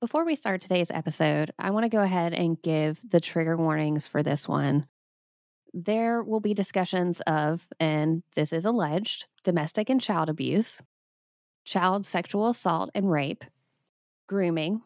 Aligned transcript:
Before 0.00 0.24
we 0.24 0.34
start 0.34 0.62
today's 0.62 0.90
episode, 0.90 1.52
I 1.58 1.72
want 1.72 1.84
to 1.84 1.90
go 1.90 2.00
ahead 2.00 2.32
and 2.32 2.60
give 2.62 2.98
the 3.06 3.20
trigger 3.20 3.54
warnings 3.58 4.06
for 4.06 4.22
this 4.22 4.48
one. 4.48 4.86
There 5.74 6.22
will 6.22 6.40
be 6.40 6.54
discussions 6.54 7.20
of, 7.26 7.68
and 7.78 8.22
this 8.34 8.50
is 8.54 8.64
alleged, 8.64 9.26
domestic 9.44 9.90
and 9.90 10.00
child 10.00 10.30
abuse, 10.30 10.80
child 11.66 12.06
sexual 12.06 12.48
assault 12.48 12.88
and 12.94 13.10
rape, 13.10 13.44
grooming, 14.26 14.80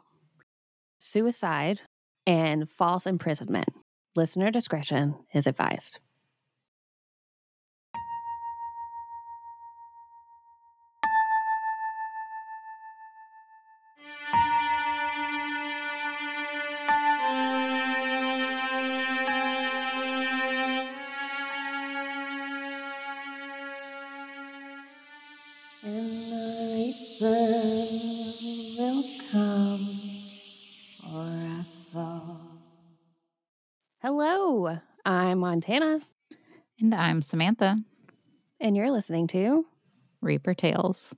suicide, 0.98 1.81
and 2.27 2.69
false 2.69 3.07
imprisonment. 3.07 3.69
Listener 4.17 4.51
discretion 4.51 5.15
is 5.33 5.46
advised. 5.46 6.01
Montana, 35.67 36.00
And 36.78 36.95
I'm 36.95 37.23
Samantha, 37.23 37.78
and 38.61 38.77
you're 38.77 38.91
listening 38.91 39.28
to. 39.28 39.64
Reaper 40.20 40.53
Tales. 40.53 41.14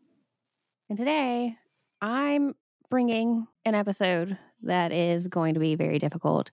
And 0.89 0.97
today 0.97 1.57
I'm 2.01 2.55
bringing 2.89 3.49
an 3.65 3.75
episode 3.75 4.39
that 4.63 4.93
is 4.93 5.27
going 5.27 5.55
to 5.55 5.61
be 5.61 5.75
very 5.75 5.99
difficult. 5.99 6.53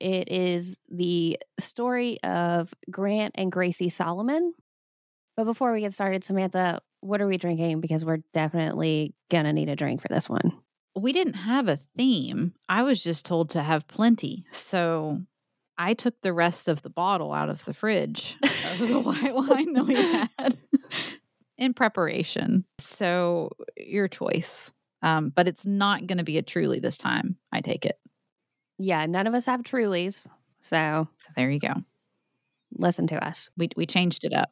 It 0.00 0.30
is 0.30 0.78
the 0.90 1.38
story 1.58 2.22
of 2.22 2.74
Grant 2.90 3.36
and 3.36 3.50
Gracie 3.50 3.88
Solomon. 3.88 4.52
But 5.34 5.44
before 5.44 5.72
we 5.72 5.80
get 5.80 5.94
started, 5.94 6.24
Samantha, 6.24 6.82
what 7.00 7.22
are 7.22 7.26
we 7.26 7.38
drinking? 7.38 7.80
Because 7.80 8.04
we're 8.04 8.22
definitely 8.34 9.14
going 9.30 9.44
to 9.44 9.54
need 9.54 9.70
a 9.70 9.76
drink 9.76 10.02
for 10.02 10.08
this 10.08 10.28
one. 10.28 10.52
We 10.94 11.14
didn't 11.14 11.34
have 11.34 11.68
a 11.68 11.78
theme. 11.96 12.52
I 12.68 12.82
was 12.82 13.02
just 13.02 13.24
told 13.24 13.48
to 13.50 13.62
have 13.62 13.88
plenty. 13.88 14.44
So 14.50 15.22
I 15.82 15.94
took 15.94 16.14
the 16.20 16.34
rest 16.34 16.68
of 16.68 16.82
the 16.82 16.90
bottle 16.90 17.32
out 17.32 17.48
of 17.48 17.64
the 17.64 17.72
fridge 17.72 18.36
of 18.42 18.78
the 18.80 19.00
white 19.04 19.34
wine 19.34 19.72
that 19.72 19.86
we 19.86 19.94
had 19.94 20.54
in 21.58 21.72
preparation. 21.72 22.66
So 22.78 23.52
your 23.78 24.06
choice. 24.06 24.72
Um, 25.02 25.30
but 25.34 25.48
it's 25.48 25.64
not 25.64 26.06
going 26.06 26.18
to 26.18 26.24
be 26.24 26.36
a 26.36 26.42
truly 26.42 26.80
this 26.80 26.98
time. 26.98 27.36
I 27.50 27.62
take 27.62 27.86
it. 27.86 27.98
Yeah, 28.78 29.06
none 29.06 29.26
of 29.26 29.32
us 29.32 29.46
have 29.46 29.62
Trulies. 29.62 30.26
So 30.60 31.08
So 31.16 31.28
there 31.34 31.50
you 31.50 31.58
go. 31.60 31.72
listen 32.74 33.06
to 33.06 33.26
us. 33.26 33.48
We 33.56 33.70
we 33.74 33.86
changed 33.86 34.24
it 34.24 34.34
up. 34.34 34.50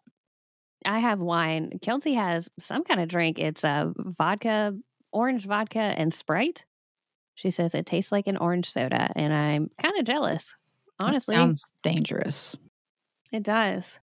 I 0.86 1.00
have 1.00 1.20
wine. 1.20 1.78
Kelsey 1.82 2.14
has 2.14 2.48
some 2.58 2.84
kind 2.84 3.00
of 3.00 3.08
drink. 3.08 3.38
It's 3.38 3.64
a 3.64 3.92
vodka, 3.98 4.74
orange 5.12 5.44
vodka, 5.44 5.80
and 5.80 6.14
Sprite. 6.14 6.64
She 7.34 7.50
says 7.50 7.74
it 7.74 7.84
tastes 7.84 8.12
like 8.12 8.26
an 8.28 8.38
orange 8.38 8.70
soda, 8.70 9.12
and 9.14 9.32
I'm 9.34 9.70
kind 9.82 9.98
of 9.98 10.06
jealous. 10.06 10.54
That 10.98 11.06
Honestly, 11.06 11.34
sounds 11.34 11.64
dangerous. 11.82 12.56
it 13.32 13.42
does. 13.42 13.98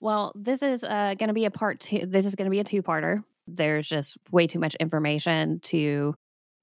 Well, 0.00 0.32
this 0.34 0.62
is 0.62 0.82
uh, 0.82 1.14
going 1.18 1.28
to 1.28 1.34
be 1.34 1.44
a 1.44 1.50
part 1.50 1.80
two. 1.80 2.06
This 2.06 2.26
is 2.26 2.34
going 2.34 2.46
to 2.46 2.50
be 2.50 2.60
a 2.60 2.64
two 2.64 2.82
parter. 2.82 3.22
There's 3.46 3.88
just 3.88 4.16
way 4.30 4.46
too 4.46 4.58
much 4.58 4.74
information 4.76 5.60
to 5.64 6.14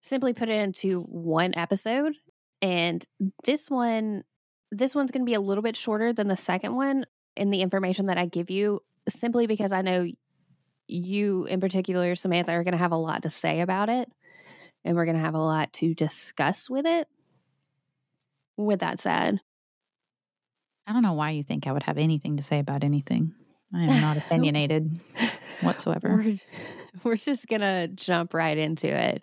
simply 0.01 0.33
put 0.33 0.49
it 0.49 0.59
into 0.59 1.01
one 1.03 1.53
episode. 1.55 2.13
And 2.61 3.05
this 3.45 3.69
one, 3.69 4.23
this 4.71 4.95
one's 4.95 5.11
going 5.11 5.21
to 5.21 5.29
be 5.29 5.35
a 5.35 5.41
little 5.41 5.61
bit 5.61 5.77
shorter 5.77 6.11
than 6.13 6.27
the 6.27 6.35
second 6.35 6.75
one 6.75 7.05
in 7.37 7.49
the 7.49 7.61
information 7.61 8.07
that 8.07 8.17
I 8.17 8.25
give 8.25 8.49
you, 8.49 8.81
simply 9.07 9.47
because 9.47 9.71
I 9.71 9.81
know 9.81 10.07
you, 10.87 11.45
in 11.45 11.61
particular, 11.61 12.15
Samantha, 12.15 12.51
are 12.51 12.63
going 12.63 12.73
to 12.73 12.77
have 12.77 12.91
a 12.91 12.97
lot 12.97 13.23
to 13.23 13.29
say 13.29 13.61
about 13.61 13.87
it. 13.89 14.11
And 14.83 14.95
we're 14.95 15.05
going 15.05 15.17
to 15.17 15.23
have 15.23 15.35
a 15.35 15.39
lot 15.39 15.71
to 15.73 15.93
discuss 15.93 16.69
with 16.69 16.85
it. 16.85 17.07
With 18.57 18.79
that 18.81 18.99
said, 18.99 19.39
I 20.89 20.93
don't 20.93 21.03
know 21.03 21.13
why 21.13 21.31
you 21.31 21.43
think 21.43 21.67
I 21.67 21.71
would 21.71 21.83
have 21.83 21.99
anything 21.99 22.37
to 22.37 22.43
say 22.43 22.57
about 22.57 22.83
anything. 22.83 23.35
I 23.71 23.83
am 23.83 24.01
not 24.01 24.17
opinionated 24.25 24.99
whatsoever. 25.61 26.15
We're, 26.15 26.37
we're 27.03 27.15
just 27.15 27.47
going 27.47 27.61
to 27.61 27.87
jump 27.89 28.33
right 28.33 28.57
into 28.57 28.87
it. 28.87 29.21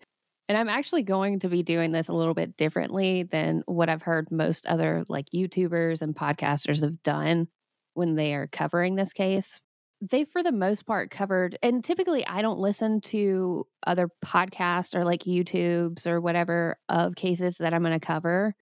And 0.49 0.57
I'm 0.57 0.69
actually 0.69 1.03
going 1.03 1.41
to 1.41 1.49
be 1.49 1.65
doing 1.65 1.91
this 1.91 2.07
a 2.07 2.13
little 2.13 2.35
bit 2.35 2.57
differently 2.57 3.25
than 3.25 3.65
what 3.67 3.89
I've 3.89 4.03
heard 4.03 4.31
most 4.31 4.67
other 4.67 5.05
like 5.09 5.27
YouTubers 5.35 6.03
and 6.03 6.15
podcasters 6.15 6.83
have 6.83 7.03
done 7.03 7.49
when 7.95 8.15
they 8.15 8.35
are 8.35 8.47
covering 8.47 8.95
this 8.95 9.13
case. 9.13 9.59
They, 10.01 10.25
for 10.25 10.45
the 10.45 10.53
most 10.53 10.87
part, 10.87 11.11
covered, 11.11 11.59
and 11.65 11.83
typically 11.83 12.25
I 12.25 12.43
don't 12.43 12.61
listen 12.61 13.01
to 13.07 13.67
other 13.85 14.09
podcasts 14.25 14.95
or 14.95 15.05
like 15.05 15.25
YouTubes 15.25 16.07
or 16.07 16.21
whatever 16.21 16.79
of 16.89 17.17
cases 17.17 17.57
that 17.59 17.75
I'm 17.75 17.83
going 17.83 17.99
to 17.99 18.07
cover, 18.07 18.55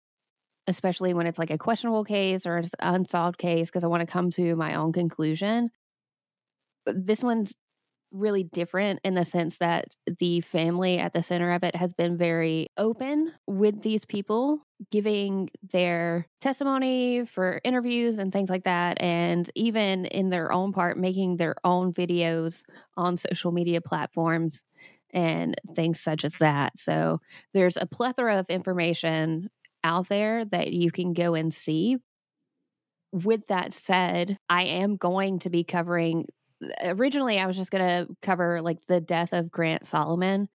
especially 0.68 1.13
when 1.13 1.28
it's 1.28 1.40
like 1.40 1.51
a 1.51 1.57
questionable 1.57 2.03
case 2.03 2.46
or 2.46 2.57
an 2.57 2.66
unsolved 2.79 3.38
case, 3.38 3.69
because 3.69 3.84
I 3.84 3.88
want 3.88 4.01
to 4.01 4.12
come 4.12 4.29
to 4.31 4.56
my 4.56 4.75
own 4.75 4.94
conclusion. 4.94 5.72
But 6.85 7.07
this 7.07 7.24
one's 7.24 7.53
really 8.13 8.44
different 8.44 9.00
in 9.03 9.16
the 9.16 9.25
sense 9.25 9.57
that 9.57 9.88
the 10.19 10.40
family 10.41 11.00
at 11.00 11.13
the 11.13 11.24
center 11.24 11.51
of 11.51 11.63
it 11.63 11.75
has 11.75 11.94
been 11.94 12.16
very 12.16 12.68
open 12.78 13.34
with 13.47 13.81
these 13.81 14.06
people 14.06 14.59
giving 14.91 15.50
their 15.72 16.28
testimony 16.40 17.25
for 17.25 17.59
interviews 17.63 18.19
and 18.19 18.31
things 18.31 18.50
like 18.50 18.63
that 18.66 19.01
and 19.01 19.50
even 19.56 20.06
in 20.06 20.30
their 20.30 20.51
own 20.51 20.72
part 20.72 20.97
making 20.97 21.38
their 21.38 21.56
own 21.63 21.91
videos 21.91 22.63
on 22.95 23.18
social 23.18 23.51
media 23.51 23.81
platforms 23.81 24.63
and 25.12 25.56
things 25.75 26.00
such 26.00 26.24
as 26.24 26.34
that 26.35 26.78
so 26.78 27.19
there's 27.53 27.78
a 27.78 27.88
plethora 27.88 28.38
of 28.38 28.47
information 28.50 29.50
out 29.83 30.09
there 30.09 30.45
that 30.45 30.71
you 30.71 30.91
can 30.91 31.13
go 31.13 31.33
and 31.33 31.53
see 31.53 31.97
with 33.11 33.45
that 33.47 33.73
said 33.73 34.38
i 34.49 34.63
am 34.63 34.95
going 34.95 35.39
to 35.39 35.49
be 35.49 35.63
covering 35.63 36.25
originally 36.83 37.39
I 37.39 37.45
was 37.45 37.57
just 37.57 37.71
going 37.71 37.83
to 37.83 38.16
cover 38.21 38.61
like 38.61 38.85
the 38.85 39.01
death 39.01 39.33
of 39.33 39.51
Grant 39.51 39.85
Solomon, 39.85 40.49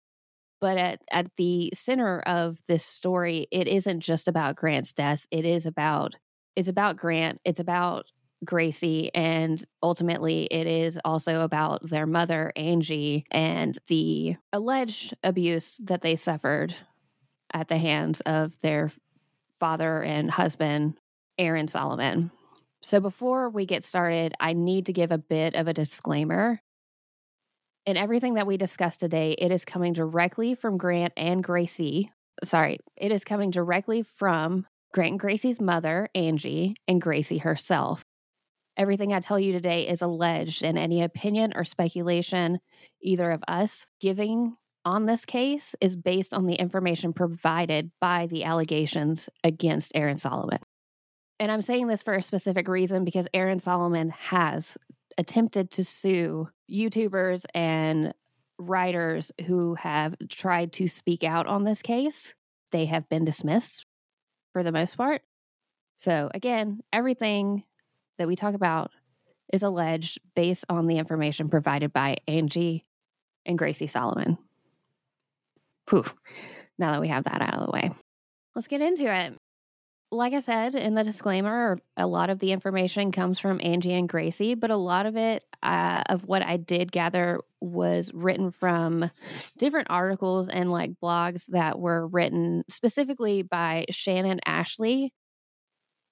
but 0.62 0.78
at 0.78 1.02
at 1.12 1.28
the 1.38 1.72
center 1.74 2.20
of 2.22 2.60
this 2.68 2.84
story, 2.84 3.48
it 3.52 3.68
isn't 3.68 4.02
just 4.02 4.28
about 4.28 4.56
Grant's 4.56 4.94
death. 4.94 5.26
It 5.32 5.46
is 5.46 5.66
about 5.66 6.16
it's 6.56 6.68
about 6.68 6.98
Grant. 6.98 7.42
It's 7.44 7.60
about 7.60 8.06
Gracie, 8.44 9.14
and 9.14 9.64
ultimately, 9.82 10.46
it 10.46 10.68
is 10.68 11.00
also 11.04 11.42
about 11.42 11.90
their 11.90 12.06
mother 12.06 12.52
Angie 12.56 13.26
and 13.32 13.78
the 13.88 14.36
alleged 14.54 15.16
abuse 15.24 15.78
that 15.84 16.02
they 16.02 16.16
suffered 16.16 16.76
at 17.54 17.68
the 17.68 17.78
hands 17.78 18.22
of 18.22 18.54
their 18.62 18.92
father 19.60 20.02
and 20.02 20.30
husband 20.30 20.98
Aaron 21.38 21.68
Solomon. 21.68 22.32
So 22.82 23.00
before 23.00 23.50
we 23.50 23.66
get 23.66 23.84
started, 23.84 24.34
I 24.40 24.54
need 24.54 24.86
to 24.86 24.94
give 24.94 25.12
a 25.12 25.18
bit 25.18 25.56
of 25.56 25.68
a 25.68 25.74
disclaimer. 25.74 26.62
In 27.86 27.98
everything 27.98 28.36
that 28.36 28.48
we 28.48 28.58
discuss 28.58 28.98
today, 28.98 29.34
it 29.34 29.52
is 29.52 29.66
coming 29.66 29.94
directly 29.94 30.56
from 30.56 30.78
Grant 30.78 31.14
and 31.18 31.44
Gracie. 31.44 32.12
Sorry, 32.44 32.78
it 32.98 33.12
is 33.12 33.24
coming 33.24 33.52
directly 33.52 34.04
from 34.04 34.66
Grant 34.94 35.12
and 35.12 35.20
Gracie's 35.20 35.62
mother, 35.62 36.10
Angie, 36.16 36.76
and 36.88 37.02
Gracie 37.02 37.40
herself. 37.40 38.04
Everything 38.78 39.14
I 39.14 39.20
tell 39.20 39.40
you 39.40 39.52
today 39.52 39.88
is 39.88 40.02
alleged, 40.02 40.64
and 40.64 40.78
any 40.78 41.02
opinion 41.02 41.54
or 41.56 41.64
speculation, 41.64 42.60
either 43.02 43.32
of 43.32 43.44
us 43.48 43.90
giving 44.02 44.58
on 44.86 45.06
this 45.06 45.26
case, 45.26 45.76
is 45.82 45.96
based 45.96 46.34
on 46.34 46.46
the 46.46 46.56
information 46.56 47.12
provided 47.12 47.92
by 48.00 48.28
the 48.28 48.44
allegations 48.44 49.28
against 49.44 49.92
Aaron 49.96 50.18
Solomon. 50.18 50.60
And 51.40 51.52
I'm 51.52 51.62
saying 51.62 51.88
this 51.88 52.04
for 52.04 52.14
a 52.14 52.22
specific 52.22 52.68
reason 52.68 53.04
because 53.04 53.28
Aaron 53.34 53.60
Solomon 53.60 54.12
has 54.12 54.78
attempted 55.18 55.72
to 55.72 55.84
sue 55.84 56.50
YouTubers 56.72 57.46
and 57.54 58.14
writers 58.58 59.32
who 59.46 59.76
have 59.76 60.16
tried 60.30 60.72
to 60.74 60.88
speak 60.88 61.24
out 61.24 61.48
on 61.48 61.64
this 61.64 61.82
case. 61.82 62.34
They 62.72 62.86
have 62.86 63.10
been 63.10 63.26
dismissed 63.26 63.86
for 64.54 64.64
the 64.64 64.72
most 64.72 64.96
part. 64.96 65.22
So, 65.98 66.30
again, 66.34 66.82
everything 66.94 67.64
that 68.18 68.28
we 68.28 68.36
talk 68.36 68.54
about 68.54 68.92
is 69.52 69.64
alleged 69.64 70.20
based 70.36 70.66
on 70.70 70.88
the 70.88 70.98
information 70.98 71.50
provided 71.50 71.94
by 71.94 72.18
Angie 72.28 72.86
and 73.46 73.58
Gracie 73.58 73.88
Solomon. 73.88 74.38
Poof. 75.88 76.14
Now 76.78 76.92
that 76.92 77.02
we 77.02 77.08
have 77.08 77.24
that 77.24 77.42
out 77.42 77.54
of 77.54 77.66
the 77.66 77.72
way, 77.72 77.92
let's 78.56 78.68
get 78.68 78.82
into 78.82 79.06
it 79.06 79.38
like 80.16 80.34
I 80.34 80.40
said 80.40 80.76
in 80.76 80.96
the 80.96 81.04
disclaimer, 81.04 81.80
a 81.98 82.08
lot 82.08 82.30
of 82.30 82.40
the 82.40 82.52
information 82.52 83.12
comes 83.12 83.40
from 83.40 83.60
Angie 83.62 83.94
and 83.94 84.10
Gracie, 84.10 84.56
but 84.56 84.72
a 84.72 84.78
lot 84.78 85.06
of 85.06 85.18
it, 85.18 85.44
uh, 85.64 86.04
of 86.10 86.26
what 86.26 86.42
I 86.42 86.58
did 86.58 86.92
gather, 86.92 87.40
was 87.60 88.12
written 88.14 88.52
from 88.52 89.10
different 89.58 89.88
articles 89.90 90.48
and 90.50 90.72
like 90.72 90.92
blogs 91.04 91.48
that 91.48 91.80
were 91.80 92.08
written 92.08 92.64
specifically 92.70 93.42
by 93.42 93.86
Shannon 93.90 94.40
Ashley. 94.46 95.14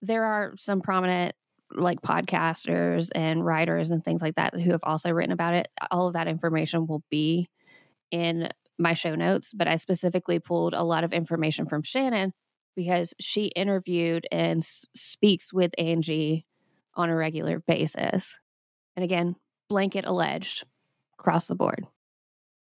There 0.02 0.26
are 0.26 0.54
some 0.58 0.82
prominent 0.82 1.36
like 1.76 2.02
podcasters 2.02 3.10
and 3.16 3.44
writers 3.46 3.90
and 3.90 4.04
things 4.04 4.22
like 4.22 4.36
that 4.36 4.54
who 4.54 4.72
have 4.72 4.84
also 4.84 5.12
written 5.12 5.32
about 5.32 5.54
it. 5.54 5.68
All 5.92 6.08
of 6.08 6.14
that 6.14 6.28
information 6.28 6.88
will 6.88 7.04
be 7.10 7.48
in 8.12 8.50
my 8.80 8.94
show 8.94 9.16
notes, 9.16 9.54
but 9.54 9.68
I 9.68 9.76
specifically 9.76 10.40
pulled 10.40 10.74
a 10.74 10.84
lot 10.84 11.04
of 11.04 11.14
information 11.14 11.66
from 11.66 11.84
Shannon 11.84 12.34
because 12.76 13.14
she 13.20 13.48
interviewed 13.48 14.28
and 14.32 14.60
s- 14.62 14.86
speaks 14.96 15.54
with 15.54 15.72
Angie 15.78 16.46
on 16.96 17.10
a 17.10 17.16
regular 17.16 17.60
basis. 17.60 18.40
And 18.96 19.04
again, 19.04 19.36
blanket 19.70 20.06
alleged 20.06 20.66
across 21.20 21.48
the 21.48 21.56
board. 21.56 21.88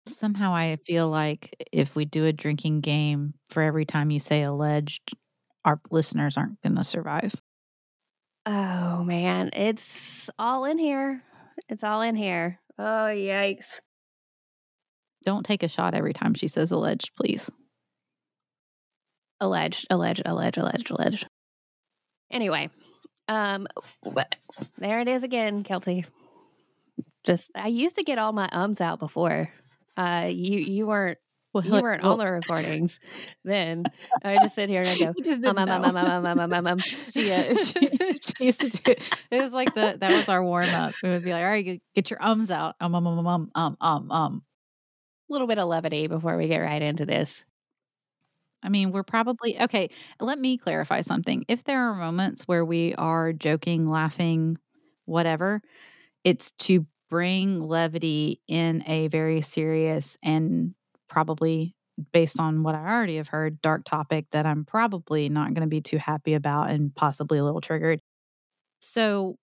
Somehow 0.06 0.54
I 0.54 0.76
feel 0.76 1.08
like 1.08 1.54
if 1.72 1.94
we 1.94 2.04
do 2.04 2.24
a 2.24 2.32
drinking 2.32 2.80
game 2.80 3.34
for 3.48 3.62
every 3.62 3.84
time 3.84 4.10
you 4.10 4.18
say 4.18 4.42
alleged, 4.42 5.14
our 5.64 5.80
listeners 5.90 6.36
aren't 6.36 6.60
going 6.62 6.76
to 6.76 6.84
survive. 6.84 7.34
Oh 8.46 9.04
man, 9.04 9.50
it's 9.52 10.30
all 10.38 10.64
in 10.64 10.78
here. 10.78 11.22
It's 11.68 11.84
all 11.84 12.00
in 12.00 12.16
here. 12.16 12.58
Oh, 12.78 13.08
yikes. 13.12 13.80
Don't 15.24 15.44
take 15.44 15.62
a 15.62 15.68
shot 15.68 15.94
every 15.94 16.12
time 16.12 16.34
she 16.34 16.48
says 16.48 16.70
alleged, 16.70 17.10
please. 17.16 17.50
Alleged, 19.40 19.86
alleged, 19.90 20.22
alleged, 20.24 20.58
alleged, 20.58 20.90
alleged. 20.90 21.26
Anyway, 22.30 22.70
um, 23.28 23.66
there 24.78 25.00
it 25.00 25.08
is 25.08 25.22
again, 25.22 25.64
Kelty. 25.64 26.06
Just 27.24 27.50
I 27.54 27.68
used 27.68 27.96
to 27.96 28.02
get 28.02 28.18
all 28.18 28.32
my 28.32 28.48
ums 28.52 28.80
out 28.80 28.98
before. 28.98 29.50
Uh, 29.96 30.28
you 30.30 30.58
you 30.58 30.86
weren't 30.86 31.18
Well, 31.52 31.64
you 31.64 31.72
weren't 31.72 32.02
on 32.02 32.18
the 32.18 32.26
recordings 32.30 32.98
then. 33.44 33.84
I 34.24 34.36
just 34.36 34.54
sit 34.54 34.68
here 34.70 34.82
and 34.82 34.88
I 34.90 34.98
go, 34.98 35.12
just 35.22 35.44
um, 35.44 35.56
didn't 35.56 35.58
um, 35.58 35.82
know. 35.82 35.88
um, 35.88 35.96
um, 35.96 36.26
um, 36.26 36.40
um, 36.40 36.52
um, 36.52 36.66
um. 36.66 36.78
She, 37.12 37.32
uh, 37.32 37.54
she, 37.54 37.88
she 38.20 38.44
used 38.44 38.60
to 38.60 38.70
do 38.70 38.94
it 39.30 39.42
was 39.42 39.52
like 39.52 39.74
the 39.74 39.96
that 40.00 40.12
was 40.12 40.28
our 40.28 40.42
warm 40.44 40.68
up. 40.70 40.94
It 41.02 41.08
would 41.08 41.24
be 41.24 41.32
like, 41.32 41.42
all 41.42 41.50
right, 41.50 41.64
get, 41.64 41.82
get 41.94 42.10
your 42.10 42.22
ums 42.22 42.50
out. 42.50 42.76
Um 42.80 42.94
um 42.94 43.06
um 43.06 43.26
um 43.26 43.50
um 43.54 43.76
um 43.80 44.10
um. 44.10 44.42
Little 45.30 45.46
bit 45.46 45.58
of 45.58 45.66
levity 45.68 46.08
before 46.08 46.36
we 46.36 46.46
get 46.48 46.58
right 46.58 46.82
into 46.82 47.06
this. 47.06 47.42
I 48.62 48.68
mean, 48.68 48.92
we're 48.92 49.02
probably 49.02 49.58
okay. 49.60 49.88
Let 50.20 50.38
me 50.38 50.58
clarify 50.58 51.00
something. 51.00 51.44
If 51.48 51.64
there 51.64 51.80
are 51.80 51.94
moments 51.94 52.42
where 52.42 52.64
we 52.64 52.94
are 52.96 53.32
joking, 53.32 53.88
laughing, 53.88 54.58
whatever, 55.06 55.62
it's 56.24 56.52
to 56.60 56.86
bring 57.10 57.62
levity 57.62 58.40
in 58.48 58.84
a 58.86 59.08
very 59.08 59.40
serious 59.42 60.16
and 60.22 60.74
probably 61.08 61.74
based 62.12 62.40
on 62.40 62.62
what 62.62 62.74
I 62.74 62.86
already 62.86 63.16
have 63.16 63.28
heard, 63.28 63.62
dark 63.62 63.84
topic 63.84 64.26
that 64.32 64.46
I'm 64.46 64.64
probably 64.64 65.28
not 65.28 65.54
going 65.54 65.62
to 65.66 65.68
be 65.68 65.80
too 65.82 65.98
happy 65.98 66.34
about 66.34 66.70
and 66.70 66.94
possibly 66.94 67.38
a 67.38 67.44
little 67.44 67.60
triggered. 67.60 68.00
So 68.80 69.36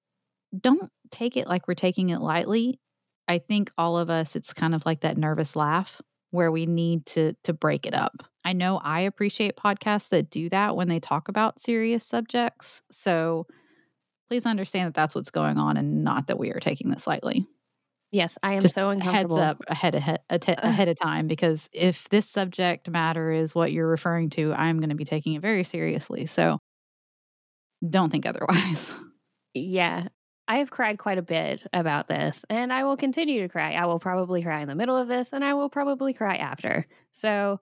don't 0.60 0.92
take 1.12 1.38
it 1.38 1.48
like 1.48 1.68
we're 1.68 1.76
taking 1.76 2.10
it 2.10 2.20
lightly. 2.22 2.80
I 3.28 3.40
think 3.40 3.72
all 3.78 3.98
of 3.98 4.10
us, 4.10 4.36
it's 4.36 4.54
kind 4.54 4.74
of 4.74 4.86
like 4.86 5.02
that 5.02 5.18
nervous 5.18 5.56
laugh 5.56 6.02
where 6.32 6.52
we 6.52 6.66
need 6.66 7.06
to 7.08 7.34
to 7.44 7.54
break 7.54 7.86
it 7.86 7.94
up. 7.94 8.24
I 8.44 8.54
know 8.54 8.78
I 8.78 9.02
appreciate 9.02 9.58
podcasts 9.58 10.10
that 10.10 10.30
do 10.30 10.50
that 10.50 10.76
when 10.76 10.88
they 10.88 11.00
talk 11.00 11.28
about 11.28 11.62
serious 11.62 12.06
subjects. 12.06 12.82
So 12.92 13.48
please 14.30 14.46
understand 14.46 14.88
that 14.88 14.94
that's 14.94 15.16
what's 15.16 15.32
going 15.32 15.58
on 15.58 15.78
and 15.78 16.04
not 16.04 16.28
that 16.28 16.40
we 16.40 16.52
are 16.52 16.60
taking 16.60 16.90
this 16.90 17.08
lightly. 17.08 17.48
Yes, 18.12 18.38
I 18.42 18.54
am 18.54 18.62
Just 18.62 18.76
so 18.76 18.90
Heads 18.98 19.36
up 19.36 19.62
ahead 19.68 19.94
ahead, 19.94 20.22
ahead 20.30 20.88
of 20.88 20.98
time 20.98 21.28
because 21.28 21.68
if 21.74 22.08
this 22.08 22.30
subject 22.30 22.90
matter 22.90 23.32
is 23.32 23.54
what 23.54 23.74
you're 23.74 23.88
referring 23.88 24.30
to, 24.32 24.54
I'm 24.54 24.80
going 24.80 24.90
to 24.90 24.96
be 24.96 25.04
taking 25.04 25.34
it 25.34 25.42
very 25.42 25.66
seriously. 25.66 26.26
So 26.26 26.60
don't 27.88 28.10
think 28.10 28.26
otherwise. 28.26 28.92
Yeah. 29.54 30.08
I 30.48 30.58
have 30.58 30.70
cried 30.70 30.98
quite 30.98 31.18
a 31.18 31.24
bit 31.24 31.66
about 31.74 32.08
this, 32.08 32.46
and 32.50 32.72
I 32.72 32.86
will 32.86 32.98
continue 32.98 33.42
to 33.42 33.50
cry. 33.50 33.74
I 33.74 33.86
will 33.86 34.00
probably 34.00 34.44
cry 34.44 34.62
in 34.62 34.68
the 34.68 34.76
middle 34.76 34.96
of 34.96 35.08
this, 35.08 35.34
and 35.34 35.44
I 35.44 35.56
will 35.56 35.70
probably 35.70 36.14
cry 36.14 36.38
after. 36.38 36.88
So 37.12 37.60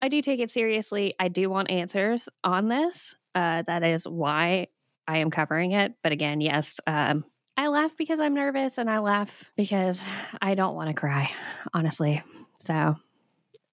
I 0.00 0.08
do 0.08 0.20
take 0.20 0.40
it 0.40 0.50
seriously. 0.50 1.14
I 1.18 1.28
do 1.28 1.48
want 1.48 1.70
answers 1.70 2.28
on 2.44 2.68
this. 2.68 3.16
Uh, 3.34 3.62
that 3.62 3.82
is 3.82 4.06
why 4.06 4.68
I 5.08 5.18
am 5.18 5.30
covering 5.30 5.72
it. 5.72 5.94
But 6.02 6.12
again, 6.12 6.40
yes, 6.40 6.78
um, 6.86 7.24
I 7.56 7.68
laugh 7.68 7.96
because 7.96 8.20
I'm 8.20 8.34
nervous, 8.34 8.78
and 8.78 8.90
I 8.90 8.98
laugh 8.98 9.50
because 9.56 10.02
I 10.42 10.54
don't 10.54 10.74
want 10.74 10.88
to 10.88 10.94
cry, 10.94 11.30
honestly. 11.72 12.22
So, 12.58 12.96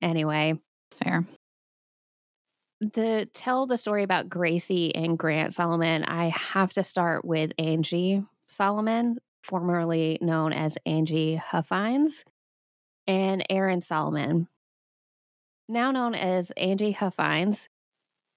anyway, 0.01 0.59
Fair. 1.03 1.25
To 2.93 3.25
tell 3.27 3.65
the 3.65 3.77
story 3.77 4.03
about 4.03 4.29
Gracie 4.29 4.93
and 4.95 5.17
Grant 5.17 5.53
Solomon, 5.53 6.03
I 6.05 6.29
have 6.29 6.73
to 6.73 6.83
start 6.83 7.25
with 7.25 7.51
Angie 7.57 8.23
Solomon, 8.47 9.17
formerly 9.43 10.17
known 10.21 10.53
as 10.53 10.77
Angie 10.85 11.35
Huffines, 11.35 12.23
and 13.07 13.43
Aaron 13.49 13.81
Solomon, 13.81 14.47
now 15.67 15.91
known 15.91 16.15
as 16.15 16.51
Angie 16.51 16.91
Huffines. 16.91 17.67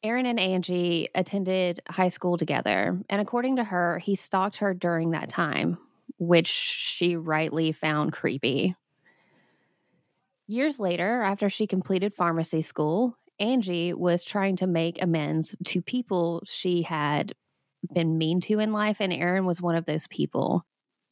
Aaron 0.05 0.27
and 0.27 0.41
Angie 0.41 1.09
attended 1.15 1.79
high 1.89 2.09
school 2.09 2.37
together, 2.37 3.01
and 3.09 3.21
according 3.21 3.57
to 3.57 3.65
her, 3.65 3.99
he 4.01 4.17
stalked 4.17 4.57
her 4.57 4.75
during 4.75 5.13
that 5.13 5.29
time, 5.29 5.79
which 6.19 6.49
she 6.49 7.17
rightly 7.17 7.71
found 7.71 8.13
creepy. 8.13 8.75
Years 10.49 10.81
later, 10.81 11.23
after 11.23 11.49
she 11.49 11.69
completed 11.69 12.15
pharmacy 12.15 12.63
school, 12.63 13.17
Angie 13.43 13.93
was 13.93 14.23
trying 14.25 14.57
to 14.57 14.67
make 14.67 15.03
amends 15.03 15.57
to 15.65 15.83
people 15.83 16.43
she 16.47 16.83
had 16.83 17.33
been 17.93 18.17
mean 18.17 18.41
to 18.43 18.61
in 18.61 18.73
life, 18.73 19.01
and 19.01 19.13
Aaron 19.13 19.45
was 19.45 19.61
one 19.61 19.75
of 19.75 19.85
those 19.85 20.07
people. 20.07 20.65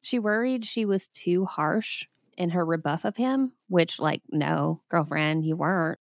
She 0.03 0.21
worried 0.21 0.65
she 0.65 0.85
was 0.85 1.09
too 1.09 1.45
harsh 1.45 2.07
in 2.39 2.51
her 2.51 2.65
rebuff 2.65 3.05
of 3.05 3.17
him, 3.17 3.53
which, 3.69 3.99
like, 3.99 4.23
no, 4.31 4.81
girlfriend, 4.89 5.45
you 5.45 5.57
weren't. 5.57 5.99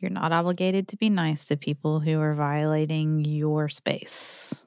You're 0.00 0.10
not 0.10 0.32
obligated 0.32 0.88
to 0.88 0.96
be 0.96 1.10
nice 1.10 1.44
to 1.46 1.56
people 1.56 2.00
who 2.00 2.18
are 2.20 2.34
violating 2.34 3.24
your 3.24 3.68
space. 3.68 4.66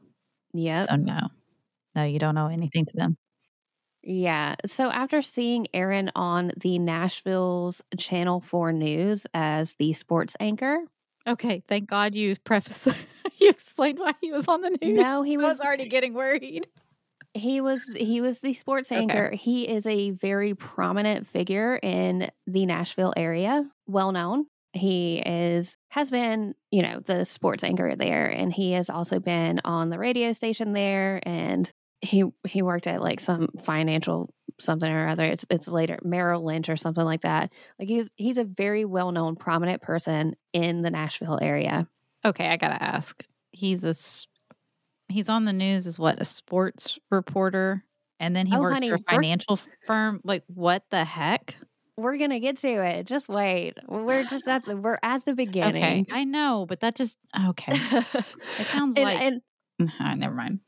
Yep. 0.54 0.90
So 0.90 0.96
no. 0.96 1.20
No, 1.96 2.04
you 2.04 2.20
don't 2.20 2.38
owe 2.38 2.48
anything 2.48 2.86
to 2.86 2.94
them. 2.96 3.18
Yeah. 4.02 4.56
So 4.66 4.90
after 4.90 5.22
seeing 5.22 5.68
Aaron 5.74 6.12
on 6.16 6.52
the 6.58 6.80
Nashville's 6.80 7.82
Channel 7.98 8.42
4 8.42 8.72
News 8.72 9.28
as 9.34 9.74
the 9.74 9.94
sports 9.94 10.36
anchor, 10.40 10.80
Okay, 11.30 11.64
thank 11.68 11.90
God 11.90 12.16
you 12.16 12.36
prefaced 12.44 12.88
you 13.38 13.50
explained 13.50 14.00
why 14.00 14.14
he 14.22 14.32
was 14.32 14.48
on 14.48 14.62
the 14.62 14.70
news. 14.82 14.96
no, 14.96 15.22
he 15.22 15.36
I 15.36 15.38
was 15.38 15.60
was 15.60 15.62
already 15.62 15.88
getting 15.88 16.14
worried. 16.14 16.68
he 17.34 17.62
was 17.62 17.84
he 17.96 18.22
was 18.22 18.40
the 18.40 18.54
sports 18.54 18.92
Okay. 18.92 19.02
anchor. 19.02 19.32
He 19.36 19.68
is 19.68 19.86
a 19.86 20.12
very 20.12 20.56
prominent 20.56 21.28
figure 21.28 21.78
in 21.82 22.30
the 22.48 22.66
Nashville 22.66 23.14
area, 23.16 23.70
well 23.88 24.12
known. 24.12 24.48
He 24.74 25.20
is 25.20 25.76
has 25.92 26.10
been, 26.10 26.54
you 26.72 26.82
know, 26.84 27.00
the 27.00 27.26
sports 27.26 27.64
anchor 27.64 27.96
there 27.96 28.28
and 28.28 28.54
he 28.54 28.72
has 28.74 28.90
also 28.90 29.20
been 29.20 29.60
on 29.66 29.90
the 29.90 29.98
radio 30.00 30.32
station 30.32 30.74
there 30.74 31.20
and 31.24 31.72
he 32.02 32.24
he 32.48 32.62
worked 32.62 32.88
at 32.88 33.02
like 33.02 33.20
some 33.20 33.50
financial 33.60 34.34
something 34.60 34.90
or 34.90 35.08
other. 35.08 35.26
It's 35.26 35.46
it's 35.50 35.68
later 35.68 36.00
Merrill 36.04 36.44
Lynch 36.44 36.70
or 36.70 36.78
something 36.78 37.04
like 37.04 37.22
that. 37.22 37.52
Like 37.78 37.88
he's 37.90 38.10
he's 38.16 38.38
a 38.38 38.46
very 38.46 38.86
well-known 38.86 39.36
prominent 39.36 39.82
person 39.82 40.36
in 40.54 40.82
the 40.82 40.92
Nashville 40.92 41.40
area. 41.42 41.88
Okay, 42.26 42.48
I 42.48 42.58
gotta 42.58 42.82
ask. 42.82 43.26
He's 43.52 43.84
a 43.84 43.94
he's 45.10 45.30
on 45.30 45.46
the 45.46 45.54
news 45.54 45.88
as 45.88 45.98
what 46.00 46.22
a 46.22 46.26
sports 46.26 46.98
reporter, 47.12 47.84
and 48.20 48.36
then 48.36 48.46
he 48.46 48.56
Oh, 48.56 48.62
works 48.62 48.76
honey, 48.76 48.90
for 48.90 48.96
a 48.96 49.00
financial 49.00 49.60
firm. 49.86 50.22
Like 50.24 50.44
what 50.48 50.84
the 50.92 51.04
heck? 51.04 51.56
We're 51.98 52.18
gonna 52.18 52.40
get 52.40 52.58
to 52.58 52.70
it. 52.70 53.08
Just 53.08 53.28
wait. 53.28 53.74
We're 53.88 54.24
just 54.24 54.48
at 54.48 54.64
the 54.66 54.78
we're 54.78 55.00
at 55.04 55.26
the 55.26 55.32
Okay, 55.32 55.46
beginning. 55.46 56.08
I 56.12 56.24
know, 56.24 56.66
but 56.68 56.80
that 56.80 56.96
just 56.96 57.18
okay. 57.50 57.74
It 58.58 58.68
sounds 58.68 58.96
and, 58.96 59.04
like 59.06 59.22
and 59.22 59.42
never 60.20 60.34
mind. 60.34 60.60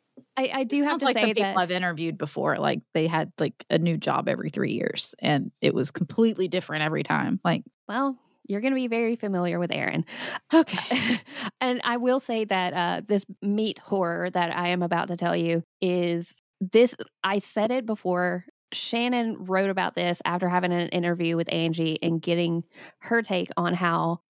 I, 0.41 0.59
I 0.59 0.63
do 0.63 0.83
have 0.83 0.99
to 0.99 1.05
like 1.05 1.15
say 1.15 1.21
some 1.21 1.29
people 1.29 1.43
that 1.43 1.57
I've 1.57 1.71
interviewed 1.71 2.17
before. 2.17 2.57
Like 2.57 2.81
they 2.93 3.07
had 3.07 3.31
like 3.37 3.65
a 3.69 3.77
new 3.77 3.97
job 3.97 4.27
every 4.27 4.49
three 4.49 4.71
years, 4.71 5.13
and 5.19 5.51
it 5.61 5.73
was 5.73 5.91
completely 5.91 6.47
different 6.47 6.83
every 6.83 7.03
time. 7.03 7.39
Like 7.43 7.63
well, 7.87 8.17
you're 8.47 8.61
going 8.61 8.73
to 8.73 8.79
be 8.79 8.87
very 8.87 9.15
familiar 9.15 9.59
with 9.59 9.71
Aaron. 9.71 10.05
okay, 10.53 11.19
and 11.61 11.81
I 11.83 11.97
will 11.97 12.19
say 12.19 12.45
that 12.45 12.73
uh, 12.73 13.01
this 13.07 13.25
meat 13.41 13.79
horror 13.79 14.29
that 14.31 14.55
I 14.55 14.69
am 14.69 14.81
about 14.81 15.09
to 15.09 15.15
tell 15.15 15.35
you 15.35 15.63
is 15.81 16.41
this. 16.59 16.95
I 17.23 17.39
said 17.39 17.71
it 17.71 17.85
before. 17.85 18.45
Shannon 18.73 19.43
wrote 19.45 19.69
about 19.69 19.95
this 19.95 20.21
after 20.23 20.47
having 20.47 20.71
an 20.71 20.87
interview 20.89 21.35
with 21.35 21.51
Angie 21.51 21.99
and 22.01 22.21
getting 22.21 22.63
her 22.99 23.21
take 23.21 23.49
on 23.57 23.73
how 23.73 24.21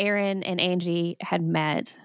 Aaron 0.00 0.42
and 0.42 0.60
Angie 0.60 1.16
had 1.20 1.42
met. 1.42 1.96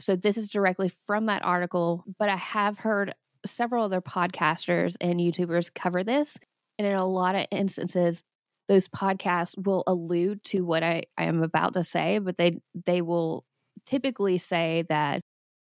So 0.00 0.16
this 0.16 0.36
is 0.36 0.48
directly 0.48 0.90
from 1.06 1.26
that 1.26 1.44
article, 1.44 2.04
but 2.18 2.28
I 2.28 2.36
have 2.36 2.78
heard 2.78 3.14
several 3.44 3.84
other 3.84 4.00
podcasters 4.00 4.96
and 5.00 5.20
YouTubers 5.20 5.72
cover 5.74 6.02
this. 6.04 6.36
And 6.78 6.86
in 6.86 6.94
a 6.94 7.06
lot 7.06 7.34
of 7.34 7.46
instances, 7.50 8.22
those 8.68 8.88
podcasts 8.88 9.54
will 9.62 9.82
allude 9.86 10.44
to 10.44 10.64
what 10.64 10.82
I, 10.82 11.04
I 11.18 11.24
am 11.24 11.42
about 11.42 11.74
to 11.74 11.82
say, 11.82 12.18
but 12.18 12.38
they 12.38 12.60
they 12.86 13.02
will 13.02 13.44
typically 13.84 14.38
say 14.38 14.84
that 14.88 15.22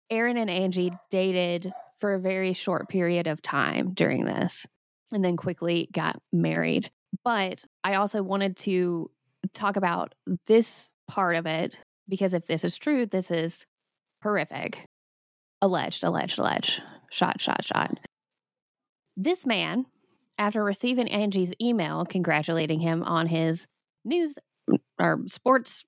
Aaron 0.10 0.38
and 0.38 0.50
Angie 0.50 0.92
dated 1.12 1.72
for 2.00 2.14
a 2.14 2.20
very 2.20 2.54
short 2.54 2.90
period 2.90 3.28
of 3.28 3.42
time 3.42 3.94
during 3.94 4.26
this 4.26 4.66
and 5.12 5.24
then 5.24 5.38
quickly 5.38 5.90
got 5.92 6.20
married. 6.32 6.90
But 7.24 7.64
I 7.84 7.96
also 7.96 8.24
wanted 8.24 8.58
to 8.58 9.12
talk 9.54 9.76
about 9.76 10.14
this 10.48 10.92
part 11.08 11.36
of 11.36 11.46
it 11.46 11.78
because 12.10 12.34
if 12.34 12.46
this 12.46 12.64
is 12.64 12.78
true, 12.78 13.06
this 13.06 13.32
is 13.32 13.66
horrific. 14.28 14.86
Alleged, 15.62 16.04
alleged, 16.04 16.38
alleged. 16.38 16.84
Shot, 17.10 17.40
shot, 17.40 17.64
shot. 17.64 17.98
This 19.16 19.46
man, 19.46 19.86
after 20.38 20.62
receiving 20.64 21.08
Angie's 21.08 21.54
email 21.62 22.06
congratulating 22.06 22.82
him 22.82 23.04
on 23.04 23.28
his 23.28 23.66
news 24.04 24.38
or 25.00 25.22
sports 25.28 25.86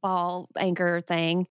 ball 0.00 0.48
anchor 0.56 1.00
thing, 1.00 1.48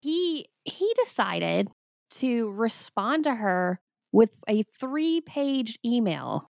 he 0.00 0.46
he 0.64 0.92
decided 0.96 1.68
to 2.10 2.50
respond 2.50 3.24
to 3.24 3.36
her 3.36 3.80
with 4.10 4.30
a 4.48 4.64
three-page 4.78 5.78
email. 5.84 6.50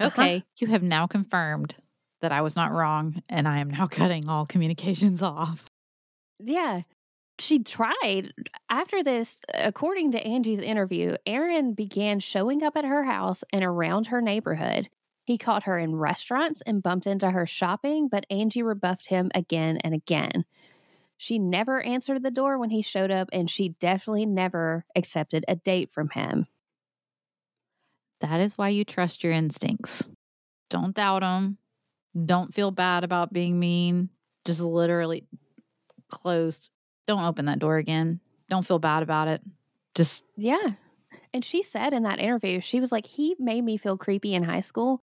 Uh-huh. 0.00 0.08
Okay, 0.08 0.36
uh-huh. 0.38 0.46
you 0.58 0.66
have 0.66 0.82
now 0.82 1.06
confirmed 1.06 1.76
that 2.22 2.32
I 2.32 2.40
was 2.42 2.56
not 2.56 2.72
wrong 2.72 3.22
and 3.28 3.46
I 3.46 3.60
am 3.60 3.70
now 3.70 3.86
cutting 3.90 4.28
all 4.28 4.46
communications 4.46 5.22
off. 5.22 5.64
Yeah. 6.40 6.82
She 7.38 7.58
tried. 7.58 8.32
After 8.70 9.02
this, 9.02 9.40
according 9.52 10.12
to 10.12 10.24
Angie's 10.24 10.60
interview, 10.60 11.16
Aaron 11.26 11.74
began 11.74 12.20
showing 12.20 12.62
up 12.62 12.76
at 12.76 12.84
her 12.84 13.04
house 13.04 13.42
and 13.52 13.64
around 13.64 14.08
her 14.08 14.20
neighborhood. 14.20 14.88
He 15.24 15.38
caught 15.38 15.64
her 15.64 15.78
in 15.78 15.96
restaurants 15.96 16.62
and 16.66 16.82
bumped 16.82 17.06
into 17.06 17.30
her 17.30 17.46
shopping, 17.46 18.08
but 18.08 18.26
Angie 18.30 18.62
rebuffed 18.62 19.08
him 19.08 19.30
again 19.34 19.78
and 19.78 19.94
again. 19.94 20.44
She 21.16 21.38
never 21.38 21.80
answered 21.82 22.22
the 22.22 22.30
door 22.30 22.58
when 22.58 22.70
he 22.70 22.82
showed 22.82 23.10
up, 23.10 23.30
and 23.32 23.48
she 23.48 23.70
definitely 23.80 24.26
never 24.26 24.84
accepted 24.94 25.44
a 25.48 25.56
date 25.56 25.90
from 25.92 26.10
him. 26.10 26.46
That 28.20 28.40
is 28.40 28.58
why 28.58 28.68
you 28.68 28.84
trust 28.84 29.24
your 29.24 29.32
instincts. 29.32 30.08
Don't 30.70 30.94
doubt 30.94 31.20
them. 31.20 31.58
Don't 32.26 32.54
feel 32.54 32.70
bad 32.70 33.04
about 33.04 33.32
being 33.32 33.58
mean. 33.58 34.10
Just 34.44 34.60
literally 34.60 35.26
closed. 36.08 36.70
Don't 37.06 37.24
open 37.24 37.46
that 37.46 37.58
door 37.58 37.76
again. 37.76 38.20
Don't 38.48 38.66
feel 38.66 38.78
bad 38.78 39.02
about 39.02 39.28
it. 39.28 39.42
Just 39.94 40.24
yeah. 40.36 40.72
And 41.32 41.44
she 41.44 41.62
said 41.62 41.92
in 41.92 42.04
that 42.04 42.20
interview, 42.20 42.60
she 42.60 42.80
was 42.80 42.92
like, 42.92 43.06
he 43.06 43.34
made 43.38 43.64
me 43.64 43.76
feel 43.76 43.96
creepy 43.96 44.34
in 44.34 44.44
high 44.44 44.60
school. 44.60 45.00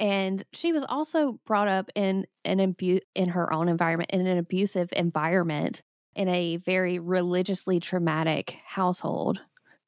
And 0.00 0.42
she 0.52 0.72
was 0.72 0.84
also 0.88 1.38
brought 1.46 1.68
up 1.68 1.90
in 1.94 2.26
an 2.44 2.60
abu- 2.60 3.00
in 3.14 3.28
her 3.30 3.52
own 3.52 3.68
environment, 3.68 4.10
in 4.12 4.26
an 4.26 4.38
abusive 4.38 4.88
environment, 4.92 5.82
in 6.16 6.28
a 6.28 6.56
very 6.56 6.98
religiously 6.98 7.78
traumatic 7.78 8.56
household. 8.66 9.40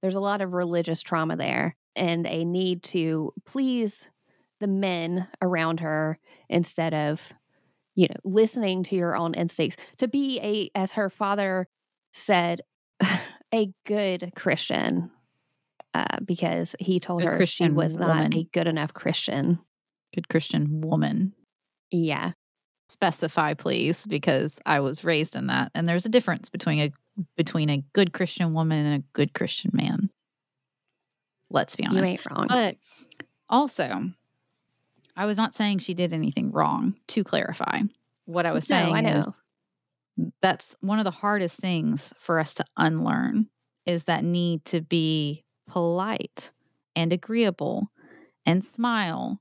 There's 0.02 0.14
a 0.14 0.20
lot 0.20 0.40
of 0.40 0.52
religious 0.52 1.02
trauma 1.02 1.36
there 1.36 1.74
and 1.96 2.26
a 2.26 2.44
need 2.44 2.84
to 2.84 3.32
please 3.44 4.06
the 4.60 4.68
men 4.68 5.26
around 5.42 5.80
her 5.80 6.18
instead 6.48 6.94
of 6.94 7.32
you 7.96 8.06
know 8.08 8.14
listening 8.24 8.84
to 8.84 8.94
your 8.94 9.16
own 9.16 9.34
instincts 9.34 9.76
to 9.96 10.06
be 10.06 10.38
a 10.40 10.70
as 10.78 10.92
her 10.92 11.10
father 11.10 11.66
said 12.12 12.60
a 13.54 13.72
good 13.84 14.32
christian 14.36 15.10
uh, 15.94 16.18
because 16.24 16.76
he 16.78 17.00
told 17.00 17.22
good 17.22 17.28
her 17.30 17.36
christian 17.36 17.70
she 17.70 17.72
was 17.72 17.98
woman. 17.98 18.30
not 18.30 18.34
a 18.34 18.44
good 18.52 18.68
enough 18.68 18.92
christian. 18.92 19.58
Good 20.14 20.28
christian 20.28 20.80
woman. 20.82 21.32
Yeah. 21.90 22.32
Specify 22.88 23.54
please 23.54 24.06
because 24.06 24.60
i 24.66 24.80
was 24.80 25.04
raised 25.04 25.34
in 25.34 25.48
that 25.48 25.72
and 25.74 25.88
there's 25.88 26.06
a 26.06 26.10
difference 26.10 26.50
between 26.50 26.80
a 26.80 26.92
between 27.36 27.70
a 27.70 27.82
good 27.94 28.12
christian 28.12 28.52
woman 28.52 28.84
and 28.84 29.02
a 29.02 29.04
good 29.14 29.32
christian 29.32 29.70
man. 29.74 30.10
Let's 31.50 31.76
be 31.76 31.86
honest. 31.86 32.10
you 32.10 32.12
ain't 32.12 32.26
wrong. 32.30 32.46
But 32.48 32.76
also 33.48 34.10
I 35.16 35.26
was 35.26 35.36
not 35.36 35.54
saying 35.54 35.78
she 35.78 35.94
did 35.94 36.12
anything 36.12 36.52
wrong, 36.52 36.94
to 37.08 37.24
clarify. 37.24 37.80
What 38.26 38.46
I 38.46 38.52
was 38.52 38.66
saying 38.66 38.90
no, 38.90 38.94
I 38.94 39.00
know. 39.00 39.18
is 39.20 39.26
that's 40.40 40.76
one 40.80 40.98
of 40.98 41.04
the 41.04 41.10
hardest 41.10 41.58
things 41.58 42.12
for 42.18 42.38
us 42.38 42.54
to 42.54 42.64
unlearn 42.76 43.48
is 43.84 44.04
that 44.04 44.24
need 44.24 44.64
to 44.66 44.80
be 44.80 45.44
polite 45.66 46.50
and 46.94 47.12
agreeable 47.12 47.90
and 48.44 48.64
smile. 48.64 49.40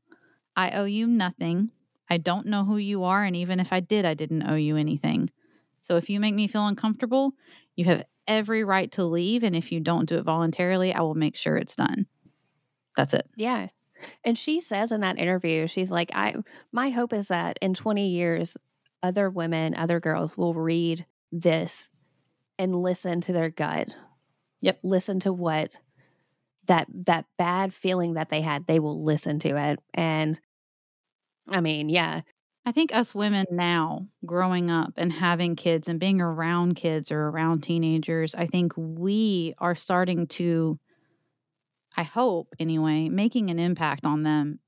I 0.55 0.71
owe 0.71 0.85
you 0.85 1.07
nothing. 1.07 1.71
I 2.09 2.17
don't 2.17 2.47
know 2.47 2.63
who 2.63 2.77
you 2.77 3.03
are. 3.03 3.23
And 3.23 3.35
even 3.35 3.59
if 3.59 3.73
I 3.73 3.79
did, 3.79 4.05
I 4.05 4.13
didn't 4.13 4.43
owe 4.43 4.55
you 4.55 4.77
anything. 4.77 5.31
So 5.81 5.97
if 5.97 6.09
you 6.09 6.19
make 6.19 6.35
me 6.35 6.47
feel 6.47 6.67
uncomfortable, 6.67 7.33
you 7.75 7.85
have 7.85 8.03
every 8.27 8.63
right 8.63 8.91
to 8.93 9.03
leave. 9.05 9.43
And 9.43 9.55
if 9.55 9.71
you 9.71 9.79
don't 9.79 10.07
do 10.07 10.17
it 10.17 10.23
voluntarily, 10.23 10.93
I 10.93 11.01
will 11.01 11.15
make 11.15 11.35
sure 11.35 11.57
it's 11.57 11.75
done. 11.75 12.05
That's 12.95 13.13
it. 13.13 13.27
Yeah. 13.35 13.67
And 14.23 14.37
she 14.37 14.59
says 14.59 14.91
in 14.91 15.01
that 15.01 15.19
interview, 15.19 15.67
she's 15.67 15.91
like, 15.91 16.11
I 16.13 16.35
my 16.71 16.89
hope 16.89 17.13
is 17.13 17.29
that 17.29 17.57
in 17.61 17.73
20 17.73 18.09
years, 18.09 18.57
other 19.03 19.29
women, 19.29 19.75
other 19.75 19.99
girls 19.99 20.37
will 20.37 20.53
read 20.53 21.05
this 21.31 21.89
and 22.57 22.81
listen 22.81 23.21
to 23.21 23.33
their 23.33 23.49
gut. 23.49 23.89
Yep. 24.61 24.79
Listen 24.83 25.19
to 25.21 25.33
what 25.33 25.77
that 26.67 26.87
that 27.05 27.25
bad 27.37 27.73
feeling 27.73 28.13
that 28.13 28.29
they 28.29 28.41
had, 28.41 28.65
they 28.65 28.79
will 28.79 29.03
listen 29.03 29.39
to 29.39 29.57
it. 29.57 29.79
And 29.93 30.39
I 31.47 31.61
mean, 31.61 31.89
yeah. 31.89 32.21
I 32.67 32.71
think 32.71 32.95
us 32.95 33.13
women 33.13 33.45
now 33.51 34.07
growing 34.25 34.71
up 34.71 34.93
and 34.97 35.13
having 35.13 35.55
kids 35.55 35.87
and 35.87 35.99
being 35.99 36.19
around 36.19 36.75
kids 36.75 37.11
or 37.11 37.27
around 37.27 37.61
teenagers, 37.61 38.33
I 38.33 38.47
think 38.47 38.73
we 38.75 39.53
are 39.59 39.75
starting 39.75 40.25
to 40.27 40.79
I 41.97 42.03
hope 42.03 42.53
anyway, 42.59 43.09
making 43.09 43.49
an 43.49 43.59
impact 43.59 44.05
on 44.05 44.23
them 44.23 44.59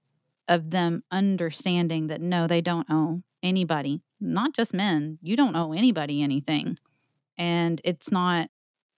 of 0.48 0.72
them 0.72 1.04
understanding 1.12 2.08
that 2.08 2.22
no, 2.22 2.48
they 2.48 2.62
don't 2.62 2.88
owe 2.90 3.22
anybody, 3.44 4.02
not 4.22 4.54
just 4.54 4.74
men. 4.74 5.20
You 5.22 5.36
don't 5.36 5.56
owe 5.56 5.74
anybody 5.74 6.22
anything. 6.22 6.78
And 7.38 7.82
it's 7.84 8.12
not 8.12 8.50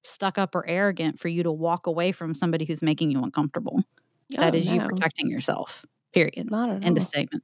stuck 0.04 0.38
up 0.38 0.56
or 0.56 0.68
arrogant 0.68 1.20
for 1.20 1.28
you 1.28 1.44
to 1.44 1.52
walk 1.52 1.88
away 1.88 2.12
from 2.12 2.34
somebody 2.34 2.66
who's 2.66 2.82
making 2.82 3.12
you 3.12 3.22
uncomfortable. 3.24 3.84
Oh, 4.38 4.42
that 4.42 4.56
is 4.56 4.68
no. 4.68 4.76
you 4.76 4.82
protecting 4.82 5.30
yourself. 5.30 5.86
Period. 6.14 6.50
Not 6.50 6.70
at 6.70 6.84
End 6.84 6.98
all. 6.98 6.98
of 6.98 7.04
statement. 7.04 7.44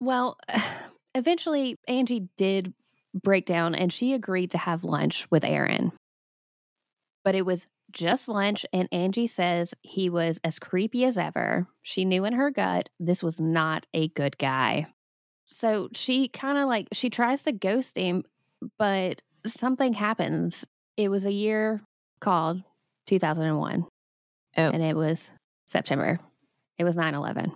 Well, 0.00 0.38
eventually 1.14 1.76
Angie 1.86 2.28
did 2.36 2.72
break 3.14 3.46
down 3.46 3.74
and 3.74 3.92
she 3.92 4.14
agreed 4.14 4.52
to 4.52 4.58
have 4.58 4.84
lunch 4.84 5.26
with 5.30 5.44
Aaron. 5.44 5.92
But 7.24 7.34
it 7.34 7.44
was 7.44 7.66
just 7.92 8.28
lunch, 8.28 8.66
and 8.72 8.88
Angie 8.92 9.26
says 9.26 9.74
he 9.82 10.10
was 10.10 10.38
as 10.44 10.58
creepy 10.58 11.04
as 11.04 11.16
ever. 11.16 11.66
She 11.82 12.04
knew 12.04 12.24
in 12.24 12.34
her 12.34 12.50
gut 12.50 12.88
this 13.00 13.22
was 13.22 13.40
not 13.40 13.86
a 13.94 14.08
good 14.08 14.38
guy. 14.38 14.86
So 15.46 15.88
she 15.94 16.28
kind 16.28 16.58
of 16.58 16.68
like, 16.68 16.88
she 16.92 17.08
tries 17.08 17.44
to 17.44 17.52
ghost 17.52 17.96
him, 17.96 18.24
but 18.78 19.22
something 19.46 19.94
happens. 19.94 20.66
It 20.96 21.08
was 21.08 21.24
a 21.24 21.32
year 21.32 21.80
called 22.20 22.62
2001. 23.06 23.86
Oh. 24.56 24.62
And 24.62 24.82
it 24.82 24.96
was 24.96 25.30
September. 25.66 26.20
It 26.76 26.84
was 26.84 26.96
9 26.96 27.14
11. 27.14 27.52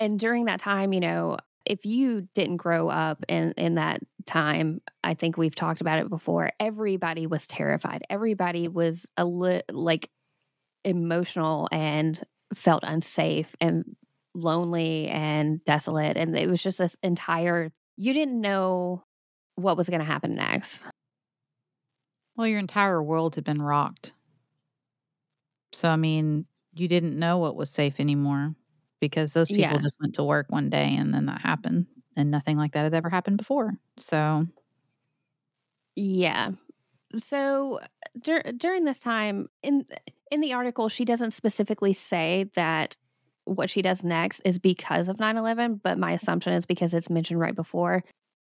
And 0.00 0.18
during 0.18 0.46
that 0.46 0.60
time, 0.60 0.92
you 0.92 1.00
know, 1.00 1.36
if 1.66 1.86
you 1.86 2.28
didn't 2.34 2.56
grow 2.56 2.88
up 2.88 3.24
in 3.28 3.52
in 3.56 3.74
that 3.76 4.00
time 4.26 4.80
i 5.02 5.14
think 5.14 5.36
we've 5.36 5.54
talked 5.54 5.80
about 5.80 5.98
it 5.98 6.08
before 6.08 6.50
everybody 6.60 7.26
was 7.26 7.46
terrified. 7.46 8.02
Everybody 8.08 8.68
was 8.68 9.06
a 9.16 9.24
li- 9.24 9.62
like 9.70 10.10
emotional 10.84 11.68
and 11.72 12.20
felt 12.54 12.82
unsafe 12.84 13.54
and 13.60 13.96
lonely 14.34 15.08
and 15.08 15.64
desolate 15.64 16.16
and 16.16 16.36
it 16.36 16.48
was 16.48 16.62
just 16.62 16.78
this 16.78 16.96
entire 17.02 17.70
you 17.96 18.12
didn't 18.12 18.40
know 18.40 19.04
what 19.56 19.76
was 19.76 19.88
going 19.88 20.00
to 20.00 20.06
happen 20.06 20.34
next. 20.34 20.88
Well 22.36 22.46
your 22.46 22.58
entire 22.58 23.02
world 23.02 23.34
had 23.34 23.44
been 23.44 23.60
rocked. 23.60 24.14
So 25.72 25.88
i 25.88 25.96
mean 25.96 26.46
you 26.74 26.88
didn't 26.88 27.18
know 27.18 27.38
what 27.38 27.56
was 27.56 27.70
safe 27.70 28.00
anymore 28.00 28.54
because 29.02 29.32
those 29.32 29.48
people 29.48 29.62
yeah. 29.62 29.78
just 29.78 29.96
went 30.00 30.14
to 30.14 30.22
work 30.22 30.46
one 30.48 30.70
day 30.70 30.94
and 30.96 31.12
then 31.12 31.26
that 31.26 31.40
happened 31.40 31.86
and 32.16 32.30
nothing 32.30 32.56
like 32.56 32.72
that 32.72 32.84
had 32.84 32.94
ever 32.94 33.10
happened 33.10 33.36
before. 33.36 33.72
So, 33.98 34.46
yeah. 35.96 36.52
So 37.18 37.80
dur- 38.22 38.52
during 38.56 38.84
this 38.84 39.00
time 39.00 39.48
in 39.62 39.84
in 40.30 40.40
the 40.40 40.52
article 40.52 40.88
she 40.88 41.04
doesn't 41.04 41.32
specifically 41.32 41.92
say 41.92 42.48
that 42.54 42.96
what 43.44 43.68
she 43.68 43.82
does 43.82 44.04
next 44.04 44.40
is 44.44 44.60
because 44.60 45.08
of 45.08 45.16
9/11, 45.16 45.80
but 45.82 45.98
my 45.98 46.12
assumption 46.12 46.52
is 46.52 46.64
because 46.64 46.94
it's 46.94 47.10
mentioned 47.10 47.40
right 47.40 47.56
before. 47.56 48.04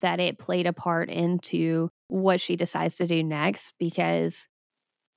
that 0.02 0.18
it 0.18 0.38
played 0.38 0.66
a 0.66 0.72
part 0.72 1.10
into 1.10 1.90
what 2.08 2.40
she 2.40 2.56
decides 2.56 2.96
to 2.96 3.06
do 3.06 3.22
next 3.22 3.74
because 3.78 4.48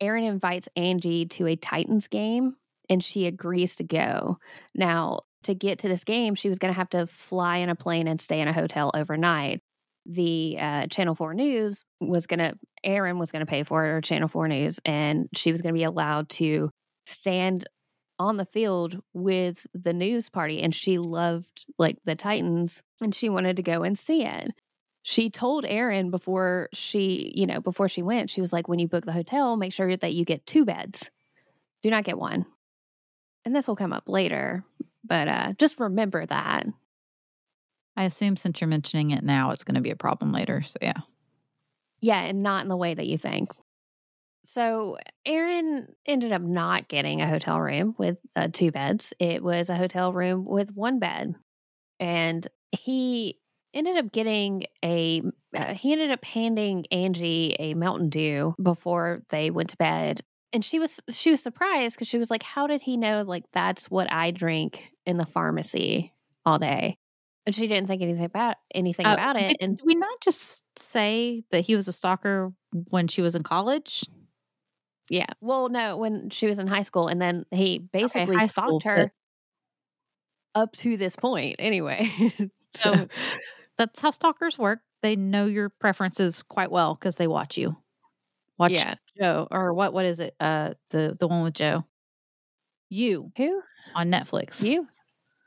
Aaron 0.01 0.25
invites 0.25 0.67
Angie 0.75 1.25
to 1.27 1.47
a 1.47 1.55
Titans 1.55 2.09
game 2.09 2.57
and 2.93 3.03
she 3.03 3.25
agrees 3.25 3.75
to 3.77 3.83
go. 3.83 4.37
Now, 4.73 5.21
to 5.43 5.53
get 5.53 5.79
to 5.79 5.89
this 5.89 6.03
game, 6.03 6.35
she 6.35 6.49
was 6.49 6.59
going 6.59 6.73
to 6.73 6.77
have 6.77 6.89
to 6.91 7.07
fly 7.07 7.57
in 7.57 7.69
a 7.69 7.75
plane 7.75 8.07
and 8.07 8.21
stay 8.21 8.39
in 8.39 8.47
a 8.47 8.53
hotel 8.53 8.91
overnight. 8.93 9.61
The 10.05 10.57
uh, 10.59 10.87
Channel 10.87 11.15
4 11.15 11.33
News 11.33 11.83
was 11.99 12.27
going 12.27 12.39
to, 12.39 12.53
Aaron 12.83 13.19
was 13.19 13.31
going 13.31 13.41
to 13.41 13.49
pay 13.49 13.63
for 13.63 13.85
it, 13.85 13.89
or 13.89 14.01
Channel 14.01 14.27
4 14.27 14.47
News, 14.47 14.79
and 14.85 15.27
she 15.35 15.51
was 15.51 15.61
going 15.61 15.73
to 15.73 15.77
be 15.77 15.83
allowed 15.83 16.29
to 16.29 16.69
stand 17.05 17.65
on 18.19 18.37
the 18.37 18.45
field 18.45 19.01
with 19.13 19.65
the 19.73 19.93
news 19.93 20.29
party. 20.29 20.61
And 20.61 20.73
she 20.73 20.97
loved 20.97 21.65
like 21.77 21.97
the 22.05 22.15
Titans 22.15 22.83
and 23.01 23.13
she 23.13 23.27
wanted 23.27 23.57
to 23.57 23.63
go 23.63 23.83
and 23.83 23.97
see 23.97 24.23
it. 24.23 24.51
She 25.01 25.29
told 25.29 25.65
Aaron 25.65 26.11
before 26.11 26.69
she, 26.73 27.33
you 27.35 27.45
know, 27.45 27.59
before 27.59 27.89
she 27.89 28.01
went, 28.01 28.29
she 28.29 28.39
was 28.39 28.53
like, 28.53 28.69
when 28.69 28.79
you 28.79 28.87
book 28.87 29.03
the 29.03 29.11
hotel, 29.11 29.57
make 29.57 29.73
sure 29.73 29.97
that 29.97 30.13
you 30.13 30.23
get 30.23 30.45
two 30.45 30.63
beds. 30.63 31.09
Do 31.81 31.89
not 31.89 32.05
get 32.05 32.17
one. 32.17 32.45
And 33.45 33.55
this 33.55 33.67
will 33.67 33.75
come 33.75 33.93
up 33.93 34.07
later, 34.07 34.63
but 35.03 35.27
uh, 35.27 35.53
just 35.57 35.79
remember 35.79 36.25
that. 36.25 36.65
I 37.95 38.05
assume 38.05 38.37
since 38.37 38.59
you're 38.61 38.67
mentioning 38.67 39.11
it 39.11 39.23
now, 39.23 39.51
it's 39.51 39.63
going 39.63 39.75
to 39.75 39.81
be 39.81 39.91
a 39.91 39.95
problem 39.95 40.31
later. 40.31 40.61
So, 40.61 40.77
yeah. 40.81 41.01
Yeah, 41.99 42.21
and 42.21 42.41
not 42.41 42.63
in 42.63 42.69
the 42.69 42.77
way 42.77 42.93
that 42.93 43.07
you 43.07 43.17
think. 43.17 43.51
So, 44.45 44.97
Aaron 45.25 45.87
ended 46.05 46.31
up 46.31 46.41
not 46.41 46.87
getting 46.87 47.21
a 47.21 47.27
hotel 47.27 47.59
room 47.59 47.95
with 47.97 48.17
uh, 48.35 48.49
two 48.51 48.71
beds. 48.71 49.13
It 49.19 49.43
was 49.43 49.69
a 49.69 49.75
hotel 49.75 50.11
room 50.11 50.45
with 50.45 50.71
one 50.71 50.99
bed. 50.99 51.35
And 51.99 52.45
he 52.71 53.39
ended 53.73 53.97
up 53.97 54.11
getting 54.11 54.65
a, 54.83 55.21
uh, 55.55 55.73
he 55.73 55.93
ended 55.93 56.11
up 56.11 56.25
handing 56.25 56.85
Angie 56.91 57.55
a 57.59 57.73
Mountain 57.73 58.09
Dew 58.09 58.55
before 58.61 59.21
they 59.29 59.49
went 59.49 59.69
to 59.69 59.77
bed 59.77 60.21
and 60.53 60.63
she 60.63 60.79
was 60.79 60.99
she 61.09 61.31
was 61.31 61.41
surprised 61.41 61.95
because 61.95 62.07
she 62.07 62.17
was 62.17 62.31
like 62.31 62.43
how 62.43 62.67
did 62.67 62.81
he 62.81 62.95
know 62.95 63.23
like 63.23 63.43
that's 63.51 63.89
what 63.89 64.11
i 64.11 64.31
drink 64.31 64.91
in 65.05 65.17
the 65.17 65.25
pharmacy 65.25 66.13
all 66.45 66.59
day? 66.59 66.97
And 67.45 67.53
she 67.53 67.67
didn't 67.67 67.87
think 67.87 68.01
anything 68.01 68.23
about 68.23 68.55
anything 68.73 69.05
uh, 69.05 69.13
about 69.13 69.35
it 69.35 69.49
did, 69.49 69.57
and 69.59 69.77
did 69.77 69.85
we 69.85 69.95
not 69.95 70.21
just 70.21 70.63
say 70.77 71.43
that 71.51 71.61
he 71.61 71.75
was 71.75 71.87
a 71.87 71.91
stalker 71.91 72.53
when 72.89 73.07
she 73.07 73.21
was 73.21 73.35
in 73.35 73.43
college? 73.43 74.05
Yeah 75.09 75.27
well 75.41 75.67
no 75.67 75.97
when 75.97 76.29
she 76.29 76.47
was 76.47 76.59
in 76.59 76.67
high 76.67 76.83
school 76.83 77.09
and 77.09 77.21
then 77.21 77.45
he 77.51 77.79
basically 77.79 78.37
okay, 78.37 78.47
stalked 78.47 78.69
school, 78.69 78.81
her 78.85 79.11
but... 80.53 80.61
up 80.61 80.75
to 80.77 80.95
this 80.95 81.17
point 81.17 81.57
anyway 81.59 82.09
so, 82.75 82.95
so 82.95 83.07
that's 83.77 83.99
how 83.99 84.11
stalkers 84.11 84.57
work. 84.57 84.79
They 85.01 85.17
know 85.17 85.45
your 85.45 85.67
preferences 85.67 86.43
quite 86.43 86.71
well 86.71 86.95
because 86.95 87.17
they 87.17 87.27
watch 87.27 87.57
you 87.57 87.75
Watch 88.57 88.71
yeah. 88.71 88.95
Joe 89.19 89.47
or 89.49 89.73
what? 89.73 89.93
What 89.93 90.05
is 90.05 90.19
it? 90.19 90.35
Uh, 90.39 90.73
the 90.91 91.15
the 91.19 91.27
one 91.27 91.43
with 91.43 91.53
Joe. 91.53 91.85
You 92.89 93.31
who 93.37 93.61
on 93.95 94.11
Netflix? 94.11 94.63
You. 94.63 94.87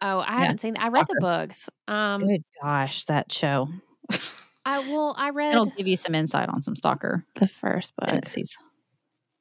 Oh, 0.02 0.18
I 0.18 0.34
yeah. 0.34 0.40
haven't 0.40 0.60
seen. 0.60 0.76
I 0.78 0.88
read 0.88 1.06
the 1.08 1.20
books. 1.20 1.70
Um, 1.88 2.26
Good 2.26 2.44
gosh, 2.62 3.04
that 3.06 3.32
show. 3.32 3.68
I 4.64 4.80
well, 4.80 5.14
I 5.16 5.30
read. 5.34 5.52
It'll 5.52 5.66
give 5.66 5.86
you 5.86 5.96
some 5.96 6.14
insight 6.14 6.48
on 6.48 6.62
some 6.62 6.76
stalker. 6.76 7.24
The 7.36 7.48
first 7.48 7.94
book. 7.96 8.08
Tendencies. 8.08 8.56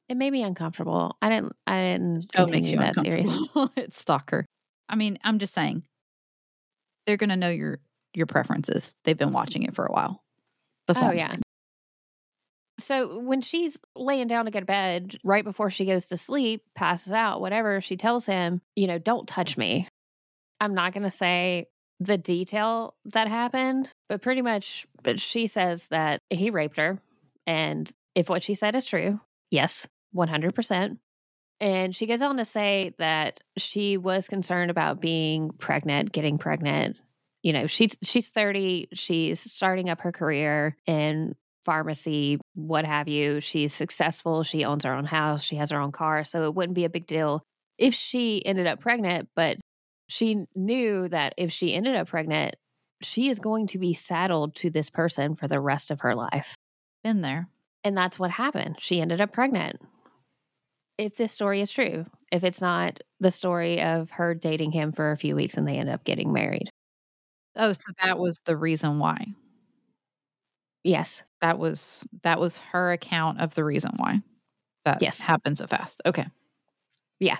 It 0.08 0.16
made 0.16 0.30
me 0.30 0.44
uncomfortable. 0.44 1.16
I 1.20 1.28
didn't. 1.28 1.52
I 1.66 1.80
didn't. 1.80 2.26
Oh, 2.36 2.46
make 2.46 2.64
you 2.64 2.78
that 2.78 2.98
series. 3.00 3.34
it's 3.76 4.00
stalker. 4.00 4.46
I 4.88 4.94
mean, 4.94 5.18
I'm 5.24 5.38
just 5.38 5.52
saying. 5.52 5.82
They're 7.06 7.16
gonna 7.16 7.36
know 7.36 7.50
your 7.50 7.80
your 8.14 8.26
preferences. 8.26 8.94
They've 9.04 9.18
been 9.18 9.32
watching 9.32 9.64
it 9.64 9.74
for 9.74 9.84
a 9.84 9.92
while. 9.92 10.22
That's 10.86 11.02
oh 11.02 11.10
yeah. 11.10 11.26
Saying. 11.26 11.42
So 12.78 13.18
when 13.20 13.40
she's 13.40 13.78
laying 13.94 14.26
down 14.26 14.44
to 14.44 14.50
go 14.50 14.60
to 14.60 14.66
bed, 14.66 15.16
right 15.24 15.44
before 15.44 15.70
she 15.70 15.86
goes 15.86 16.06
to 16.06 16.16
sleep, 16.16 16.62
passes 16.74 17.12
out, 17.12 17.40
whatever, 17.40 17.80
she 17.80 17.96
tells 17.96 18.26
him, 18.26 18.60
you 18.74 18.86
know, 18.86 18.98
don't 18.98 19.26
touch 19.26 19.56
me. 19.56 19.88
I'm 20.60 20.74
not 20.74 20.92
going 20.92 21.02
to 21.02 21.10
say 21.10 21.68
the 22.00 22.18
detail 22.18 22.94
that 23.06 23.28
happened, 23.28 23.90
but 24.08 24.20
pretty 24.20 24.42
much, 24.42 24.86
but 25.02 25.20
she 25.20 25.46
says 25.46 25.88
that 25.88 26.20
he 26.28 26.50
raped 26.50 26.76
her. 26.76 27.00
And 27.46 27.90
if 28.14 28.28
what 28.28 28.42
she 28.42 28.54
said 28.54 28.74
is 28.76 28.84
true, 28.84 29.20
yes, 29.50 29.86
100%. 30.14 30.98
And 31.60 31.96
she 31.96 32.06
goes 32.06 32.20
on 32.20 32.36
to 32.36 32.44
say 32.44 32.94
that 32.98 33.40
she 33.56 33.96
was 33.96 34.28
concerned 34.28 34.70
about 34.70 35.00
being 35.00 35.50
pregnant, 35.58 36.12
getting 36.12 36.36
pregnant. 36.36 36.98
You 37.42 37.54
know, 37.54 37.66
she's 37.66 37.96
she's 38.02 38.28
30, 38.30 38.88
she's 38.92 39.40
starting 39.40 39.88
up 39.88 40.00
her 40.02 40.12
career 40.12 40.76
in 40.86 41.34
pharmacy, 41.64 42.38
what 42.56 42.84
have 42.84 43.06
you. 43.06 43.40
She's 43.40 43.72
successful. 43.72 44.42
She 44.42 44.64
owns 44.64 44.84
her 44.84 44.94
own 44.94 45.04
house. 45.04 45.44
She 45.44 45.56
has 45.56 45.70
her 45.70 45.80
own 45.80 45.92
car. 45.92 46.24
So 46.24 46.44
it 46.44 46.54
wouldn't 46.54 46.74
be 46.74 46.84
a 46.84 46.90
big 46.90 47.06
deal 47.06 47.42
if 47.78 47.94
she 47.94 48.44
ended 48.44 48.66
up 48.66 48.80
pregnant. 48.80 49.28
But 49.36 49.58
she 50.08 50.46
knew 50.54 51.08
that 51.08 51.34
if 51.36 51.52
she 51.52 51.74
ended 51.74 51.94
up 51.96 52.08
pregnant, 52.08 52.56
she 53.02 53.28
is 53.28 53.38
going 53.38 53.66
to 53.68 53.78
be 53.78 53.92
saddled 53.92 54.54
to 54.56 54.70
this 54.70 54.88
person 54.88 55.36
for 55.36 55.46
the 55.48 55.60
rest 55.60 55.90
of 55.90 56.00
her 56.00 56.14
life. 56.14 56.54
Been 57.04 57.20
there. 57.20 57.48
And 57.84 57.96
that's 57.96 58.18
what 58.18 58.30
happened. 58.30 58.76
She 58.78 59.00
ended 59.00 59.20
up 59.20 59.32
pregnant. 59.32 59.76
If 60.98 61.16
this 61.16 61.32
story 61.32 61.60
is 61.60 61.70
true, 61.70 62.06
if 62.32 62.42
it's 62.42 62.62
not 62.62 63.00
the 63.20 63.30
story 63.30 63.82
of 63.82 64.10
her 64.12 64.34
dating 64.34 64.72
him 64.72 64.92
for 64.92 65.12
a 65.12 65.16
few 65.16 65.36
weeks 65.36 65.58
and 65.58 65.68
they 65.68 65.76
end 65.76 65.90
up 65.90 66.04
getting 66.04 66.32
married. 66.32 66.70
Oh, 67.54 67.74
so 67.74 67.92
that 68.02 68.18
was 68.18 68.38
the 68.46 68.56
reason 68.56 68.98
why. 68.98 69.26
Yes. 70.86 71.24
That 71.40 71.58
was 71.58 72.06
that 72.22 72.38
was 72.38 72.58
her 72.58 72.92
account 72.92 73.40
of 73.40 73.54
the 73.54 73.64
reason 73.64 73.92
why 73.96 74.20
that 74.84 75.02
yes. 75.02 75.20
happened 75.20 75.58
so 75.58 75.66
fast. 75.66 76.00
Okay. 76.06 76.26
Yeah. 77.18 77.38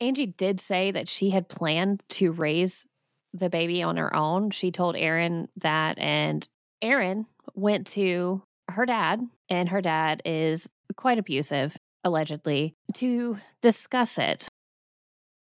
Angie 0.00 0.26
did 0.26 0.58
say 0.58 0.90
that 0.90 1.06
she 1.06 1.30
had 1.30 1.50
planned 1.50 2.02
to 2.08 2.32
raise 2.32 2.86
the 3.34 3.50
baby 3.50 3.82
on 3.82 3.98
her 3.98 4.14
own. 4.14 4.50
She 4.50 4.70
told 4.70 4.96
Aaron 4.96 5.48
that 5.58 5.98
and 5.98 6.48
Aaron 6.80 7.26
went 7.54 7.88
to 7.88 8.42
her 8.70 8.86
dad 8.86 9.20
and 9.50 9.68
her 9.68 9.82
dad 9.82 10.22
is 10.24 10.68
quite 10.96 11.18
abusive 11.18 11.76
allegedly 12.04 12.74
to 12.94 13.36
discuss 13.60 14.16
it. 14.16 14.48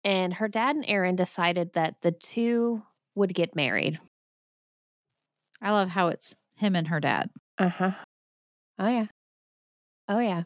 And 0.03 0.35
her 0.35 0.49
dad 0.49 0.75
and 0.75 0.85
Aaron 0.89 1.15
decided 1.15 1.75
that 1.75 1.95
the 2.03 2.11
two 2.11 2.83
would 3.15 3.35
get 3.35 3.55
married. 3.55 4.01
I 5.61 5.71
love 5.71 5.89
how 5.89 6.09
it's 6.09 6.35
him 6.63 6.75
and 6.75 6.89
her 6.89 7.01
dad. 7.01 7.31
Uh 7.59 7.69
huh. 7.69 7.93
Oh, 8.79 8.89
yeah. 8.89 9.07
Oh, 10.09 10.19
yeah. 10.19 10.45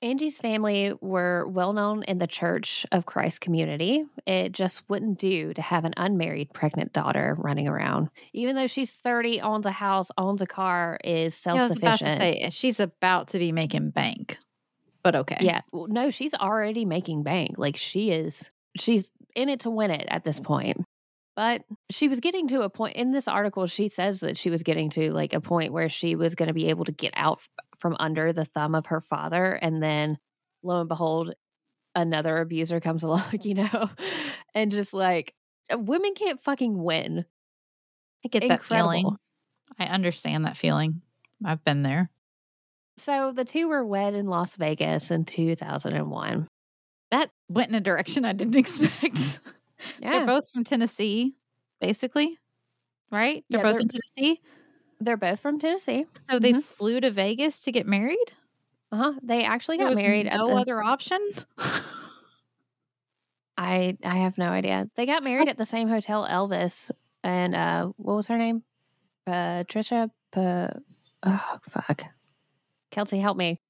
Angie's 0.00 0.38
family 0.38 0.92
were 1.00 1.46
well 1.48 1.72
known 1.72 2.04
in 2.04 2.18
the 2.18 2.26
Church 2.28 2.86
of 2.92 3.04
Christ 3.04 3.40
community. 3.40 4.04
It 4.26 4.52
just 4.52 4.88
wouldn't 4.88 5.18
do 5.18 5.52
to 5.54 5.60
have 5.62 5.84
an 5.84 5.94
unmarried 5.96 6.52
pregnant 6.54 6.92
daughter 6.92 7.34
running 7.36 7.66
around. 7.66 8.08
Even 8.32 8.54
though 8.54 8.68
she's 8.68 8.94
30, 8.94 9.40
owns 9.40 9.66
a 9.66 9.72
house, 9.72 10.10
owns 10.16 10.40
a 10.40 10.46
car, 10.46 11.00
is 11.02 11.34
self 11.34 11.60
sufficient. 11.66 12.10
Yeah, 12.10 12.18
say, 12.18 12.48
she's 12.50 12.78
about 12.78 13.28
to 13.28 13.38
be 13.38 13.50
making 13.50 13.90
bank, 13.90 14.38
but 15.02 15.16
okay. 15.16 15.38
Yeah. 15.40 15.62
Well, 15.72 15.88
no, 15.88 16.10
she's 16.10 16.34
already 16.34 16.84
making 16.84 17.24
bank. 17.24 17.56
Like 17.58 17.76
she 17.76 18.12
is, 18.12 18.48
she's 18.76 19.10
in 19.34 19.48
it 19.48 19.60
to 19.60 19.70
win 19.70 19.90
it 19.90 20.06
at 20.08 20.24
this 20.24 20.38
point. 20.38 20.84
But 21.38 21.62
she 21.88 22.08
was 22.08 22.18
getting 22.18 22.48
to 22.48 22.62
a 22.62 22.68
point 22.68 22.96
in 22.96 23.12
this 23.12 23.28
article, 23.28 23.68
she 23.68 23.86
says 23.86 24.18
that 24.20 24.36
she 24.36 24.50
was 24.50 24.64
getting 24.64 24.90
to 24.90 25.12
like 25.12 25.32
a 25.32 25.40
point 25.40 25.72
where 25.72 25.88
she 25.88 26.16
was 26.16 26.34
going 26.34 26.48
to 26.48 26.52
be 26.52 26.66
able 26.66 26.84
to 26.86 26.90
get 26.90 27.12
out 27.14 27.38
from 27.78 27.96
under 28.00 28.32
the 28.32 28.44
thumb 28.44 28.74
of 28.74 28.86
her 28.86 29.00
father. 29.00 29.52
And 29.52 29.80
then 29.80 30.18
lo 30.64 30.80
and 30.80 30.88
behold, 30.88 31.32
another 31.94 32.38
abuser 32.38 32.80
comes 32.80 33.02
along, 33.04 33.38
you 33.42 33.54
know, 33.54 33.88
and 34.52 34.72
just 34.72 34.92
like 34.92 35.32
uh, 35.72 35.78
women 35.78 36.14
can't 36.14 36.42
fucking 36.42 36.76
win. 36.76 37.24
I 38.24 38.28
get 38.28 38.42
Incredible. 38.42 38.68
that 38.68 38.74
feeling. 38.74 39.16
I 39.78 39.84
understand 39.84 40.44
that 40.44 40.56
feeling. 40.56 41.02
I've 41.44 41.62
been 41.62 41.84
there. 41.84 42.10
So 42.96 43.30
the 43.30 43.44
two 43.44 43.68
were 43.68 43.86
wed 43.86 44.14
in 44.14 44.26
Las 44.26 44.56
Vegas 44.56 45.12
in 45.12 45.24
2001. 45.24 46.48
That 47.12 47.30
went 47.48 47.68
in 47.68 47.76
a 47.76 47.80
direction 47.80 48.24
I 48.24 48.32
didn't 48.32 48.56
expect. 48.56 49.38
Yeah. 50.00 50.10
They're 50.10 50.26
both 50.26 50.50
from 50.52 50.64
Tennessee, 50.64 51.34
basically, 51.80 52.38
right? 53.10 53.44
They're 53.48 53.60
yeah, 53.60 53.62
both 53.62 53.74
they're, 53.74 53.80
in 53.80 53.88
Tennessee. 53.88 54.40
They're 55.00 55.16
both 55.16 55.40
from 55.40 55.58
Tennessee. 55.58 56.06
So 56.28 56.38
mm-hmm. 56.38 56.42
they 56.42 56.60
flew 56.60 57.00
to 57.00 57.10
Vegas 57.10 57.60
to 57.60 57.72
get 57.72 57.86
married? 57.86 58.32
Uh 58.90 58.96
huh. 58.96 59.12
They 59.22 59.44
actually 59.44 59.78
got 59.78 59.94
married. 59.94 60.26
No 60.26 60.48
the, 60.48 60.54
other 60.54 60.82
option? 60.82 61.20
I 63.58 63.96
I 64.04 64.16
have 64.18 64.38
no 64.38 64.50
idea. 64.50 64.88
They 64.94 65.04
got 65.06 65.22
married 65.22 65.48
at 65.48 65.58
the 65.58 65.66
same 65.66 65.88
hotel 65.88 66.26
Elvis 66.28 66.90
and 67.22 67.54
uh 67.54 67.88
what 67.96 68.14
was 68.14 68.28
her 68.28 68.38
name? 68.38 68.62
Patricia 69.26 70.10
Pa 70.32 70.70
oh 71.24 71.58
fuck. 71.68 72.02
Kelsey, 72.90 73.18
help 73.18 73.36
me. 73.36 73.60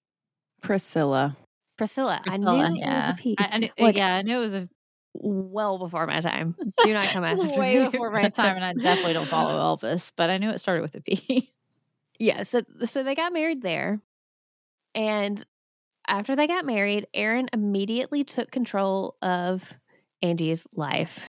Priscilla. 0.63 1.37
Priscilla. 1.77 2.21
Priscilla 2.25 2.61
I 2.61 2.69
knew 2.71 2.81
yeah. 2.81 3.17
I, 3.39 3.49
I 3.53 3.59
knew, 3.59 3.71
like, 3.79 3.97
yeah, 3.97 4.17
I 4.17 4.23
knew 4.23 4.37
it 4.37 4.41
was 4.41 4.55
a 4.55 4.69
well 5.15 5.79
before 5.79 6.07
my 6.07 6.21
time. 6.21 6.55
Do 6.85 6.93
not 6.93 7.05
come 7.09 7.25
after 7.25 7.45
way 7.59 7.79
me. 7.79 7.89
before 7.89 8.11
my 8.11 8.29
time, 8.31 8.57
and 8.57 8.65
I 8.65 8.73
definitely 8.75 9.15
don't 9.15 9.29
follow 9.29 9.77
Elvis, 9.77 10.13
but 10.17 10.31
I 10.31 10.39
knew 10.39 10.51
it 10.51 10.61
started 10.61 10.83
with 10.83 10.95
a 10.95 11.01
P. 11.01 11.51
yeah, 12.19 12.43
so 12.45 12.63
so 12.85 13.03
they 13.03 13.15
got 13.15 13.33
married 13.33 13.63
there. 13.63 14.01
And 14.95 15.45
after 16.07 16.35
they 16.35 16.47
got 16.47 16.65
married, 16.65 17.07
Aaron 17.15 17.49
immediately 17.53 18.25
took 18.25 18.51
control 18.51 19.17
of 19.23 19.75
Andy's 20.23 20.67
life. 20.75 21.29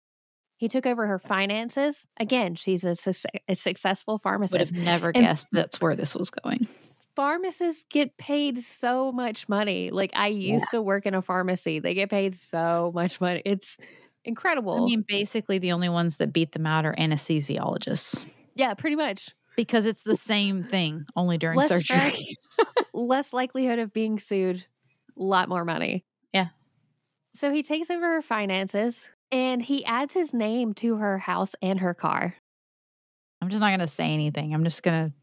He 0.57 0.67
took 0.67 0.85
over 0.85 1.07
her 1.07 1.19
finances. 1.19 2.07
Again, 2.19 2.55
she's 2.55 2.83
a, 2.83 2.95
suc- 2.95 3.31
a 3.47 3.55
successful 3.55 4.15
Would 4.15 4.21
pharmacist. 4.21 4.75
have 4.75 4.83
never 4.85 5.09
And- 5.09 5.23
guessed 5.25 5.47
that's 5.51 5.81
where 5.81 5.95
this 5.95 6.15
was 6.15 6.29
going. 6.29 6.67
Pharmacists 7.15 7.85
get 7.89 8.17
paid 8.17 8.57
so 8.57 9.11
much 9.11 9.49
money. 9.49 9.89
Like 9.91 10.11
I 10.15 10.27
used 10.27 10.71
to 10.71 10.81
work 10.81 11.05
in 11.05 11.13
a 11.13 11.21
pharmacy. 11.21 11.79
They 11.79 11.93
get 11.93 12.09
paid 12.09 12.33
so 12.33 12.91
much 12.95 13.19
money. 13.19 13.41
It's 13.45 13.77
incredible. 14.23 14.83
I 14.83 14.85
mean, 14.85 15.03
basically, 15.07 15.57
the 15.59 15.71
only 15.71 15.89
ones 15.89 16.17
that 16.17 16.31
beat 16.33 16.51
them 16.53 16.65
out 16.65 16.85
are 16.85 16.95
anesthesiologists 16.95 18.25
yeah, 18.55 18.73
pretty 18.73 18.95
much. 18.95 19.29
because 19.55 19.85
it's 19.85 20.03
the 20.03 20.17
same 20.17 20.63
thing, 20.63 21.05
only 21.15 21.37
during 21.37 21.57
Less 21.57 21.69
surgery. 21.69 22.09
stress. 22.11 22.23
Less 22.93 23.33
likelihood 23.33 23.79
of 23.79 23.93
being 23.93 24.19
sued, 24.19 24.65
a 25.17 25.23
lot 25.23 25.49
more 25.49 25.65
money. 25.65 26.05
Yeah. 26.33 26.47
So 27.33 27.51
he 27.51 27.63
takes 27.63 27.89
over 27.89 28.13
her 28.15 28.21
finances 28.21 29.07
and 29.31 29.61
he 29.61 29.85
adds 29.85 30.13
his 30.13 30.33
name 30.33 30.73
to 30.75 30.97
her 30.97 31.17
house 31.17 31.55
and 31.61 31.79
her 31.79 31.93
car. 31.93 32.35
I'm 33.41 33.49
just 33.49 33.59
not 33.61 33.69
going 33.69 33.79
to 33.79 33.87
say 33.87 34.13
anything. 34.13 34.53
I'm 34.53 34.63
just 34.63 34.83
going 34.83 35.09
to. 35.09 35.13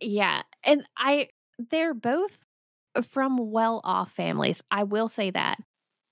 Yeah. 0.00 0.42
And 0.64 0.84
I, 0.96 1.28
they're 1.58 1.94
both 1.94 2.44
from 3.10 3.50
well 3.50 3.80
off 3.84 4.12
families. 4.12 4.62
I 4.70 4.84
will 4.84 5.08
say 5.08 5.30
that. 5.30 5.58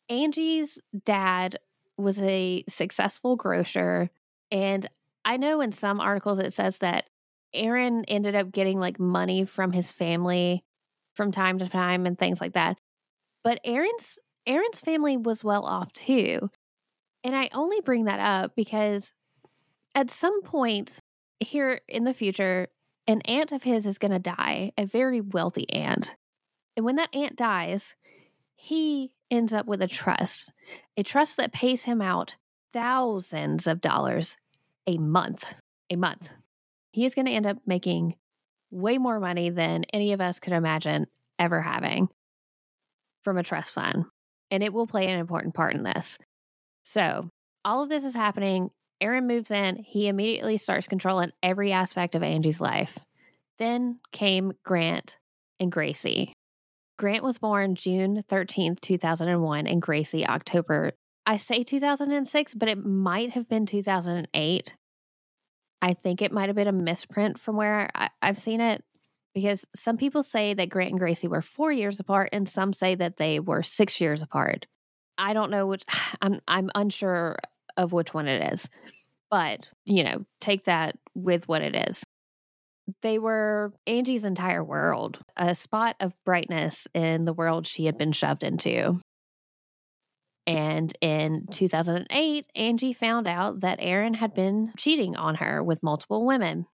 Angie's 0.08 0.78
dad 1.04 1.56
was 1.96 2.20
a 2.22 2.64
successful 2.68 3.36
grocer. 3.36 4.10
And 4.50 4.86
I 5.24 5.36
know 5.36 5.60
in 5.60 5.72
some 5.72 6.00
articles 6.00 6.38
it 6.38 6.52
says 6.52 6.78
that 6.78 7.08
Aaron 7.52 8.04
ended 8.06 8.34
up 8.34 8.52
getting 8.52 8.78
like 8.78 9.00
money 9.00 9.44
from 9.44 9.72
his 9.72 9.90
family 9.90 10.64
from 11.14 11.32
time 11.32 11.58
to 11.58 11.68
time 11.68 12.06
and 12.06 12.18
things 12.18 12.40
like 12.40 12.52
that. 12.52 12.76
But 13.42 13.60
Aaron's 13.64 14.18
Aaron's 14.46 14.80
family 14.80 15.16
was 15.16 15.42
well 15.42 15.64
off 15.64 15.92
too. 15.92 16.50
And 17.24 17.34
I 17.34 17.48
only 17.52 17.80
bring 17.80 18.04
that 18.04 18.20
up 18.20 18.52
because 18.54 19.12
at 19.94 20.10
some 20.10 20.42
point 20.42 21.00
here 21.40 21.80
in 21.88 22.04
the 22.04 22.14
future, 22.14 22.68
an 23.06 23.20
aunt 23.22 23.52
of 23.52 23.62
his 23.62 23.86
is 23.86 23.98
going 23.98 24.12
to 24.12 24.18
die, 24.18 24.72
a 24.76 24.86
very 24.86 25.20
wealthy 25.20 25.70
aunt. 25.70 26.14
And 26.76 26.84
when 26.84 26.96
that 26.96 27.14
aunt 27.14 27.36
dies, 27.36 27.94
he 28.54 29.12
ends 29.30 29.52
up 29.52 29.66
with 29.66 29.82
a 29.82 29.88
trust, 29.88 30.52
a 30.96 31.02
trust 31.02 31.36
that 31.36 31.52
pays 31.52 31.84
him 31.84 32.02
out 32.02 32.36
thousands 32.72 33.66
of 33.66 33.80
dollars 33.80 34.36
a 34.86 34.98
month. 34.98 35.44
A 35.90 35.96
month. 35.96 36.28
He 36.92 37.04
is 37.04 37.14
going 37.14 37.26
to 37.26 37.32
end 37.32 37.46
up 37.46 37.58
making 37.66 38.16
way 38.70 38.98
more 38.98 39.20
money 39.20 39.50
than 39.50 39.84
any 39.92 40.12
of 40.12 40.20
us 40.20 40.40
could 40.40 40.52
imagine 40.52 41.06
ever 41.38 41.60
having 41.60 42.08
from 43.22 43.38
a 43.38 43.42
trust 43.42 43.70
fund. 43.72 44.04
And 44.50 44.62
it 44.62 44.72
will 44.72 44.86
play 44.86 45.06
an 45.08 45.18
important 45.18 45.54
part 45.54 45.74
in 45.74 45.82
this. 45.82 46.18
So, 46.82 47.30
all 47.64 47.82
of 47.82 47.88
this 47.88 48.04
is 48.04 48.14
happening. 48.14 48.70
Aaron 49.00 49.26
moves 49.26 49.50
in. 49.50 49.76
He 49.76 50.08
immediately 50.08 50.56
starts 50.56 50.88
controlling 50.88 51.32
every 51.42 51.72
aspect 51.72 52.14
of 52.14 52.22
Angie's 52.22 52.60
life. 52.60 52.98
Then 53.58 54.00
came 54.12 54.52
Grant 54.64 55.16
and 55.60 55.70
Gracie. 55.70 56.32
Grant 56.98 57.22
was 57.22 57.38
born 57.38 57.74
June 57.74 58.24
13th, 58.30 58.80
2001, 58.80 59.66
and 59.66 59.82
Gracie 59.82 60.26
October. 60.26 60.92
I 61.26 61.36
say 61.36 61.62
2006, 61.62 62.54
but 62.54 62.68
it 62.68 62.84
might 62.84 63.30
have 63.30 63.48
been 63.48 63.66
2008. 63.66 64.74
I 65.82 65.94
think 65.94 66.22
it 66.22 66.32
might 66.32 66.48
have 66.48 66.56
been 66.56 66.68
a 66.68 66.72
misprint 66.72 67.38
from 67.38 67.56
where 67.56 67.90
I, 67.94 68.08
I've 68.22 68.38
seen 68.38 68.60
it 68.60 68.82
because 69.34 69.66
some 69.74 69.98
people 69.98 70.22
say 70.22 70.54
that 70.54 70.70
Grant 70.70 70.92
and 70.92 70.98
Gracie 70.98 71.28
were 71.28 71.42
four 71.42 71.70
years 71.70 72.00
apart, 72.00 72.30
and 72.32 72.48
some 72.48 72.72
say 72.72 72.94
that 72.94 73.18
they 73.18 73.40
were 73.40 73.62
six 73.62 74.00
years 74.00 74.22
apart. 74.22 74.66
I 75.18 75.34
don't 75.34 75.50
know 75.50 75.66
which. 75.66 75.84
I'm 76.22 76.40
I'm 76.48 76.70
unsure 76.74 77.36
of 77.76 77.92
which 77.92 78.14
one 78.14 78.28
it 78.28 78.52
is, 78.52 78.68
but 79.30 79.70
you 79.84 80.04
know, 80.04 80.24
take 80.40 80.64
that 80.64 80.96
with 81.14 81.48
what 81.48 81.62
it 81.62 81.74
is. 81.88 82.04
They 83.02 83.18
were 83.18 83.72
Angie's 83.86 84.24
entire 84.24 84.62
world, 84.62 85.18
a 85.36 85.54
spot 85.54 85.96
of 86.00 86.14
brightness 86.24 86.86
in 86.94 87.24
the 87.24 87.32
world 87.32 87.66
she 87.66 87.86
had 87.86 87.98
been 87.98 88.12
shoved 88.12 88.44
into. 88.44 89.00
And 90.46 90.96
in 91.00 91.46
2008, 91.50 92.46
Angie 92.54 92.92
found 92.92 93.26
out 93.26 93.60
that 93.60 93.78
Aaron 93.80 94.14
had 94.14 94.32
been 94.32 94.72
cheating 94.76 95.16
on 95.16 95.36
her 95.36 95.62
with 95.62 95.82
multiple 95.82 96.24
women. 96.24 96.66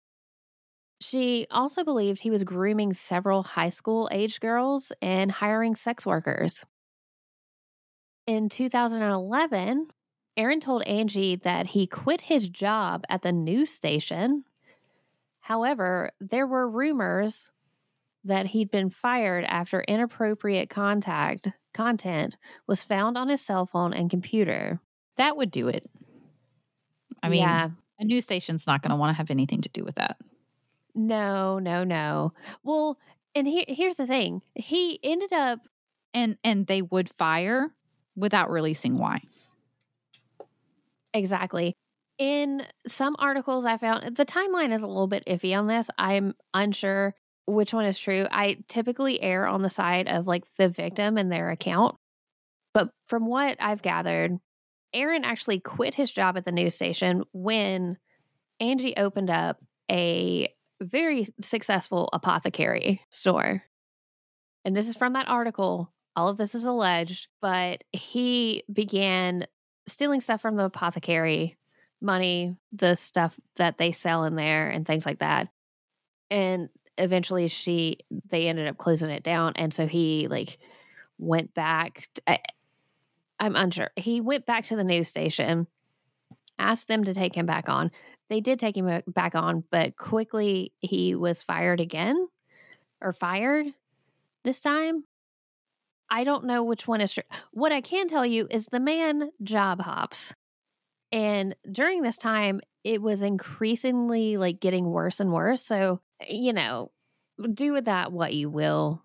She 1.01 1.47
also 1.49 1.83
believed 1.83 2.21
he 2.21 2.29
was 2.29 2.43
grooming 2.43 2.93
several 2.93 3.43
high 3.43 3.69
school 3.69 4.07
age 4.11 4.39
girls 4.39 4.91
and 5.01 5.31
hiring 5.31 5.75
sex 5.75 6.05
workers. 6.05 6.63
In 8.27 8.47
2011, 8.47 9.87
Aaron 10.35 10.59
told 10.59 10.83
Angie 10.83 11.35
that 11.37 11.67
he 11.67 11.85
quit 11.87 12.21
his 12.21 12.49
job 12.49 13.05
at 13.09 13.21
the 13.21 13.31
news 13.31 13.71
station. 13.71 14.45
However, 15.41 16.11
there 16.19 16.47
were 16.47 16.67
rumors 16.69 17.51
that 18.23 18.47
he'd 18.47 18.71
been 18.71 18.89
fired 18.89 19.43
after 19.45 19.81
inappropriate 19.81 20.69
contact 20.69 21.49
content 21.73 22.37
was 22.67 22.83
found 22.83 23.17
on 23.17 23.29
his 23.29 23.41
cell 23.41 23.65
phone 23.65 23.93
and 23.93 24.09
computer. 24.09 24.79
That 25.17 25.37
would 25.37 25.51
do 25.51 25.67
it. 25.67 25.89
I 27.21 27.29
mean, 27.29 27.41
yeah, 27.41 27.69
a 27.99 28.03
news 28.05 28.23
station's 28.25 28.67
not 28.67 28.81
going 28.81 28.89
to 28.91 28.95
want 28.95 29.11
to 29.11 29.17
have 29.17 29.31
anything 29.31 29.61
to 29.61 29.69
do 29.69 29.83
with 29.83 29.95
that. 29.95 30.17
no, 30.95 31.59
no, 31.59 31.83
no. 31.83 32.33
Well, 32.63 32.97
and 33.35 33.47
he, 33.47 33.65
here's 33.67 33.95
the 33.95 34.07
thing: 34.07 34.41
he 34.55 34.99
ended 35.03 35.33
up 35.33 35.59
And 36.13 36.37
and 36.43 36.67
they 36.67 36.81
would 36.81 37.09
fire 37.09 37.73
without 38.15 38.49
releasing 38.51 38.97
why. 38.97 39.21
Exactly. 41.13 41.75
In 42.17 42.63
some 42.87 43.15
articles 43.19 43.65
I 43.65 43.77
found, 43.77 44.15
the 44.15 44.25
timeline 44.25 44.73
is 44.73 44.83
a 44.83 44.87
little 44.87 45.07
bit 45.07 45.23
iffy 45.27 45.57
on 45.57 45.67
this. 45.67 45.87
I'm 45.97 46.33
unsure 46.53 47.15
which 47.45 47.73
one 47.73 47.85
is 47.85 47.97
true. 47.97 48.27
I 48.31 48.57
typically 48.67 49.21
err 49.21 49.47
on 49.47 49.61
the 49.61 49.69
side 49.69 50.07
of 50.07 50.27
like 50.27 50.43
the 50.57 50.69
victim 50.69 51.17
and 51.17 51.31
their 51.31 51.49
account. 51.49 51.95
But 52.73 52.89
from 53.07 53.25
what 53.27 53.57
I've 53.59 53.81
gathered, 53.81 54.37
Aaron 54.93 55.23
actually 55.23 55.59
quit 55.59 55.95
his 55.95 56.11
job 56.11 56.37
at 56.37 56.45
the 56.45 56.51
news 56.51 56.75
station 56.75 57.23
when 57.33 57.97
Angie 58.59 58.95
opened 58.95 59.29
up 59.29 59.57
a 59.91 60.53
very 60.81 61.27
successful 61.41 62.09
apothecary 62.13 63.01
store. 63.09 63.63
And 64.65 64.75
this 64.75 64.87
is 64.87 64.95
from 64.95 65.13
that 65.13 65.27
article. 65.27 65.91
All 66.15 66.29
of 66.29 66.37
this 66.37 66.53
is 66.55 66.65
alleged, 66.65 67.27
but 67.41 67.83
he 67.91 68.63
began 68.71 69.47
stealing 69.87 70.21
stuff 70.21 70.41
from 70.41 70.55
the 70.55 70.65
apothecary, 70.65 71.57
money, 72.01 72.55
the 72.71 72.95
stuff 72.95 73.39
that 73.55 73.77
they 73.77 73.91
sell 73.91 74.23
in 74.23 74.35
there, 74.35 74.69
and 74.69 74.85
things 74.85 75.05
like 75.05 75.19
that. 75.19 75.49
And 76.29 76.69
eventually, 76.97 77.47
she 77.47 77.99
they 78.29 78.47
ended 78.47 78.67
up 78.67 78.77
closing 78.77 79.09
it 79.09 79.23
down, 79.23 79.53
and 79.55 79.73
so 79.73 79.87
he 79.87 80.27
like 80.27 80.57
went 81.17 81.53
back. 81.53 82.09
To, 82.15 82.21
I, 82.27 82.39
I'm 83.39 83.55
unsure. 83.55 83.91
He 83.95 84.21
went 84.21 84.45
back 84.45 84.65
to 84.65 84.75
the 84.75 84.83
news 84.83 85.07
station, 85.07 85.67
asked 86.57 86.87
them 86.87 87.03
to 87.03 87.13
take 87.13 87.35
him 87.35 87.45
back 87.45 87.69
on. 87.69 87.91
They 88.29 88.41
did 88.41 88.59
take 88.59 88.77
him 88.77 88.87
uh, 88.87 89.01
back 89.07 89.35
on, 89.35 89.63
but 89.69 89.97
quickly 89.97 90.71
he 90.79 91.13
was 91.13 91.43
fired 91.43 91.79
again, 91.79 92.27
or 93.01 93.13
fired 93.13 93.67
this 94.43 94.59
time. 94.59 95.03
I 96.09 96.23
don't 96.23 96.45
know 96.45 96.63
which 96.63 96.87
one 96.87 97.01
is 97.01 97.13
true. 97.13 97.23
What 97.51 97.71
I 97.71 97.81
can 97.81 98.07
tell 98.07 98.25
you 98.25 98.47
is 98.49 98.67
the 98.67 98.79
man 98.79 99.31
job 99.43 99.81
hops. 99.81 100.33
And 101.11 101.55
during 101.71 102.01
this 102.01 102.17
time, 102.17 102.61
it 102.83 103.01
was 103.01 103.21
increasingly 103.21 104.37
like 104.37 104.59
getting 104.59 104.85
worse 104.89 105.19
and 105.19 105.31
worse. 105.31 105.63
So, 105.63 106.01
you 106.27 106.53
know, 106.53 106.91
do 107.53 107.73
with 107.73 107.85
that 107.85 108.11
what 108.11 108.33
you 108.33 108.49
will. 108.49 109.01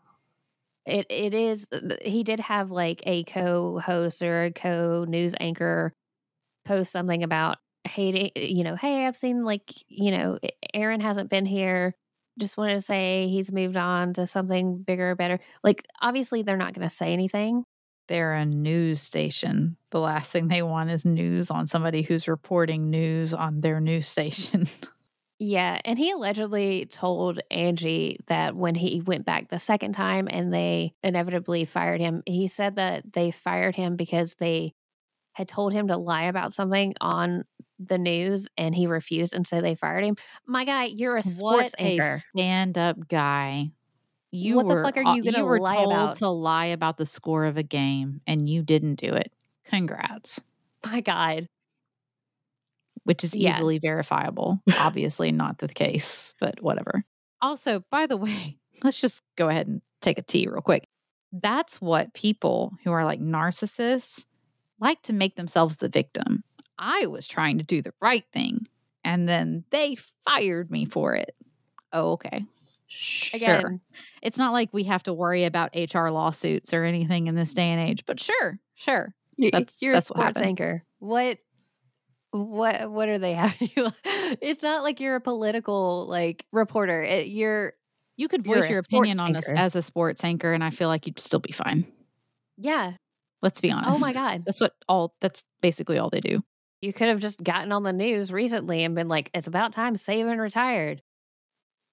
It 0.87 1.07
it 1.11 1.35
is 1.35 1.69
uh, 1.73 1.97
he 2.03 2.25
did 2.25 2.41
have 2.41 2.71
like 2.71 3.03
a 3.07 3.25
co-host 3.25 4.23
or 4.23 4.45
a 4.45 4.53
co-news 4.53 5.35
anchor 5.39 5.95
post 6.65 6.93
something 6.93 7.23
about 7.23 7.59
hating, 7.85 8.31
you 8.37 8.65
know, 8.65 8.77
hey, 8.77 9.07
I've 9.07 9.17
seen 9.17 9.45
like, 9.45 9.73
you 9.89 10.11
know, 10.11 10.39
Aaron 10.75 11.01
hasn't 11.01 11.31
been 11.31 11.47
here 11.47 11.95
just 12.38 12.57
wanted 12.57 12.74
to 12.74 12.81
say 12.81 13.29
he's 13.29 13.53
moved 13.53 13.77
on 13.77 14.14
to 14.14 14.27
something 14.27 14.79
bigger, 14.79 15.14
better. 15.14 15.40
Like, 15.62 15.85
obviously, 16.01 16.42
they're 16.42 16.57
not 16.57 16.74
going 16.74 16.88
to 16.88 16.94
say 16.94 17.12
anything. 17.12 17.64
They're 18.09 18.33
a 18.33 18.46
news 18.46 19.03
station. 19.03 19.77
The 19.90 20.01
last 20.01 20.33
thing 20.33 20.48
they 20.48 20.62
want 20.62 20.90
is 20.90 21.05
news 21.05 21.51
on 21.51 21.66
somebody 21.66 22.03
who's 22.03 22.27
reporting 22.27 22.88
news 22.90 23.35
on 23.35 23.61
their 23.61 23.81
news 23.81 24.09
station. 24.09 24.66
Yeah. 25.40 25.81
And 25.85 25.98
he 25.98 26.11
allegedly 26.11 26.87
told 26.87 27.40
Angie 27.51 28.18
that 28.27 28.57
when 28.57 28.74
he 28.74 29.01
went 29.01 29.24
back 29.24 29.48
the 29.48 29.59
second 29.59 29.92
time 29.92 30.27
and 30.29 30.53
they 30.53 30.94
inevitably 31.03 31.64
fired 31.64 32.01
him, 32.01 32.22
he 32.27 32.48
said 32.48 32.77
that 32.77 33.12
they 33.12 33.31
fired 33.31 33.77
him 33.77 33.94
because 33.94 34.35
they 34.35 34.74
had 35.35 35.48
told 35.48 35.72
him 35.72 35.88
to 35.88 35.96
lie 35.96 36.24
about 36.24 36.53
something 36.53 36.94
on 37.01 37.44
the 37.79 37.99
news 37.99 38.49
and 38.57 38.75
he 38.75 38.87
refused 38.87 39.35
and 39.35 39.47
so 39.47 39.61
they 39.61 39.75
fired 39.75 40.05
him. 40.05 40.17
My 40.47 40.64
guy, 40.64 40.85
you're 40.87 41.17
a 41.17 41.23
sports 41.23 41.75
what 41.79 41.81
anchor. 41.81 42.17
a 42.17 42.19
stand-up 42.37 43.09
guy. 43.09 43.71
You 44.31 44.57
What 44.57 44.69
the 44.69 44.83
fuck 44.83 44.97
are 44.99 45.14
you 45.17 45.23
gonna 45.25 45.45
were 45.45 45.59
lie 45.61 45.77
told 45.77 45.93
about? 45.93 46.17
to 46.17 46.29
lie 46.29 46.67
about 46.67 46.97
the 46.99 47.07
score 47.07 47.45
of 47.47 47.57
a 47.57 47.62
game 47.62 48.21
and 48.27 48.49
you 48.49 48.62
didn't 48.62 48.97
do 48.97 49.14
it. 49.14 49.33
Congrats. 49.64 50.41
My 50.85 51.01
God. 51.01 51.49
which 53.05 53.25
is 53.25 53.35
Yeah. 53.35 53.55
easily 53.55 53.79
verifiable. 53.79 54.61
Obviously, 54.79 55.33
not 55.33 55.59
the 55.59 55.69
case, 55.69 56.35
but 56.41 56.61
whatever. 56.62 57.05
Also, 57.41 57.83
by 57.91 58.07
the 58.07 58.19
way, 58.19 58.59
let's 58.85 59.01
just 59.01 59.23
go 59.37 59.49
ahead 59.49 59.67
and 59.67 59.81
take 60.03 60.19
a 60.19 60.23
tea 60.23 60.47
real 60.47 60.61
quick. 60.61 60.87
That's 61.33 61.81
what 61.81 62.12
people 62.12 62.75
who 62.85 62.93
are 62.93 63.05
like 63.07 63.21
narcissists 63.21 64.27
like 64.79 65.01
to 65.03 65.14
make 65.14 65.37
themselves 65.37 65.79
the 65.79 65.88
victim. 65.88 66.45
I 66.79 67.07
was 67.07 67.27
trying 67.27 67.59
to 67.59 67.64
do 67.64 67.83
the 67.83 67.93
right 68.01 68.25
thing 68.33 68.61
and 69.05 69.29
then 69.29 69.64
they 69.71 69.97
fired 70.27 70.71
me 70.71 70.85
for 70.85 71.14
it. 71.14 71.35
Oh, 71.93 72.12
okay. 72.12 72.45
Sure. 72.87 73.37
Again, 73.37 73.81
It's 74.23 74.38
not 74.38 74.53
like 74.53 74.71
we 74.73 74.85
have 74.85 75.03
to 75.05 75.12
worry 75.12 75.45
about 75.45 75.75
HR 75.77 76.09
lawsuits 76.09 76.73
or 76.73 76.85
anything 76.85 77.27
in 77.27 77.35
this 77.35 77.53
day 77.53 77.69
and 77.69 77.81
age, 77.91 78.05
but 78.07 78.19
sure, 78.21 78.59
sure. 78.75 79.14
That's- 79.38 79.77
you're 79.81 79.95
that's 79.95 80.07
a 80.07 80.09
sports 80.09 80.25
happened. 80.25 80.45
anchor. 80.47 80.85
What 80.99 81.38
what 82.31 82.91
what 82.91 83.09
are 83.09 83.19
they 83.19 83.33
having 83.35 83.71
you 83.75 83.88
it's 84.05 84.62
not 84.62 84.83
like 84.83 85.01
you're 85.01 85.17
a 85.17 85.21
political 85.21 86.07
like 86.09 86.45
reporter 86.53 87.03
it, 87.03 87.29
you're 87.29 87.73
You 88.17 88.29
could 88.29 88.45
voice 88.45 88.69
your 88.69 88.81
opinion 88.81 89.19
on 89.19 89.35
us 89.37 89.49
as 89.49 89.75
a 89.77 89.81
sports 89.83 90.23
anchor, 90.25 90.53
and 90.53 90.62
I 90.62 90.71
feel 90.71 90.88
like 90.88 91.07
you'd 91.07 91.19
still 91.19 91.41
be 91.41 91.53
fine. 91.53 91.87
yeah 92.59 92.93
Let's 93.41 93.61
be 93.61 93.71
honest. 93.71 93.91
oh 93.97 93.99
my 93.99 94.12
god 94.12 94.43
That's 94.45 94.61
what 94.61 94.75
all. 94.88 95.14
That's 95.21 95.43
basically 95.62 95.99
all 95.99 96.11
they 96.11 96.21
do. 96.21 96.43
You 96.81 96.93
could 96.93 97.09
have 97.09 97.19
just 97.19 97.43
gotten 97.43 97.73
on 97.73 97.83
the 97.83 97.93
news 97.93 98.33
recently 98.33 98.85
and 98.85 98.95
been 98.95 99.09
like 99.09 99.31
it's 99.35 99.47
about 99.47 99.73
time 99.73 99.95
Saban 99.95 100.38
retired. 100.38 101.03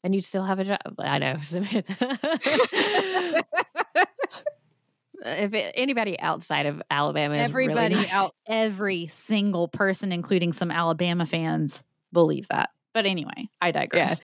And 0.04 0.14
you'd 0.14 0.24
still 0.24 0.44
have 0.44 0.60
a 0.60 0.64
job. 0.66 0.80
I 1.00 1.18
know 1.18 1.36
if 5.26 5.54
it, 5.54 5.72
anybody 5.76 6.20
outside 6.20 6.68
of 6.68 6.80
alabama 6.92 7.36
is 7.36 7.52
really 7.52 7.72
Everybody 7.72 8.08
out, 8.10 8.36
every 8.46 9.08
single 9.08 9.68
person, 9.68 10.12
including 10.12 10.54
some 10.54 10.70
Alabama 10.70 11.26
fans, 11.26 11.82
believe 12.14 12.48
that. 12.50 12.70
But 12.94 13.08
anyway, 13.08 13.50
I 13.60 13.72
digress. 13.72 14.22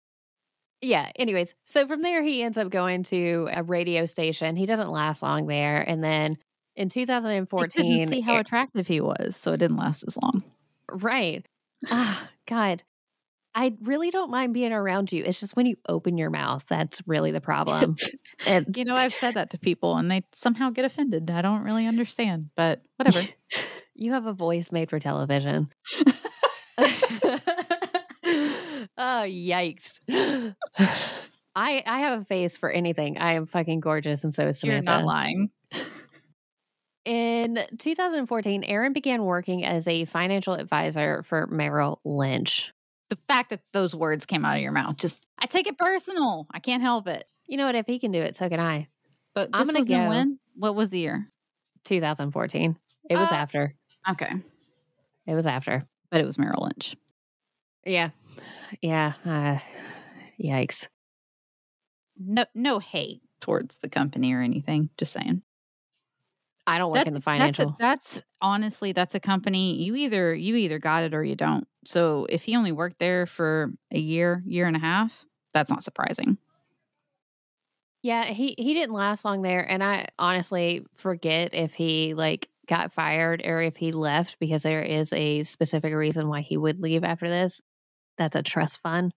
yeah 0.82 1.12
anyways 1.16 1.56
so 1.66 1.86
from 1.88 2.02
there 2.02 2.24
he 2.24 2.42
ends 2.42 2.58
up 2.58 2.70
going 2.70 3.04
to 3.04 3.48
a 3.52 3.64
radio 3.64 4.06
station. 4.06 4.58
He 4.58 4.66
doesn't 4.66 4.92
last 4.92 5.22
long 5.24 5.48
there. 5.48 5.80
And 5.80 6.04
then 6.04 6.38
in 6.76 6.88
I 6.88 6.90
2014 6.90 7.70
couldn't 7.70 8.08
see 8.10 8.22
how 8.22 8.38
attractive 8.38 8.88
he 8.88 9.02
was, 9.02 9.36
so 9.36 9.54
it 9.54 9.58
didn't 9.58 9.78
last 9.78 10.04
as 10.08 10.18
long. 10.22 10.44
right 10.92 11.46
ah 11.90 12.28
god 12.48 12.84
i 13.56 13.74
really 13.82 14.10
don't 14.10 14.30
mind 14.32 14.54
being 14.54 14.74
around 14.74 15.12
you 15.12 15.24
it's 15.24 15.40
just 15.40 15.56
when 15.56 15.66
you 15.66 15.76
open 15.88 16.18
your 16.18 16.30
mouth 16.30 16.64
that's 16.68 17.02
really 17.08 17.32
the 17.32 17.40
problem 17.42 17.96
and 18.48 18.76
You 18.76 18.86
know, 18.86 18.96
I've 18.96 19.14
said 19.14 19.36
that 19.36 19.52
to 19.52 19.58
people, 19.58 19.98
and 19.98 20.10
they 20.10 20.24
somehow 20.34 20.70
get 20.72 20.86
offended. 20.86 21.30
I 21.32 21.42
don't 21.42 21.64
really 21.64 21.86
understand, 21.88 22.50
but 22.56 22.82
whatever. 22.98 23.22
you 23.96 24.12
have 24.14 24.26
a 24.26 24.34
voice 24.34 24.72
made 24.72 24.90
for 24.90 24.98
television 25.00 25.70
oh 28.98 29.26
yikes 29.28 30.00
i 31.56 31.84
i 31.86 32.00
have 32.00 32.22
a 32.22 32.26
face 32.26 32.56
for 32.58 32.70
anything 32.70 33.18
i 33.18 33.34
am 33.34 33.46
fucking 33.46 33.80
gorgeous 33.82 34.24
and 34.24 34.34
so 34.34 34.48
is 34.48 34.60
Samantha. 34.60 34.76
You're 34.76 34.84
not 34.84 35.04
lying. 35.06 35.50
In 37.10 37.58
2014, 37.80 38.64
Aaron 38.66 38.94
began 38.94 39.24
working 39.24 39.66
as 39.66 39.88
a 39.88 40.06
financial 40.06 40.54
advisor 40.54 41.24
for 41.24 41.48
Merrill 41.48 42.00
Lynch. 42.06 42.72
The 43.10 43.18
fact 43.28 43.50
that 43.50 43.62
those 43.74 43.96
words 43.96 44.28
came 44.28 44.46
out 44.46 44.58
of 44.58 44.62
your 44.62 44.72
mouth, 44.72 44.96
just 44.98 45.18
I 45.40 45.48
take 45.48 45.66
it 45.66 45.76
personal. 45.80 46.46
I 46.52 46.60
can't 46.60 46.84
help 46.84 47.08
it. 47.08 47.26
You 47.48 47.58
know 47.58 47.66
what? 47.66 47.74
If 47.74 47.88
he 47.88 47.98
can 47.98 48.12
do 48.12 48.22
it, 48.22 48.36
so 48.36 48.48
can 48.48 48.60
I. 48.60 48.90
But 49.34 49.50
I'm 49.54 49.66
gonna 49.66 49.80
was 49.80 49.90
in 49.90 50.04
go- 50.04 50.10
when? 50.10 50.40
What 50.56 50.76
was 50.76 50.92
the 50.92 51.00
year? 51.00 51.32
2014. 51.86 52.78
It 53.10 53.16
was 53.18 53.32
Uh, 53.32 53.34
after. 53.34 53.74
Okay, 54.08 54.32
It 55.26 55.34
was 55.34 55.48
after. 55.48 55.88
but 56.12 56.22
it 56.22 56.26
was 56.28 56.38
Merrill 56.38 56.62
Lynch. 56.66 56.96
Yeah. 57.88 58.12
Yeah. 58.84 59.14
Uh, 59.26 59.58
yikes. 60.40 60.86
No, 62.20 62.46
no 62.54 62.78
hate 62.78 63.24
towards 63.42 63.78
the 63.78 63.90
company 63.90 64.32
or 64.34 64.42
anything. 64.42 64.92
Just 64.96 65.14
saying. 65.14 65.42
I 66.70 66.78
don't 66.78 66.92
work 66.92 67.08
in 67.08 67.14
the 67.14 67.22
financial. 67.22 67.76
That's, 67.80 67.80
a, 67.80 67.82
that's 67.82 68.22
honestly 68.42 68.92
that's 68.92 69.16
a 69.16 69.20
company. 69.20 69.76
You 69.82 69.96
either 69.96 70.34
you 70.34 70.56
either 70.56 70.80
got 70.80 71.04
it 71.04 71.14
or 71.14 71.24
you 71.24 71.36
don't. 71.36 71.68
So 71.86 72.28
if 72.30 72.44
he 72.44 72.56
only 72.56 72.72
worked 72.72 73.00
there 73.00 73.26
for 73.26 73.72
a 73.92 74.00
year, 74.00 74.44
year 74.46 74.68
and 74.68 74.76
a 74.76 74.80
half, 74.80 75.26
that's 75.54 75.70
not 75.70 75.84
surprising. 75.84 76.38
yeah, 78.04 78.26
he 78.26 78.56
he 78.58 78.74
didn't 78.74 78.94
last 78.94 79.26
long 79.26 79.42
there, 79.42 79.62
and 79.70 79.84
I 79.84 80.08
honestly 80.18 80.86
forget 80.96 81.54
if 81.54 81.74
he 81.74 82.14
like 82.14 82.48
got 82.68 82.94
fired 82.94 83.42
or 83.44 83.62
if 83.62 83.76
he 83.78 83.92
left 83.92 84.38
because 84.40 84.62
there 84.64 84.84
is 84.84 85.12
a 85.12 85.44
specific 85.44 85.94
reason 85.94 86.28
why 86.30 86.42
he 86.42 86.56
would 86.56 86.80
leave 86.80 87.04
after 87.04 87.28
this. 87.28 87.62
That's 88.18 88.36
a 88.36 88.44
trust 88.44 88.82
fund. 88.82 89.12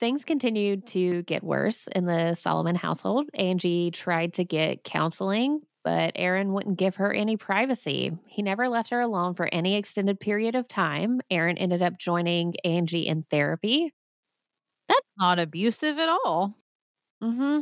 Things 0.00 0.24
continued 0.24 0.86
to 0.88 1.22
get 1.22 1.44
worse 1.44 1.86
in 1.94 2.04
the 2.04 2.34
Solomon 2.34 2.74
household. 2.74 3.26
Angie 3.32 3.90
tried 3.92 4.34
to 4.34 4.44
get 4.44 4.82
counseling, 4.82 5.60
but 5.84 6.12
Aaron 6.16 6.52
wouldn't 6.52 6.78
give 6.78 6.96
her 6.96 7.12
any 7.12 7.36
privacy. 7.36 8.16
He 8.26 8.42
never 8.42 8.68
left 8.68 8.90
her 8.90 9.00
alone 9.00 9.34
for 9.34 9.48
any 9.52 9.76
extended 9.76 10.18
period 10.18 10.54
of 10.54 10.66
time. 10.66 11.20
Aaron 11.30 11.58
ended 11.58 11.82
up 11.82 11.98
joining 11.98 12.54
Angie 12.64 13.06
in 13.06 13.24
therapy. 13.30 13.92
That's 14.88 15.00
not 15.18 15.38
abusive 15.38 15.98
at 15.98 16.08
all. 16.08 16.54
Mm-hmm. 17.22 17.60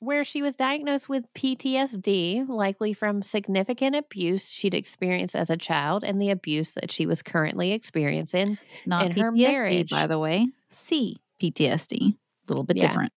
Where 0.00 0.24
she 0.24 0.42
was 0.42 0.54
diagnosed 0.54 1.08
with 1.08 1.24
PTSD, 1.34 2.48
likely 2.48 2.92
from 2.92 3.20
significant 3.22 3.96
abuse 3.96 4.48
she'd 4.48 4.72
experienced 4.74 5.34
as 5.34 5.50
a 5.50 5.56
child 5.56 6.04
and 6.04 6.20
the 6.20 6.30
abuse 6.30 6.74
that 6.74 6.92
she 6.92 7.04
was 7.04 7.20
currently 7.20 7.72
experiencing. 7.72 8.58
Not 8.86 9.06
In 9.06 9.12
PTSD, 9.12 9.20
her 9.22 9.32
marriage. 9.32 9.90
by 9.90 10.06
the 10.06 10.18
way. 10.18 10.46
C 10.70 11.16
PTSD. 11.42 12.12
A 12.14 12.16
little 12.48 12.62
bit 12.62 12.76
Yeah. 12.76 12.86
different. 12.86 13.12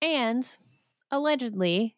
And 0.00 0.46
allegedly, 1.10 1.96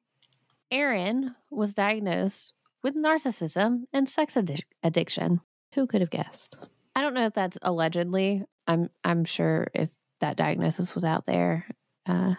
Aaron 0.71 1.35
was 1.51 1.75
diagnosed 1.75 2.53
with 2.83 2.95
narcissism 2.95 3.85
and 3.93 4.09
sex 4.09 4.35
addic- 4.35 4.63
addiction. 4.83 5.41
Who 5.75 5.87
could 5.87 6.01
have 6.01 6.11
guessed? 6.11 6.57
I 6.95 7.01
don't 7.01 7.15
know 7.15 7.27
if 7.27 7.35
that's 7.35 7.59
allegedly. 7.63 8.45
I'm 8.67 8.91
I'm 9.05 9.25
sure 9.25 9.69
if 9.75 9.89
that 10.21 10.37
diagnosis 10.37 10.95
was 10.95 11.05
out 11.05 11.27
there, 11.27 11.67
uh, 12.07 12.35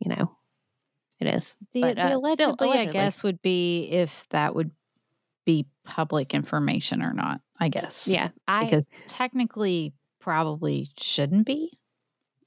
you 0.00 0.14
know, 0.14 0.36
it 1.20 1.28
is. 1.28 1.54
The, 1.72 1.80
But, 1.80 1.96
the 1.96 2.02
uh, 2.02 2.16
allegedly, 2.16 2.54
still, 2.54 2.72
I 2.72 2.86
guess, 2.86 3.22
would 3.22 3.40
be 3.40 3.84
if 3.84 4.26
that 4.30 4.54
would 4.54 4.70
be 5.44 5.66
public 5.84 6.34
information 6.34 7.02
or 7.02 7.12
not. 7.12 7.40
I 7.58 7.68
guess. 7.68 8.08
Yeah, 8.08 8.30
I 8.48 8.64
because 8.64 8.84
technically 9.06 9.92
probably 10.20 10.90
shouldn't 10.98 11.46
be 11.46 11.78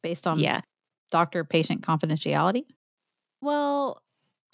based 0.01 0.27
on 0.27 0.39
yeah. 0.39 0.61
doctor 1.11 1.43
patient 1.43 1.81
confidentiality. 1.81 2.63
Well, 3.41 4.01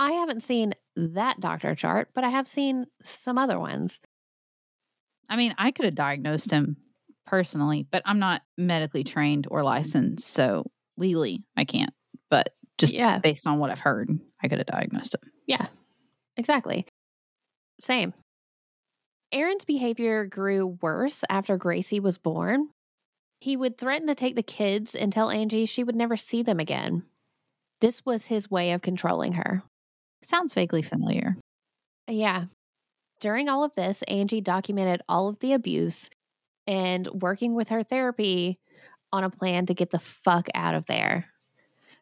I 0.03 0.11
haven't 0.11 0.43
seen 0.43 0.73
that 0.97 1.39
doctor 1.39 1.75
chart, 1.75 2.09
but 2.13 2.25
I 2.25 2.29
have 2.29 2.47
seen 2.47 2.85
some 3.03 3.37
other 3.37 3.57
ones. 3.57 4.01
I 5.29 5.37
mean, 5.37 5.55
I 5.57 5.71
could 5.71 5.85
have 5.85 5.95
diagnosed 5.95 6.51
him 6.51 6.75
personally, 7.25 7.87
but 7.89 8.03
I'm 8.05 8.19
not 8.19 8.41
medically 8.57 9.05
trained 9.05 9.47
or 9.49 9.59
mm-hmm. 9.59 9.67
licensed, 9.67 10.27
so 10.27 10.69
legally 10.97 11.43
I 11.55 11.63
can't. 11.63 11.93
But 12.29 12.49
just 12.77 12.93
yeah, 12.93 13.19
based 13.19 13.47
on 13.47 13.59
what 13.59 13.69
I've 13.69 13.79
heard, 13.79 14.09
I 14.43 14.49
could 14.49 14.57
have 14.57 14.67
diagnosed 14.67 15.15
him. 15.15 15.31
yeah, 15.47 15.67
exactly. 16.35 16.85
Same. 17.79 18.13
Aaron's 19.31 19.65
behavior 19.65 20.25
grew 20.25 20.77
worse 20.81 21.23
after 21.29 21.57
Gracie 21.57 22.01
was 22.01 22.17
born. 22.17 22.67
He 23.39 23.55
would 23.55 23.77
threaten 23.77 24.07
to 24.07 24.15
take 24.15 24.35
the 24.35 24.43
kids 24.43 24.95
and 24.95 25.13
tell 25.13 25.29
Angie 25.29 25.65
she 25.65 25.83
would 25.83 25.95
never 25.95 26.17
see 26.17 26.43
them 26.43 26.59
again. 26.59 27.03
This 27.79 28.05
was 28.05 28.25
his 28.25 28.51
way 28.51 28.73
of 28.73 28.81
controlling 28.81 29.33
her. 29.33 29.63
Sounds 30.23 30.53
vaguely 30.53 30.81
familiar. 30.81 31.35
Yeah. 32.07 32.45
During 33.19 33.49
all 33.49 33.63
of 33.63 33.71
this, 33.75 34.01
Angie 34.07 34.41
documented 34.41 35.01
all 35.07 35.29
of 35.29 35.39
the 35.39 35.53
abuse 35.53 36.09
and 36.67 37.07
working 37.07 37.55
with 37.55 37.69
her 37.69 37.83
therapy 37.83 38.59
on 39.11 39.23
a 39.23 39.29
plan 39.29 39.65
to 39.67 39.73
get 39.73 39.91
the 39.91 39.99
fuck 39.99 40.47
out 40.55 40.75
of 40.75 40.85
there. 40.85 41.27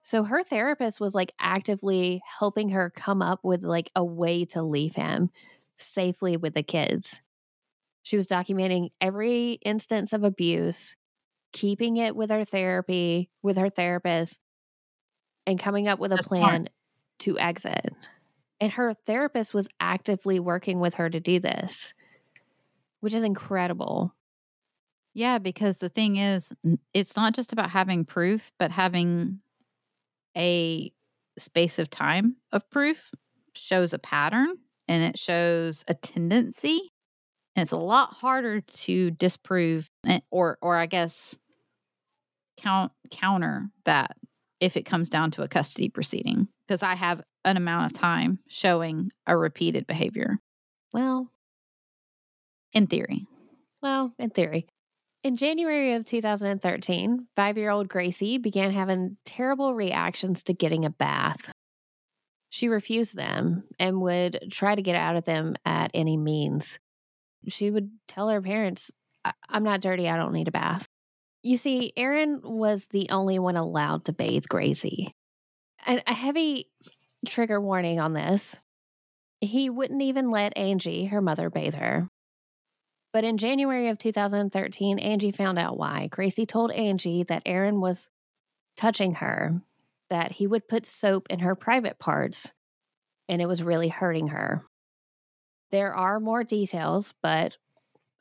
So 0.03 0.23
her 0.23 0.43
therapist 0.43 0.99
was 0.99 1.13
like 1.13 1.33
actively 1.39 2.21
helping 2.39 2.69
her 2.69 2.89
come 2.89 3.21
up 3.21 3.41
with 3.43 3.63
like 3.63 3.91
a 3.95 4.03
way 4.03 4.45
to 4.45 4.63
leave 4.63 4.95
him 4.95 5.29
safely 5.77 6.37
with 6.37 6.53
the 6.53 6.63
kids. 6.63 7.19
She 8.03 8.15
was 8.15 8.27
documenting 8.27 8.89
every 8.99 9.59
instance 9.63 10.13
of 10.13 10.23
abuse, 10.23 10.95
keeping 11.53 11.97
it 11.97 12.15
with 12.15 12.31
her 12.31 12.45
therapy, 12.45 13.29
with 13.43 13.57
her 13.57 13.69
therapist, 13.69 14.39
and 15.45 15.59
coming 15.59 15.87
up 15.87 15.99
with 15.99 16.11
a 16.11 16.15
That's 16.15 16.27
smart. 16.27 16.69
To 17.21 17.39
exit. 17.39 17.93
And 18.59 18.71
her 18.73 18.93
therapist 19.05 19.53
was 19.53 19.67
actively 19.79 20.39
working 20.39 20.79
with 20.79 20.95
her 20.95 21.09
to 21.09 21.19
do 21.19 21.39
this. 21.39 21.93
which 22.99 23.13
is 23.15 23.23
incredible. 23.23 24.13
Yeah, 25.15 25.39
because 25.39 25.77
the 25.77 25.89
thing 25.89 26.17
is, 26.17 26.53
it's 26.93 27.15
not 27.15 27.33
just 27.33 27.51
about 27.51 27.71
having 27.71 28.05
proof, 28.05 28.51
but 28.59 28.71
having 28.71 29.39
a 30.37 30.93
space 31.37 31.79
of 31.79 31.89
time 31.89 32.35
of 32.51 32.69
proof 32.69 33.09
shows 33.55 33.93
a 33.93 33.99
pattern 33.99 34.55
and 34.87 35.03
it 35.03 35.17
shows 35.17 35.83
a 35.87 35.95
tendency. 35.95 36.91
And 37.55 37.63
it's 37.63 37.71
a 37.73 37.77
lot 37.77 38.13
harder 38.13 38.61
to 38.61 39.11
disprove 39.11 39.89
or 40.29 40.57
or 40.61 40.77
I 40.77 40.85
guess 40.85 41.35
count 42.57 42.91
counter 43.09 43.69
that 43.85 44.15
if 44.59 44.77
it 44.77 44.83
comes 44.85 45.09
down 45.09 45.31
to 45.31 45.41
a 45.41 45.47
custody 45.47 45.89
proceeding 45.89 46.47
because 46.71 46.83
I 46.83 46.95
have 46.95 47.21
an 47.43 47.57
amount 47.57 47.91
of 47.91 47.99
time 47.99 48.39
showing 48.47 49.11
a 49.27 49.35
repeated 49.35 49.85
behavior. 49.87 50.39
Well, 50.93 51.29
in 52.71 52.87
theory. 52.87 53.27
Well, 53.81 54.13
in 54.17 54.29
theory. 54.29 54.67
In 55.21 55.35
January 55.35 55.95
of 55.95 56.05
2013, 56.05 57.27
five 57.35 57.57
year 57.57 57.71
old 57.71 57.89
Gracie 57.89 58.37
began 58.37 58.71
having 58.71 59.17
terrible 59.25 59.75
reactions 59.75 60.43
to 60.43 60.53
getting 60.53 60.85
a 60.85 60.89
bath. 60.89 61.51
She 62.47 62.69
refused 62.69 63.17
them 63.17 63.65
and 63.77 63.99
would 63.99 64.47
try 64.49 64.73
to 64.73 64.81
get 64.81 64.95
out 64.95 65.17
of 65.17 65.25
them 65.25 65.57
at 65.65 65.91
any 65.93 66.15
means. 66.15 66.79
She 67.49 67.69
would 67.69 67.91
tell 68.07 68.29
her 68.29 68.41
parents, 68.41 68.91
I'm 69.49 69.63
not 69.63 69.81
dirty, 69.81 70.07
I 70.07 70.15
don't 70.15 70.31
need 70.31 70.47
a 70.47 70.51
bath. 70.51 70.87
You 71.43 71.57
see, 71.57 71.91
Aaron 71.97 72.39
was 72.41 72.87
the 72.87 73.09
only 73.09 73.39
one 73.39 73.57
allowed 73.57 74.05
to 74.05 74.13
bathe 74.13 74.45
Gracie. 74.47 75.13
A 75.87 76.13
heavy 76.13 76.67
trigger 77.25 77.59
warning 77.59 77.99
on 77.99 78.13
this 78.13 78.57
he 79.41 79.71
wouldn't 79.71 80.03
even 80.03 80.29
let 80.29 80.55
Angie, 80.55 81.05
her 81.05 81.21
mother, 81.21 81.49
bathe 81.49 81.73
her. 81.73 82.07
But 83.11 83.23
in 83.23 83.37
January 83.37 83.89
of 83.89 83.97
2013, 83.97 84.99
Angie 84.99 85.31
found 85.31 85.59
out 85.59 85.77
why. 85.77 86.07
Gracie 86.07 86.45
told 86.45 86.71
Angie 86.71 87.23
that 87.23 87.41
Aaron 87.45 87.81
was 87.81 88.07
touching 88.77 89.15
her, 89.15 89.61
that 90.09 90.33
he 90.33 90.47
would 90.47 90.67
put 90.67 90.85
soap 90.85 91.27
in 91.29 91.39
her 91.39 91.55
private 91.55 91.99
parts, 91.99 92.53
and 93.27 93.41
it 93.41 93.47
was 93.47 93.63
really 93.63 93.89
hurting 93.89 94.27
her. 94.27 94.61
There 95.71 95.93
are 95.93 96.19
more 96.19 96.43
details, 96.43 97.13
but 97.21 97.57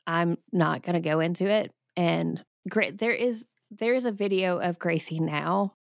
I'm 0.07 0.37
not 0.51 0.83
going 0.83 0.95
to 0.95 1.01
go 1.01 1.19
into 1.19 1.45
it. 1.45 1.71
And 1.95 2.43
there 2.65 3.11
is 3.11 3.45
there 3.69 3.93
is 3.93 4.05
a 4.05 4.11
video 4.11 4.57
of 4.57 4.79
Gracie 4.79 5.19
now 5.19 5.75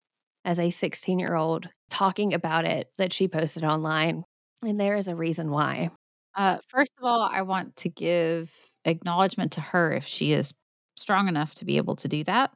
as 0.45 0.59
a 0.59 0.69
16 0.69 1.19
year 1.19 1.35
old 1.35 1.69
talking 1.89 2.33
about 2.33 2.65
it 2.65 2.89
that 2.97 3.13
she 3.13 3.27
posted 3.27 3.63
online, 3.63 4.23
and 4.63 4.79
there 4.79 4.95
is 4.95 5.07
a 5.07 5.15
reason 5.15 5.49
why. 5.51 5.91
Uh, 6.35 6.59
first 6.67 6.91
of 6.97 7.05
all, 7.05 7.29
I 7.31 7.41
want 7.41 7.75
to 7.77 7.89
give 7.89 8.51
acknowledgement 8.85 9.53
to 9.53 9.61
her 9.61 9.93
if 9.93 10.05
she 10.05 10.31
is 10.31 10.53
strong 10.97 11.27
enough 11.27 11.53
to 11.55 11.65
be 11.65 11.77
able 11.77 11.95
to 11.97 12.07
do 12.07 12.23
that 12.25 12.51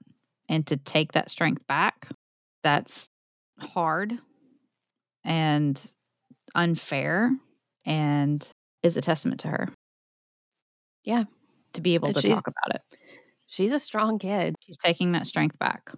and 0.49 0.65
to 0.67 0.77
take 0.77 1.13
that 1.13 1.29
strength 1.29 1.65
back. 1.67 2.09
That's 2.63 3.09
hard 3.59 4.17
and 5.23 5.81
unfair 6.55 7.31
and 7.85 8.47
is 8.83 8.97
a 8.97 9.01
testament 9.01 9.41
to 9.41 9.47
her. 9.49 9.69
Yeah. 11.03 11.23
To 11.73 11.81
be 11.81 11.95
able 11.95 12.09
and 12.09 12.17
to 12.17 12.29
talk 12.29 12.47
about 12.47 12.75
it. 12.75 12.81
She's 13.47 13.71
a 13.71 13.79
strong 13.79 14.19
kid. 14.19 14.55
She's 14.61 14.77
taking 14.77 15.13
that 15.13 15.27
strength 15.27 15.57
back. 15.59 15.91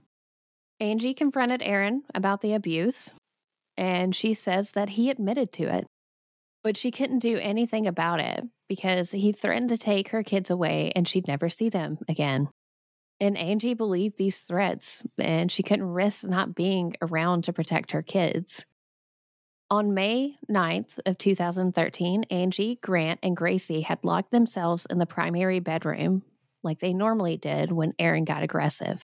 Angie 0.79 1.13
confronted 1.13 1.61
Aaron 1.63 2.03
about 2.13 2.41
the 2.41 2.53
abuse, 2.53 3.13
and 3.77 4.15
she 4.15 4.33
says 4.33 4.71
that 4.71 4.89
he 4.89 5.09
admitted 5.09 5.51
to 5.53 5.63
it. 5.63 5.85
But 6.63 6.77
she 6.77 6.91
couldn't 6.91 7.19
do 7.19 7.37
anything 7.37 7.87
about 7.87 8.19
it 8.19 8.43
because 8.67 9.11
he 9.11 9.31
threatened 9.31 9.69
to 9.69 9.77
take 9.77 10.09
her 10.09 10.23
kids 10.23 10.49
away 10.49 10.91
and 10.95 11.07
she'd 11.07 11.27
never 11.27 11.47
see 11.47 11.69
them 11.69 11.99
again. 12.09 12.49
And 13.19 13.37
Angie 13.37 13.75
believed 13.75 14.17
these 14.17 14.39
threats 14.39 15.03
and 15.17 15.51
she 15.51 15.63
couldn't 15.63 15.85
risk 15.85 16.25
not 16.25 16.55
being 16.55 16.95
around 17.01 17.43
to 17.43 17.53
protect 17.53 17.91
her 17.91 18.01
kids. 18.01 18.65
On 19.69 19.93
May 19.93 20.37
9th 20.49 20.99
of 21.05 21.17
2013, 21.17 22.23
Angie, 22.29 22.79
Grant, 22.81 23.19
and 23.23 23.37
Gracie 23.37 23.81
had 23.81 24.03
locked 24.03 24.31
themselves 24.31 24.85
in 24.89 24.97
the 24.97 25.05
primary 25.05 25.59
bedroom 25.59 26.23
like 26.63 26.79
they 26.79 26.93
normally 26.93 27.37
did 27.37 27.71
when 27.71 27.93
Aaron 27.99 28.25
got 28.25 28.43
aggressive. 28.43 29.01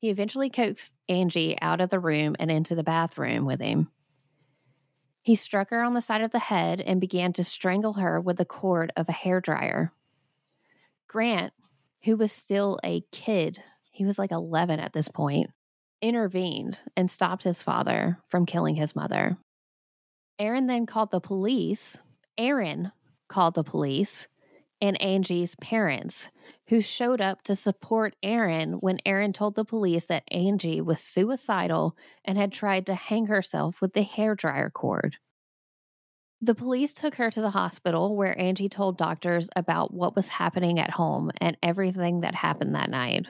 He 0.00 0.08
eventually 0.08 0.48
coaxed 0.48 0.96
Angie 1.10 1.58
out 1.60 1.82
of 1.82 1.90
the 1.90 2.00
room 2.00 2.34
and 2.38 2.50
into 2.50 2.74
the 2.74 2.82
bathroom 2.82 3.44
with 3.44 3.60
him. 3.60 3.90
He 5.20 5.34
struck 5.34 5.68
her 5.68 5.82
on 5.82 5.92
the 5.92 6.00
side 6.00 6.22
of 6.22 6.30
the 6.30 6.38
head 6.38 6.80
and 6.80 7.02
began 7.02 7.34
to 7.34 7.44
strangle 7.44 7.92
her 7.92 8.18
with 8.18 8.38
the 8.38 8.46
cord 8.46 8.90
of 8.96 9.10
a 9.10 9.12
hair 9.12 9.42
dryer. 9.42 9.92
Grant, 11.06 11.52
who 12.04 12.16
was 12.16 12.32
still 12.32 12.78
a 12.82 13.02
kid, 13.12 13.62
he 13.90 14.06
was 14.06 14.18
like 14.18 14.32
11 14.32 14.80
at 14.80 14.94
this 14.94 15.08
point, 15.08 15.50
intervened 16.00 16.80
and 16.96 17.10
stopped 17.10 17.44
his 17.44 17.62
father 17.62 18.18
from 18.26 18.46
killing 18.46 18.76
his 18.76 18.96
mother. 18.96 19.36
Aaron 20.38 20.66
then 20.66 20.86
called 20.86 21.10
the 21.10 21.20
police. 21.20 21.98
Aaron 22.38 22.92
called 23.28 23.54
the 23.54 23.64
police 23.64 24.26
and 24.80 25.00
Angie's 25.00 25.54
parents, 25.56 26.28
who 26.68 26.80
showed 26.80 27.20
up 27.20 27.42
to 27.42 27.54
support 27.54 28.16
Aaron 28.22 28.74
when 28.74 28.98
Aaron 29.04 29.32
told 29.32 29.54
the 29.54 29.64
police 29.64 30.06
that 30.06 30.24
Angie 30.30 30.80
was 30.80 31.00
suicidal 31.00 31.96
and 32.24 32.38
had 32.38 32.52
tried 32.52 32.86
to 32.86 32.94
hang 32.94 33.26
herself 33.26 33.80
with 33.80 33.92
the 33.92 34.04
hairdryer 34.04 34.72
cord. 34.72 35.16
The 36.40 36.54
police 36.54 36.94
took 36.94 37.16
her 37.16 37.30
to 37.30 37.40
the 37.42 37.50
hospital 37.50 38.16
where 38.16 38.38
Angie 38.38 38.70
told 38.70 38.96
doctors 38.96 39.50
about 39.54 39.92
what 39.92 40.16
was 40.16 40.28
happening 40.28 40.78
at 40.78 40.92
home 40.92 41.30
and 41.38 41.56
everything 41.62 42.20
that 42.20 42.34
happened 42.34 42.74
that 42.74 42.88
night. 42.88 43.26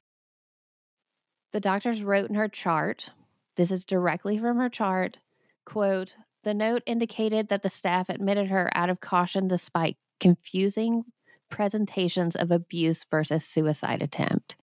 The 1.51 1.59
doctors 1.59 2.03
wrote 2.03 2.29
in 2.29 2.35
her 2.35 2.47
chart, 2.47 3.09
this 3.57 3.71
is 3.71 3.83
directly 3.83 4.37
from 4.37 4.57
her 4.57 4.69
chart, 4.69 5.17
quote, 5.65 6.15
the 6.43 6.53
note 6.53 6.83
indicated 6.85 7.49
that 7.49 7.63
the 7.63 7.69
staff 7.69 8.07
admitted 8.07 8.47
her 8.47 8.71
out 8.73 8.89
of 8.89 9.01
caution 9.01 9.47
despite 9.47 9.97
confusing 10.21 11.03
presentations 11.51 12.35
of 12.35 12.49
abuse 12.49 13.05
versus 13.11 13.45
suicide 13.45 14.01
attempt. 14.01 14.55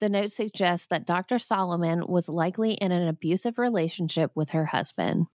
The 0.00 0.08
note 0.08 0.30
suggests 0.30 0.86
that 0.88 1.06
Dr. 1.06 1.38
Solomon 1.38 2.06
was 2.06 2.28
likely 2.28 2.74
in 2.74 2.92
an 2.92 3.08
abusive 3.08 3.58
relationship 3.58 4.30
with 4.34 4.50
her 4.50 4.66
husband. 4.66 5.26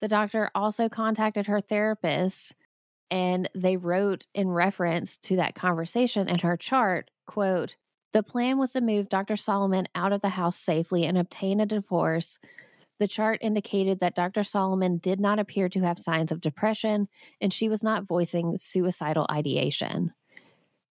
The 0.00 0.08
doctor 0.08 0.50
also 0.54 0.88
contacted 0.88 1.46
her 1.46 1.60
therapist 1.60 2.54
and 3.10 3.48
they 3.54 3.76
wrote 3.76 4.26
in 4.34 4.48
reference 4.48 5.16
to 5.18 5.36
that 5.36 5.54
conversation 5.54 6.28
in 6.28 6.40
her 6.40 6.56
chart, 6.56 7.10
quote, 7.26 7.76
the 8.12 8.22
plan 8.22 8.58
was 8.58 8.72
to 8.72 8.80
move 8.80 9.08
Dr. 9.08 9.36
Solomon 9.36 9.86
out 9.94 10.12
of 10.12 10.22
the 10.22 10.30
house 10.30 10.56
safely 10.56 11.04
and 11.04 11.18
obtain 11.18 11.60
a 11.60 11.66
divorce 11.66 12.38
the 12.98 13.08
chart 13.08 13.38
indicated 13.42 14.00
that 14.00 14.14
Dr. 14.14 14.42
Solomon 14.42 14.98
did 14.98 15.20
not 15.20 15.38
appear 15.38 15.68
to 15.68 15.80
have 15.80 15.98
signs 15.98 16.32
of 16.32 16.40
depression 16.40 17.08
and 17.40 17.52
she 17.52 17.68
was 17.68 17.82
not 17.82 18.04
voicing 18.04 18.56
suicidal 18.56 19.26
ideation. 19.30 20.12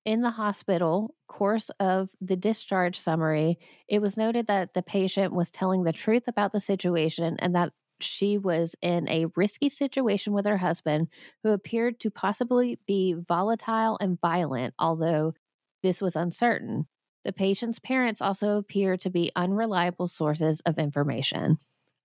In 0.06 0.22
the 0.22 0.32
hospital 0.32 1.16
course 1.28 1.72
of 1.80 2.10
the 2.22 2.36
discharge 2.36 2.96
summary, 2.96 3.58
it 3.88 4.02
was 4.02 4.18
noted 4.18 4.46
that 4.48 4.76
the 4.76 4.84
patient 4.84 5.34
was 5.34 5.50
telling 5.50 5.84
the 5.84 5.92
truth 5.92 6.28
about 6.28 6.52
the 6.52 6.60
situation 6.60 7.38
and 7.40 7.56
that 7.56 7.74
she 8.00 8.38
was 8.38 8.76
in 8.82 9.10
a 9.10 9.26
risky 9.36 9.70
situation 9.70 10.34
with 10.34 10.46
her 10.46 10.58
husband, 10.58 11.08
who 11.44 11.52
appeared 11.52 12.00
to 12.02 12.12
possibly 12.12 12.78
be 12.86 13.14
volatile 13.14 13.98
and 14.00 14.20
violent, 14.20 14.74
although 14.78 15.34
this 15.82 16.02
was 16.02 16.16
uncertain. 16.16 16.88
The 17.24 17.34
patient's 17.34 17.80
parents 17.80 18.22
also 18.22 18.58
appear 18.58 18.98
to 18.98 19.10
be 19.10 19.32
unreliable 19.36 20.08
sources 20.08 20.62
of 20.62 20.78
information 20.78 21.58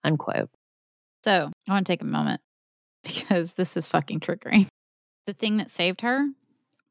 unquote. 0.05 0.51
So 1.25 1.51
I 1.69 1.73
want 1.73 1.87
to 1.87 1.93
take 1.93 2.03
a 2.03 2.07
moment 2.07 2.41
because 3.05 3.55
this 3.55 3.77
is 3.77 3.87
fucking 3.87 4.21
triggering. 4.21 4.67
The 5.27 5.35
thing 5.35 5.59
that 5.59 5.71
saved 5.71 6.01
her 6.01 6.27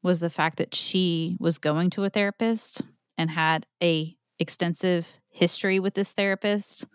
was 0.02 0.18
the 0.18 0.30
fact 0.30 0.58
that 0.58 0.74
she 0.74 1.36
was 1.38 1.58
going 1.58 1.90
to 1.90 2.04
a 2.04 2.10
therapist 2.10 2.82
and 3.18 3.30
had 3.30 3.66
a 3.82 4.16
extensive 4.38 5.06
history 5.28 5.78
with 5.78 5.94
this 5.94 6.12
therapist 6.12 6.86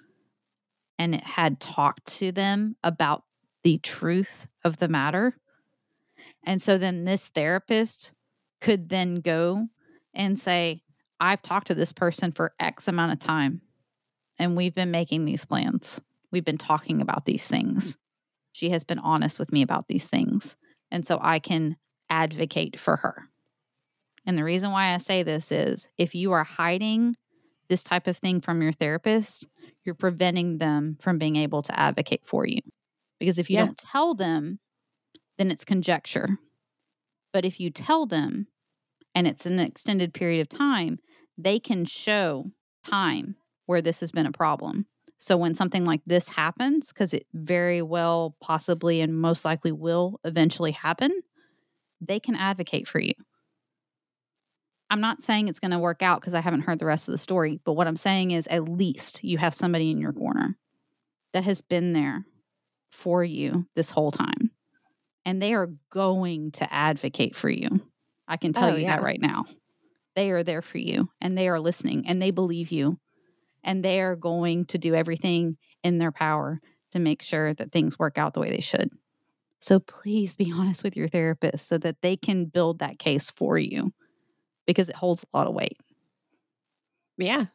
and 0.97 1.13
it 1.13 1.23
had 1.23 1.59
talked 1.59 2.05
to 2.05 2.31
them 2.31 2.75
about 2.83 3.23
the 3.63 3.77
truth 3.79 4.47
of 4.63 4.77
the 4.77 4.87
matter. 4.87 5.33
And 6.43 6.61
so 6.61 6.77
then 6.77 7.03
this 7.03 7.27
therapist 7.27 8.13
could 8.61 8.89
then 8.89 9.15
go 9.15 9.67
and 10.13 10.39
say, 10.39 10.81
I've 11.19 11.41
talked 11.41 11.67
to 11.67 11.75
this 11.75 11.91
person 11.91 12.31
for 12.31 12.53
X 12.59 12.87
amount 12.87 13.13
of 13.13 13.19
time 13.19 13.61
and 14.37 14.55
we've 14.55 14.75
been 14.75 14.91
making 14.91 15.25
these 15.25 15.45
plans. 15.45 16.01
We've 16.31 16.45
been 16.45 16.57
talking 16.57 17.01
about 17.01 17.25
these 17.25 17.47
things. 17.47 17.97
She 18.51 18.69
has 18.69 18.83
been 18.83 18.99
honest 18.99 19.39
with 19.39 19.51
me 19.51 19.61
about 19.61 19.87
these 19.87 20.07
things. 20.07 20.55
And 20.91 21.05
so 21.05 21.19
I 21.21 21.39
can 21.39 21.77
advocate 22.09 22.79
for 22.79 22.97
her. 22.97 23.15
And 24.25 24.37
the 24.37 24.43
reason 24.43 24.71
why 24.71 24.93
I 24.93 24.97
say 24.97 25.23
this 25.23 25.51
is 25.51 25.87
if 25.97 26.15
you 26.15 26.31
are 26.31 26.43
hiding 26.43 27.15
this 27.67 27.83
type 27.83 28.07
of 28.07 28.17
thing 28.17 28.41
from 28.41 28.61
your 28.61 28.71
therapist, 28.71 29.47
you're 29.83 29.95
preventing 29.95 30.57
them 30.57 30.97
from 30.99 31.17
being 31.17 31.35
able 31.35 31.61
to 31.63 31.79
advocate 31.79 32.21
for 32.25 32.45
you. 32.45 32.61
Because 33.19 33.39
if 33.39 33.49
you 33.49 33.55
yeah. 33.55 33.65
don't 33.65 33.77
tell 33.77 34.13
them, 34.13 34.59
then 35.37 35.51
it's 35.51 35.65
conjecture. 35.65 36.37
But 37.33 37.45
if 37.45 37.59
you 37.59 37.69
tell 37.69 38.05
them, 38.05 38.47
and 39.13 39.27
it's 39.27 39.45
an 39.45 39.59
extended 39.59 40.13
period 40.13 40.41
of 40.41 40.49
time, 40.49 40.99
they 41.37 41.59
can 41.59 41.85
show 41.85 42.51
time 42.85 43.35
where 43.65 43.81
this 43.81 43.99
has 43.99 44.11
been 44.11 44.25
a 44.25 44.31
problem. 44.31 44.85
So 45.17 45.37
when 45.37 45.55
something 45.55 45.85
like 45.85 46.01
this 46.05 46.27
happens, 46.27 46.89
because 46.89 47.13
it 47.13 47.25
very 47.33 47.81
well 47.81 48.35
possibly 48.41 49.01
and 49.01 49.19
most 49.19 49.45
likely 49.45 49.71
will 49.71 50.19
eventually 50.23 50.71
happen, 50.71 51.11
they 52.01 52.19
can 52.19 52.35
advocate 52.35 52.87
for 52.87 52.99
you. 52.99 53.13
I'm 54.89 55.01
not 55.01 55.23
saying 55.23 55.47
it's 55.47 55.59
going 55.59 55.71
to 55.71 55.79
work 55.79 56.03
out 56.03 56.21
because 56.21 56.33
I 56.35 56.41
haven't 56.41 56.61
heard 56.61 56.79
the 56.79 56.85
rest 56.85 57.07
of 57.07 57.11
the 57.13 57.17
story, 57.17 57.59
but 57.65 57.73
what 57.73 57.87
I'm 57.87 57.97
saying 57.97 58.31
is 58.31 58.47
at 58.47 58.69
least 58.69 59.23
you 59.23 59.37
have 59.37 59.53
somebody 59.53 59.89
in 59.89 59.97
your 59.99 60.13
corner 60.13 60.57
that 61.33 61.43
has 61.43 61.61
been 61.61 61.93
there 61.93 62.25
for 62.91 63.23
you 63.23 63.65
this 63.75 63.89
whole 63.89 64.11
time. 64.11 64.51
And 65.25 65.41
they 65.41 65.55
are 65.55 65.69
going 65.91 66.51
to 66.51 66.71
advocate 66.71 67.35
for 67.35 67.49
you. 67.49 67.81
I 68.27 68.37
can 68.37 68.53
tell 68.53 68.69
Oh, 68.69 68.75
you 68.75 68.83
yeah. 68.83 68.97
that 68.97 69.03
right 69.03 69.19
now. 69.19 69.45
They 70.15 70.29
are 70.31 70.43
there 70.43 70.61
for 70.61 70.77
you 70.77 71.09
and 71.19 71.37
they 71.37 71.47
are 71.49 71.59
listening 71.59 72.05
and 72.07 72.21
they 72.21 72.31
believe 72.31 72.71
you 72.71 72.99
and 73.65 73.83
they 73.83 73.99
are 73.99 74.15
going 74.15 74.65
to 74.67 74.77
do 74.77 74.95
everything 74.95 75.57
in 75.83 75.97
their 75.97 76.11
power 76.11 76.61
to 76.93 76.99
make 76.99 77.21
sure 77.21 77.53
that 77.55 77.71
things 77.71 77.99
work 77.99 78.17
out 78.17 78.33
the 78.33 78.39
way 78.39 78.49
they 78.49 78.61
should. 78.61 78.87
So 79.59 79.79
please 79.79 80.35
be 80.35 80.51
honest 80.55 80.83
with 80.83 80.95
your 80.95 81.09
therapist 81.09 81.67
so 81.67 81.77
that 81.79 81.97
they 82.01 82.15
can 82.15 82.45
build 82.45 82.79
that 82.79 82.99
case 82.99 83.31
for 83.31 83.57
you 83.57 83.91
because 84.65 84.87
it 84.87 84.95
holds 84.95 85.23
a 85.23 85.37
lot 85.37 85.47
of 85.47 85.53
weight. 85.53 85.77
Yeah, 87.17 87.45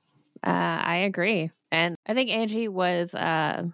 uh, 0.45 0.81
I 0.83 0.97
agree. 0.99 1.51
And 1.73 1.97
I 2.07 2.15
think 2.15 2.31
Angie 2.31 2.69
was 2.69 3.15
uh, 3.15 3.65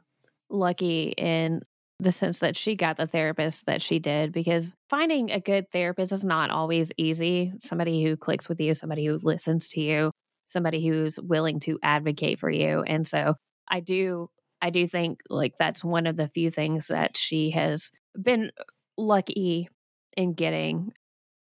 lucky 0.50 1.14
in 1.16 1.62
the 1.98 2.12
sense 2.12 2.40
that 2.40 2.56
she 2.56 2.76
got 2.76 2.98
the 2.98 3.06
therapist 3.06 3.66
that 3.66 3.80
she 3.80 3.98
did 3.98 4.32
because 4.32 4.74
finding 4.90 5.30
a 5.30 5.40
good 5.40 5.70
therapist 5.70 6.12
is 6.12 6.24
not 6.24 6.50
always 6.50 6.92
easy. 6.98 7.52
Somebody 7.58 8.04
who 8.04 8.16
clicks 8.16 8.48
with 8.48 8.60
you, 8.60 8.74
somebody 8.74 9.06
who 9.06 9.18
listens 9.22 9.68
to 9.68 9.80
you, 9.80 10.10
somebody 10.46 10.86
who's 10.86 11.20
willing 11.20 11.60
to 11.60 11.78
advocate 11.82 12.38
for 12.38 12.50
you. 12.50 12.82
And 12.82 13.06
so 13.06 13.34
I 13.68 13.80
do 13.80 14.30
I 14.62 14.70
do 14.70 14.86
think 14.88 15.20
like 15.28 15.54
that's 15.58 15.84
one 15.84 16.06
of 16.06 16.16
the 16.16 16.28
few 16.28 16.50
things 16.50 16.86
that 16.86 17.16
she 17.16 17.50
has 17.50 17.90
been 18.20 18.50
lucky 18.96 19.68
in 20.16 20.32
getting. 20.32 20.92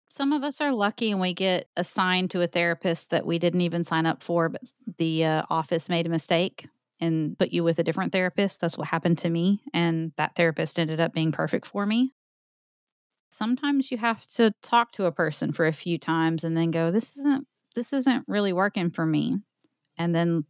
Some 0.10 0.34
of 0.34 0.44
us 0.44 0.60
are 0.60 0.72
lucky 0.72 1.12
and 1.12 1.22
we 1.22 1.34
get 1.34 1.68
assigned 1.76 2.32
to 2.32 2.42
a 2.42 2.48
therapist 2.48 3.12
that 3.12 3.26
we 3.26 3.38
didn't 3.38 3.62
even 3.62 3.84
sign 3.84 4.06
up 4.06 4.24
for, 4.24 4.50
but 4.50 4.62
the 4.98 5.26
uh, 5.26 5.44
office 5.50 5.90
made 5.90 6.08
a 6.08 6.10
mistake 6.10 6.68
and 7.00 7.38
put 7.38 7.52
you 7.52 7.64
with 7.64 7.78
a 7.80 7.84
different 7.84 8.14
therapist. 8.14 8.62
That's 8.62 8.78
what 8.78 8.88
happened 8.88 9.20
to 9.20 9.30
me. 9.30 9.62
And 9.74 10.14
that 10.18 10.36
therapist 10.36 10.80
ended 10.80 11.00
up 11.00 11.14
being 11.14 11.32
perfect 11.32 11.68
for 11.68 11.86
me. 11.86 12.14
Sometimes 13.30 13.92
you 13.92 13.98
have 13.98 14.26
to 14.28 14.54
talk 14.64 14.94
to 14.94 15.06
a 15.06 15.12
person 15.12 15.52
for 15.52 15.68
a 15.68 15.74
few 15.74 15.98
times 15.98 16.44
and 16.44 16.56
then 16.56 16.72
go, 16.72 16.92
this 16.92 17.12
isn't 17.18 17.46
this 17.76 17.94
isn't 17.94 18.26
really 18.28 18.54
working 18.54 18.90
for 18.92 19.06
me. 19.06 19.38
And 19.98 20.14
then 20.14 20.46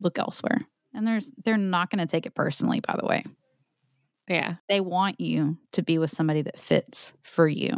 look 0.00 0.18
elsewhere. 0.18 0.60
And 0.92 1.06
there's 1.06 1.30
they're 1.44 1.56
not 1.56 1.90
going 1.90 2.06
to 2.06 2.10
take 2.10 2.26
it 2.26 2.34
personally, 2.34 2.80
by 2.80 2.96
the 2.98 3.06
way. 3.06 3.24
Yeah. 4.28 4.54
They 4.68 4.80
want 4.80 5.20
you 5.20 5.58
to 5.72 5.82
be 5.82 5.98
with 5.98 6.10
somebody 6.10 6.42
that 6.42 6.58
fits 6.58 7.12
for 7.22 7.46
you. 7.46 7.72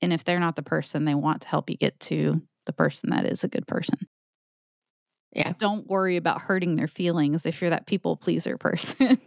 And 0.00 0.12
if 0.12 0.24
they're 0.24 0.40
not 0.40 0.56
the 0.56 0.62
person, 0.62 1.04
they 1.04 1.14
want 1.14 1.42
to 1.42 1.48
help 1.48 1.70
you 1.70 1.76
get 1.76 1.98
to 2.00 2.40
the 2.66 2.72
person 2.72 3.10
that 3.10 3.26
is 3.26 3.44
a 3.44 3.48
good 3.48 3.66
person. 3.66 3.98
Yeah. 5.32 5.52
Don't 5.58 5.86
worry 5.86 6.16
about 6.16 6.40
hurting 6.40 6.74
their 6.74 6.88
feelings 6.88 7.44
if 7.44 7.60
you're 7.60 7.70
that 7.70 7.86
people 7.86 8.16
pleaser 8.16 8.56
person, 8.56 9.18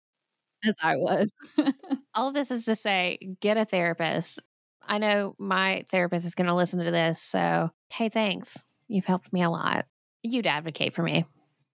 as 0.64 0.74
I 0.82 0.96
was. 0.96 1.30
all 2.14 2.28
of 2.28 2.34
this 2.34 2.50
is 2.50 2.64
to 2.64 2.76
say 2.76 3.18
get 3.40 3.56
a 3.56 3.64
therapist. 3.64 4.40
I 4.86 4.98
know 4.98 5.34
my 5.38 5.84
therapist 5.90 6.26
is 6.26 6.34
going 6.34 6.48
to 6.48 6.54
listen 6.54 6.84
to 6.84 6.90
this. 6.90 7.20
So, 7.20 7.70
hey, 7.92 8.08
thanks. 8.08 8.62
You've 8.88 9.06
helped 9.06 9.32
me 9.32 9.42
a 9.42 9.50
lot. 9.50 9.86
You'd 10.22 10.46
advocate 10.46 10.94
for 10.94 11.02
me. 11.02 11.24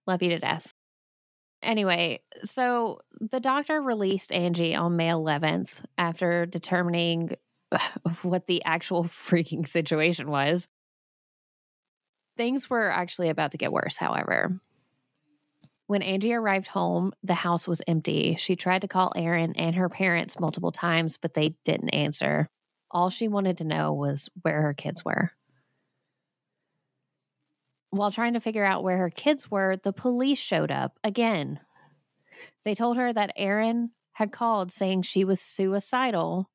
Love 0.07 0.23
you 0.23 0.29
to 0.29 0.39
death. 0.39 0.73
Anyway, 1.61 2.21
so 2.45 2.99
the 3.19 3.39
doctor 3.39 3.81
released 3.81 4.31
Angie 4.31 4.75
on 4.75 4.95
May 4.95 5.09
11th 5.09 5.81
after 5.97 6.45
determining 6.45 7.35
what 8.21 8.47
the 8.47 8.63
actual 8.63 9.03
freaking 9.05 9.67
situation 9.67 10.29
was. 10.29 10.69
Things 12.37 12.69
were 12.69 12.89
actually 12.89 13.29
about 13.29 13.51
to 13.51 13.57
get 13.57 13.73
worse, 13.73 13.97
however. 13.97 14.57
When 15.87 16.01
Angie 16.01 16.33
arrived 16.33 16.67
home, 16.67 17.11
the 17.23 17.33
house 17.33 17.67
was 17.67 17.81
empty. 17.87 18.35
She 18.37 18.55
tried 18.55 18.83
to 18.83 18.87
call 18.87 19.11
Aaron 19.15 19.55
and 19.55 19.75
her 19.75 19.89
parents 19.89 20.39
multiple 20.39 20.71
times, 20.71 21.17
but 21.17 21.33
they 21.33 21.55
didn't 21.65 21.89
answer. 21.89 22.47
All 22.91 23.09
she 23.09 23.27
wanted 23.27 23.57
to 23.57 23.65
know 23.65 23.93
was 23.93 24.29
where 24.41 24.61
her 24.61 24.73
kids 24.73 25.05
were. 25.05 25.31
While 27.91 28.11
trying 28.11 28.33
to 28.33 28.39
figure 28.39 28.65
out 28.65 28.83
where 28.83 28.97
her 28.97 29.09
kids 29.09 29.49
were, 29.49 29.77
the 29.77 29.93
police 29.93 30.37
showed 30.37 30.71
up 30.71 30.97
again. 31.03 31.59
They 32.63 32.75
told 32.75 32.97
her 32.97 33.11
that 33.11 33.33
Aaron 33.35 33.91
had 34.13 34.31
called 34.31 34.71
saying 34.71 35.01
she 35.01 35.23
was 35.23 35.39
suicidal. 35.39 36.49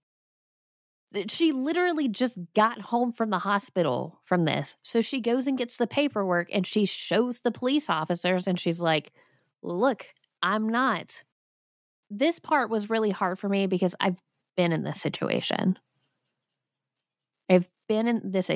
She 1.29 1.53
literally 1.53 2.09
just 2.09 2.39
got 2.55 2.81
home 2.81 3.13
from 3.13 3.31
the 3.31 3.39
hospital 3.39 4.21
from 4.25 4.45
this. 4.45 4.77
So 4.83 5.01
she 5.01 5.21
goes 5.21 5.47
and 5.47 5.59
gets 5.59 5.77
the 5.77 5.87
paperwork 5.87 6.49
and 6.53 6.67
she 6.67 6.87
shows 6.87 7.41
the 7.41 7.53
police 7.53 7.89
officers 7.89 8.47
and 8.47 8.59
she's 8.59 8.81
like, 8.81 9.13
Look, 9.63 10.07
I'm 10.43 10.69
not. 10.69 11.23
This 12.11 12.39
part 12.39 12.69
was 12.69 12.91
really 12.91 13.11
hard 13.11 13.39
for 13.39 13.49
me 13.49 13.67
because 13.67 13.95
I've 13.99 14.19
been 14.57 14.73
in 14.73 14.85
this 14.85 15.01
situation. 15.01 15.79
I've 17.49 17.69
been 17.89 18.07
in 18.07 18.31
this, 18.31 18.51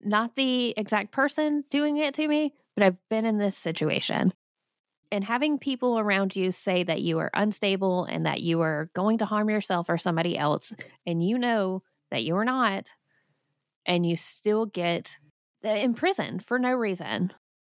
not 0.00 0.36
the 0.36 0.74
exact 0.76 1.12
person 1.12 1.64
doing 1.70 1.96
it 1.96 2.14
to 2.14 2.26
me, 2.26 2.54
but 2.74 2.84
I've 2.84 3.08
been 3.08 3.24
in 3.24 3.38
this 3.38 3.56
situation. 3.56 4.32
And 5.10 5.22
having 5.22 5.58
people 5.58 5.98
around 5.98 6.34
you 6.34 6.52
say 6.52 6.84
that 6.84 7.02
you 7.02 7.18
are 7.18 7.30
unstable 7.34 8.04
and 8.04 8.24
that 8.24 8.40
you 8.40 8.62
are 8.62 8.90
going 8.94 9.18
to 9.18 9.26
harm 9.26 9.50
yourself 9.50 9.90
or 9.90 9.98
somebody 9.98 10.38
else, 10.38 10.74
and 11.06 11.22
you 11.22 11.38
know 11.38 11.82
that 12.10 12.24
you 12.24 12.36
are 12.36 12.44
not, 12.44 12.90
and 13.84 14.06
you 14.06 14.16
still 14.16 14.66
get 14.66 15.16
uh, 15.64 15.68
imprisoned 15.68 16.44
for 16.44 16.58
no 16.58 16.72
reason, 16.72 17.32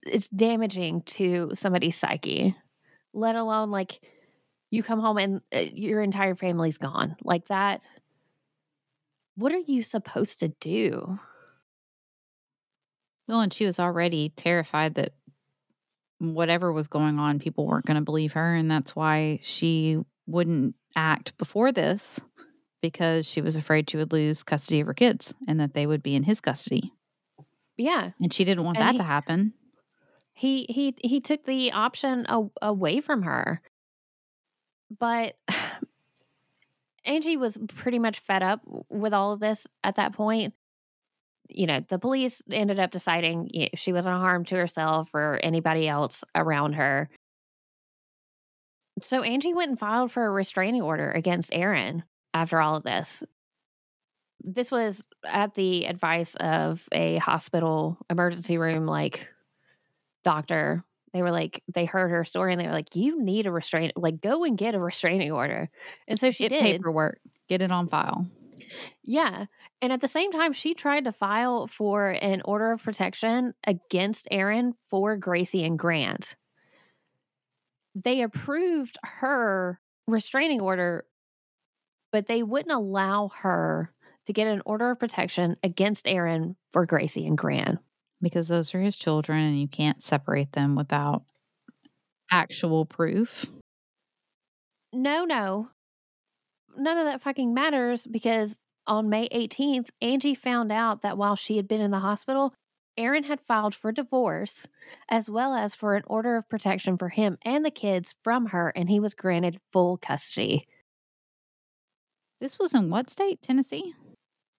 it's 0.04 0.28
damaging 0.28 1.02
to 1.02 1.50
somebody's 1.54 1.96
psyche, 1.96 2.54
let 3.14 3.36
alone 3.36 3.70
like 3.70 4.00
you 4.70 4.82
come 4.82 5.00
home 5.00 5.18
and 5.18 5.40
uh, 5.54 5.60
your 5.72 6.02
entire 6.02 6.34
family's 6.34 6.78
gone. 6.78 7.16
Like 7.22 7.48
that. 7.48 7.86
What 9.36 9.52
are 9.52 9.58
you 9.66 9.82
supposed 9.82 10.40
to 10.40 10.48
do? 10.48 11.18
well, 13.28 13.40
and 13.40 13.52
she 13.54 13.64
was 13.64 13.78
already 13.78 14.30
terrified 14.36 14.96
that 14.96 15.14
whatever 16.18 16.70
was 16.72 16.86
going 16.88 17.18
on, 17.18 17.38
people 17.38 17.66
weren't 17.66 17.86
going 17.86 17.96
to 17.96 18.02
believe 18.04 18.32
her. 18.32 18.54
And 18.54 18.70
that's 18.70 18.94
why 18.94 19.38
she 19.42 19.98
wouldn't 20.26 20.74
act 20.96 21.36
before 21.38 21.72
this 21.72 22.20
because 22.82 23.24
she 23.24 23.40
was 23.40 23.56
afraid 23.56 23.88
she 23.88 23.96
would 23.96 24.12
lose 24.12 24.42
custody 24.42 24.80
of 24.80 24.86
her 24.88 24.92
kids 24.94 25.32
and 25.48 25.58
that 25.60 25.72
they 25.72 25.86
would 25.86 26.02
be 26.02 26.14
in 26.14 26.24
his 26.24 26.40
custody. 26.40 26.92
Yeah. 27.78 28.10
And 28.20 28.32
she 28.34 28.44
didn't 28.44 28.64
want 28.64 28.76
And 28.76 28.86
that 28.88 28.92
he- 28.92 28.98
to 28.98 29.04
happen. 29.04 29.54
he 30.34 30.66
he 30.68 30.94
he 31.00 31.20
took 31.20 31.44
the 31.44 31.72
option 31.72 32.26
a- 32.28 32.48
away 32.60 33.00
from 33.00 33.22
her 33.22 33.62
but 35.00 35.36
angie 37.04 37.36
was 37.36 37.58
pretty 37.68 37.98
much 37.98 38.20
fed 38.20 38.42
up 38.42 38.60
with 38.88 39.12
all 39.12 39.32
of 39.32 39.40
this 39.40 39.66
at 39.82 39.96
that 39.96 40.12
point. 40.12 40.54
You 41.48 41.66
know 41.66 41.80
the 41.86 41.98
police 41.98 42.40
ended 42.50 42.78
up 42.78 42.90
deciding 42.90 43.68
she 43.74 43.92
wasn't 43.92 44.16
a 44.16 44.20
harm 44.20 44.44
to 44.46 44.56
herself 44.56 45.10
or 45.12 45.38
anybody 45.42 45.88
else 45.88 46.24
around 46.34 46.74
her. 46.74 47.10
So 49.02 49.22
angie 49.22 49.54
went 49.54 49.70
and 49.70 49.78
filed 49.78 50.12
for 50.12 50.24
a 50.24 50.30
restraining 50.30 50.82
order 50.82 51.10
against 51.10 51.52
aaron 51.52 52.04
after 52.32 52.60
all 52.60 52.76
of 52.76 52.84
this. 52.84 53.22
This 54.44 54.70
was 54.70 55.04
at 55.24 55.54
the 55.54 55.86
advice 55.86 56.34
of 56.36 56.88
a 56.90 57.16
hospital 57.18 57.98
emergency 58.10 58.58
room 58.58 58.86
like 58.86 59.28
doctor 60.24 60.84
they 61.12 61.22
were 61.22 61.30
like 61.30 61.62
they 61.72 61.84
heard 61.84 62.10
her 62.10 62.24
story 62.24 62.52
and 62.52 62.60
they 62.60 62.66
were 62.66 62.72
like 62.72 62.94
you 62.96 63.22
need 63.22 63.46
a 63.46 63.52
restraint 63.52 63.92
like 63.96 64.20
go 64.20 64.44
and 64.44 64.56
get 64.58 64.74
a 64.74 64.80
restraining 64.80 65.32
order. 65.32 65.68
And 66.08 66.18
so 66.18 66.30
she 66.30 66.44
Get 66.44 66.50
did. 66.50 66.62
paperwork, 66.62 67.18
get 67.48 67.62
it 67.62 67.70
on 67.70 67.88
file. 67.88 68.26
yeah. 69.02 69.46
And 69.80 69.92
at 69.92 70.00
the 70.00 70.08
same 70.08 70.32
time 70.32 70.52
she 70.52 70.74
tried 70.74 71.04
to 71.04 71.12
file 71.12 71.66
for 71.66 72.10
an 72.10 72.42
order 72.44 72.72
of 72.72 72.82
protection 72.82 73.54
against 73.66 74.28
aaron 74.30 74.74
for 74.88 75.16
gracie 75.16 75.64
and 75.64 75.78
grant. 75.78 76.36
They 77.94 78.22
approved 78.22 78.96
her 79.02 79.80
restraining 80.06 80.60
order 80.60 81.04
but 82.10 82.26
they 82.26 82.42
wouldn't 82.42 82.74
allow 82.74 83.30
her 83.36 83.90
to 84.26 84.32
get 84.34 84.46
an 84.46 84.60
order 84.66 84.90
of 84.90 84.98
protection 84.98 85.56
against 85.62 86.06
aaron 86.06 86.56
for 86.70 86.84
gracie 86.86 87.26
and 87.26 87.38
grant 87.38 87.78
because 88.22 88.48
those 88.48 88.74
are 88.74 88.80
his 88.80 88.96
children 88.96 89.38
and 89.40 89.60
you 89.60 89.68
can't 89.68 90.02
separate 90.02 90.52
them 90.52 90.74
without 90.76 91.22
actual 92.30 92.84
proof. 92.86 93.46
no, 94.92 95.24
no. 95.24 95.68
None 96.76 96.96
of 96.98 97.04
that 97.04 97.20
fucking 97.20 97.52
matters 97.52 98.06
because 98.06 98.58
On 98.86 99.08
May 99.08 99.28
18th, 99.28 99.90
Angie 100.00 100.34
found 100.34 100.72
out 100.72 101.02
that 101.02 101.16
while 101.18 101.36
she 101.36 101.56
had 101.56 101.68
been 101.68 101.80
in 101.80 101.90
the 101.90 101.98
hospital, 102.00 102.52
Aaron 102.96 103.24
had 103.24 103.40
filed 103.40 103.74
for 103.74 103.92
divorce 103.92 104.66
as 105.08 105.30
well 105.30 105.54
as 105.54 105.74
for 105.74 105.94
an 105.94 106.02
order 106.06 106.36
of 106.36 106.48
protection 106.48 106.98
for 106.98 107.08
him 107.08 107.38
and 107.44 107.64
the 107.64 107.70
kids 107.70 108.14
from 108.24 108.46
her, 108.46 108.72
and 108.74 108.88
he 108.88 109.00
was 109.00 109.14
granted 109.14 109.60
full 109.72 109.96
custody. 109.98 110.66
This 112.40 112.58
was 112.58 112.74
in 112.74 112.90
what 112.90 113.08
state? 113.08 113.40
Tennessee? 113.40 113.94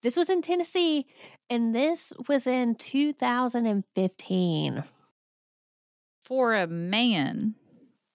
This 0.04 0.18
was 0.18 0.30
in 0.30 0.41
Tennessee, 0.41 1.06
and 1.49 1.74
this 1.74 2.12
was 2.28 2.45
in 2.45 2.76
2015. 2.76 4.84
For 6.26 6.54
a 6.54 6.68
man 6.68 7.56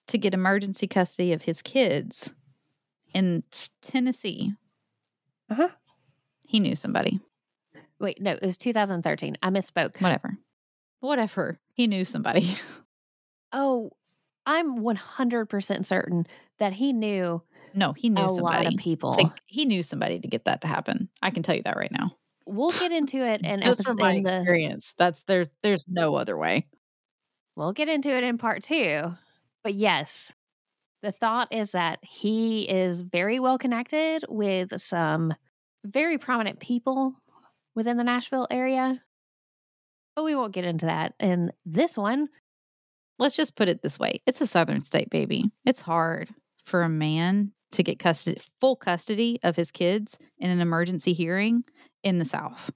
to 0.07 0.17
get 0.17 0.33
emergency 0.33 0.87
custody 0.87 1.31
of 1.33 1.43
his 1.43 1.61
kids 1.61 2.33
in 3.13 3.43
Tennessee, 3.81 4.53
Uh-huh. 5.49 5.69
he 6.47 6.59
knew 6.59 6.75
somebody. 6.75 7.19
Wait, 7.99 8.21
no, 8.21 8.31
it 8.33 8.41
was 8.41 8.57
2013. 8.57 9.37
I 9.43 9.49
misspoke. 9.49 9.99
Whatever. 10.01 10.37
Whatever. 11.01 11.59
He 11.73 11.87
knew 11.87 12.05
somebody. 12.05 12.55
Oh, 13.51 13.89
I'm 14.45 14.77
100% 14.83 15.83
certain 15.83 16.27
that 16.59 16.73
he 16.73 16.93
knew 16.93 17.41
No, 17.79 17.93
he 17.93 18.09
knew 18.09 18.25
a 18.25 18.29
somebody. 18.29 18.65
lot 18.65 18.73
of 18.73 18.77
people. 18.77 19.15
Like 19.17 19.31
he 19.45 19.63
knew 19.63 19.83
somebody 19.83 20.19
to 20.19 20.27
get 20.27 20.43
that 20.43 20.59
to 20.61 20.67
happen. 20.67 21.07
I 21.21 21.31
can 21.31 21.43
tell 21.43 21.55
you 21.55 21.63
that 21.63 21.77
right 21.77 21.91
now. 21.91 22.11
we'll 22.45 22.71
get 22.71 22.91
into 22.91 23.25
it 23.25 23.41
in 23.41 23.61
Just 23.63 23.85
from 23.85 23.95
my 23.97 24.11
in 24.11 24.23
the 24.23 24.37
experience, 24.37 24.93
that's 24.97 25.21
there. 25.23 25.45
There's 25.63 25.85
no 25.87 26.15
other 26.15 26.37
way. 26.37 26.67
We'll 27.55 27.71
get 27.71 27.87
into 27.87 28.09
it 28.15 28.23
in 28.25 28.37
part 28.37 28.63
two. 28.63 29.13
But 29.63 29.75
yes, 29.75 30.33
the 31.03 31.13
thought 31.13 31.47
is 31.51 31.71
that 31.71 31.99
he 32.03 32.63
is 32.63 33.01
very 33.01 33.39
well 33.39 33.57
connected 33.57 34.25
with 34.27 34.79
some 34.81 35.33
very 35.85 36.17
prominent 36.17 36.59
people 36.59 37.13
within 37.75 37.95
the 37.95 38.03
Nashville 38.03 38.47
area. 38.51 39.01
But 40.17 40.25
we 40.25 40.35
won't 40.35 40.53
get 40.53 40.65
into 40.65 40.87
that 40.87 41.13
in 41.17 41.53
this 41.65 41.97
one. 41.97 42.27
Let's 43.19 43.37
just 43.37 43.55
put 43.55 43.69
it 43.69 43.81
this 43.81 43.97
way: 43.97 44.21
it's 44.25 44.41
a 44.41 44.47
southern 44.47 44.83
state, 44.83 45.09
baby. 45.09 45.49
It's 45.65 45.79
hard 45.79 46.29
for 46.65 46.83
a 46.83 46.89
man 46.89 47.53
to 47.71 47.83
get 47.83 47.99
custody, 47.99 48.41
full 48.59 48.75
custody 48.75 49.39
of 49.43 49.55
his 49.55 49.71
kids 49.71 50.17
in 50.37 50.49
an 50.49 50.61
emergency 50.61 51.13
hearing 51.13 51.63
in 52.03 52.19
the 52.19 52.25
South. 52.25 52.71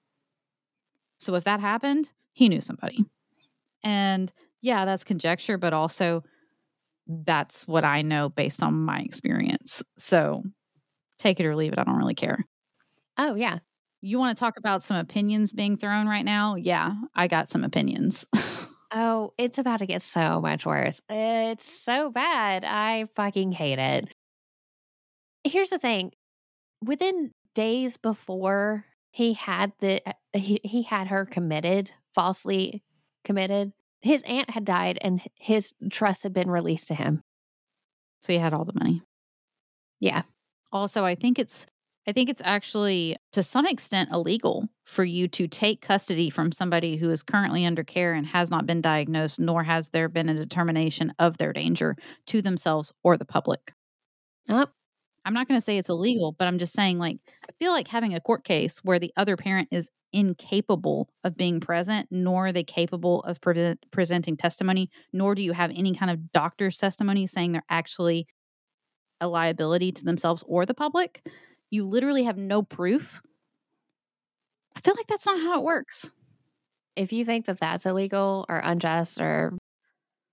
So 1.20 1.36
if 1.36 1.44
that 1.46 1.60
happened, 1.60 2.12
he 2.34 2.50
knew 2.50 2.62
somebody. 2.62 3.06
And 3.84 4.32
yeah, 4.62 4.86
that's 4.86 5.04
conjecture, 5.04 5.58
but 5.58 5.74
also 5.74 6.24
that's 7.08 7.68
what 7.68 7.84
I 7.84 8.02
know 8.02 8.30
based 8.30 8.64
on 8.64 8.74
my 8.74 9.00
experience. 9.00 9.84
So 9.98 10.44
take 11.20 11.40
it 11.40 11.46
or 11.46 11.56
leave 11.56 11.74
it. 11.74 11.80
I 11.80 11.84
don't 11.84 11.98
really 11.98 12.16
care. 12.16 12.40
Oh, 13.18 13.36
yeah. 13.36 13.60
You 14.02 14.20
want 14.20 14.38
to 14.38 14.40
talk 14.40 14.58
about 14.58 14.84
some 14.84 14.98
opinions 14.98 15.54
being 15.54 15.78
thrown 15.78 16.08
right 16.08 16.26
now? 16.26 16.56
Yeah, 16.56 16.94
I 17.16 17.28
got 17.28 17.50
some 17.50 17.64
opinions. 17.64 18.26
Oh, 18.96 19.34
it's 19.40 19.58
about 19.58 19.80
to 19.80 19.88
get 19.88 20.04
so 20.04 20.40
much 20.40 20.68
worse. 20.68 21.02
It's 21.10 21.66
so 21.66 22.12
bad. 22.12 22.64
I 22.64 23.06
fucking 23.16 23.52
hate 23.52 23.80
it. 23.80 24.14
Here's 25.44 25.70
the 25.70 25.80
thing 25.80 26.12
within 26.82 27.32
days 27.54 27.98
before 27.98 28.86
he 29.12 29.34
had 29.34 29.72
the 29.80 30.02
uh, 30.08 30.14
he, 30.34 30.60
he 30.64 30.84
had 30.84 31.08
her 31.08 31.26
committed 31.26 31.92
falsely 32.16 32.84
committed 33.24 33.72
his 34.02 34.22
aunt 34.24 34.50
had 34.50 34.66
died 34.66 34.98
and 35.02 35.22
his 35.36 35.74
trust 35.92 36.24
had 36.24 36.34
been 36.34 36.50
released 36.50 36.88
to 36.88 36.96
him 36.96 37.22
so 38.22 38.34
he 38.34 38.40
had 38.40 38.54
all 38.54 38.66
the 38.66 38.74
money. 38.74 39.02
yeah 40.00 40.24
Also, 40.72 41.06
I 41.06 41.16
think 41.16 41.40
it's 41.40 41.66
I 42.06 42.12
think 42.12 42.30
it's 42.30 42.42
actually 42.44 43.16
to 43.32 43.42
some 43.42 43.66
extent 43.66 44.10
illegal 44.12 44.68
for 44.86 45.06
you 45.06 45.30
to 45.30 45.48
take 45.48 45.82
custody 45.82 46.30
from 46.30 46.52
somebody 46.52 46.98
who 46.98 47.10
is 47.10 47.24
currently 47.24 47.66
under 47.66 47.84
care 47.84 48.14
and 48.14 48.28
has 48.28 48.50
not 48.50 48.66
been 48.66 48.82
diagnosed 48.82 49.40
nor 49.40 49.64
has 49.64 49.88
there 49.90 50.10
been 50.10 50.28
a 50.28 50.34
determination 50.34 51.14
of 51.20 51.38
their 51.38 51.54
danger 51.54 51.96
to 52.28 52.42
themselves 52.42 52.92
or 53.04 53.16
the 53.16 53.26
public. 53.26 53.74
oh 54.50 54.68
I'm 55.26 55.34
not 55.34 55.48
going 55.48 55.60
to 55.60 55.64
say 55.64 55.78
it's 55.78 55.90
illegal, 55.90 56.36
but 56.38 56.48
I'm 56.48 56.60
just 56.60 56.74
saying 56.74 57.00
like 57.00 57.18
I 57.48 57.52
feel 57.60 57.72
like 57.72 57.88
having 57.88 58.14
a 58.14 58.22
court 58.22 58.44
case 58.44 58.80
where 58.84 59.00
the 59.00 59.14
other 59.16 59.38
parent 59.38 59.70
is 59.72 59.90
incapable 60.12 61.10
of 61.24 61.36
being 61.36 61.60
present 61.60 62.08
nor 62.12 62.48
are 62.48 62.52
they 62.52 62.64
capable 62.64 63.24
of 63.24 63.42
pre- 63.42 63.76
presenting 63.90 64.38
testimony 64.38 64.88
nor 65.12 65.34
do 65.34 65.42
you 65.42 65.54
have 65.54 65.72
any 65.74 65.96
kind 65.96 66.12
of 66.12 66.32
doctor's 66.34 66.78
testimony 66.78 67.26
saying 67.26 67.52
they're 67.52 67.64
actually 67.68 68.28
a 69.22 69.28
liability 69.28 69.92
to 69.92 70.06
themselves 70.06 70.44
or 70.46 70.68
the 70.68 70.74
public 70.76 71.20
you 71.74 71.88
literally 71.88 72.26
have 72.26 72.38
no 72.38 72.62
proof. 72.62 73.24
I 74.76 74.80
feel 74.82 74.94
like 74.96 75.08
that's 75.08 75.26
not 75.26 75.42
how 75.42 75.58
it 75.58 75.64
works. 75.64 76.08
If 76.96 77.12
you 77.12 77.26
think 77.26 77.48
that 77.48 77.60
that's 77.60 77.88
illegal 77.88 78.46
or 78.48 78.58
unjust 78.58 79.20
or 79.20 79.58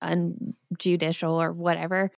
unjudicial 0.03 1.41
or 1.41 1.53
whatever 1.53 2.11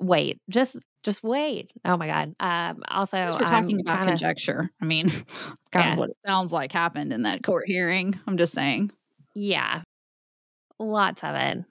wait 0.00 0.38
just 0.50 0.78
just 1.02 1.22
wait 1.22 1.70
oh 1.84 1.96
my 1.96 2.06
god 2.06 2.34
um 2.40 2.82
also 2.88 3.16
we're 3.16 3.24
I'm 3.24 3.38
talking 3.46 3.80
about 3.80 3.98
kinda- 3.98 4.12
conjecture 4.12 4.70
i 4.80 4.84
mean 4.84 5.06
it's 5.08 5.22
kind 5.72 5.86
Yeah. 5.86 5.92
of 5.92 5.98
what 5.98 6.10
it 6.10 6.16
sounds 6.26 6.52
like 6.52 6.72
happened 6.72 7.12
in 7.12 7.22
that 7.22 7.42
court 7.42 7.64
hearing 7.66 8.18
i'm 8.26 8.36
just 8.36 8.52
saying 8.54 8.90
Yeah. 9.34 9.82
Lots 10.78 11.24
of 11.24 11.34
it. 11.34 11.64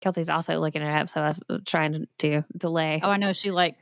Kelsey's 0.00 0.30
also 0.30 0.58
looking 0.58 0.82
it 0.82 0.90
up, 0.90 1.10
so 1.10 1.20
I 1.20 1.28
was 1.28 1.42
trying 1.66 1.92
to, 1.92 2.06
to 2.18 2.44
delay. 2.56 3.00
oh 3.02 3.10
i 3.10 3.16
know 3.16 3.32
she 3.32 3.50
like 3.50 3.76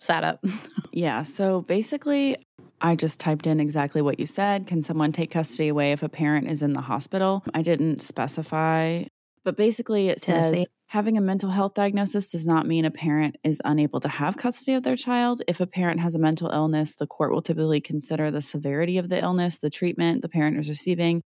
sat 0.00 0.24
up 0.24 0.44
Yeah. 0.94 1.22
So 1.22 1.62
basically, 1.62 2.36
I 2.82 2.96
just 2.96 3.18
typed 3.18 3.46
in 3.46 3.60
exactly 3.60 4.02
what 4.02 4.20
you 4.20 4.26
said. 4.26 4.66
Can 4.66 4.82
someone 4.82 5.10
take 5.10 5.30
custody 5.30 5.68
away 5.68 5.92
if 5.92 6.02
a 6.02 6.08
parent 6.10 6.48
is 6.48 6.60
in 6.60 6.74
the 6.74 6.82
hospital? 6.82 7.42
I 7.54 7.62
didn't 7.62 8.02
specify, 8.02 9.04
but 9.42 9.56
basically, 9.56 10.08
it 10.10 10.20
Tennessee. 10.20 10.56
says 10.56 10.66
having 10.92 11.16
a 11.16 11.22
mental 11.22 11.48
health 11.48 11.72
diagnosis 11.72 12.32
does 12.32 12.46
not 12.46 12.66
mean 12.66 12.84
a 12.84 12.90
parent 12.90 13.34
is 13.42 13.62
unable 13.64 13.98
to 13.98 14.08
have 14.08 14.36
custody 14.36 14.74
of 14.74 14.82
their 14.82 14.94
child. 14.94 15.40
If 15.48 15.58
a 15.58 15.66
parent 15.66 16.00
has 16.00 16.14
a 16.14 16.18
mental 16.18 16.50
illness, 16.50 16.96
the 16.96 17.06
court 17.06 17.32
will 17.32 17.40
typically 17.40 17.80
consider 17.80 18.30
the 18.30 18.42
severity 18.42 18.98
of 18.98 19.08
the 19.08 19.18
illness, 19.18 19.56
the 19.56 19.70
treatment 19.70 20.20
the 20.20 20.28
parent 20.28 20.58
is 20.58 20.68
receiving, 20.68 21.22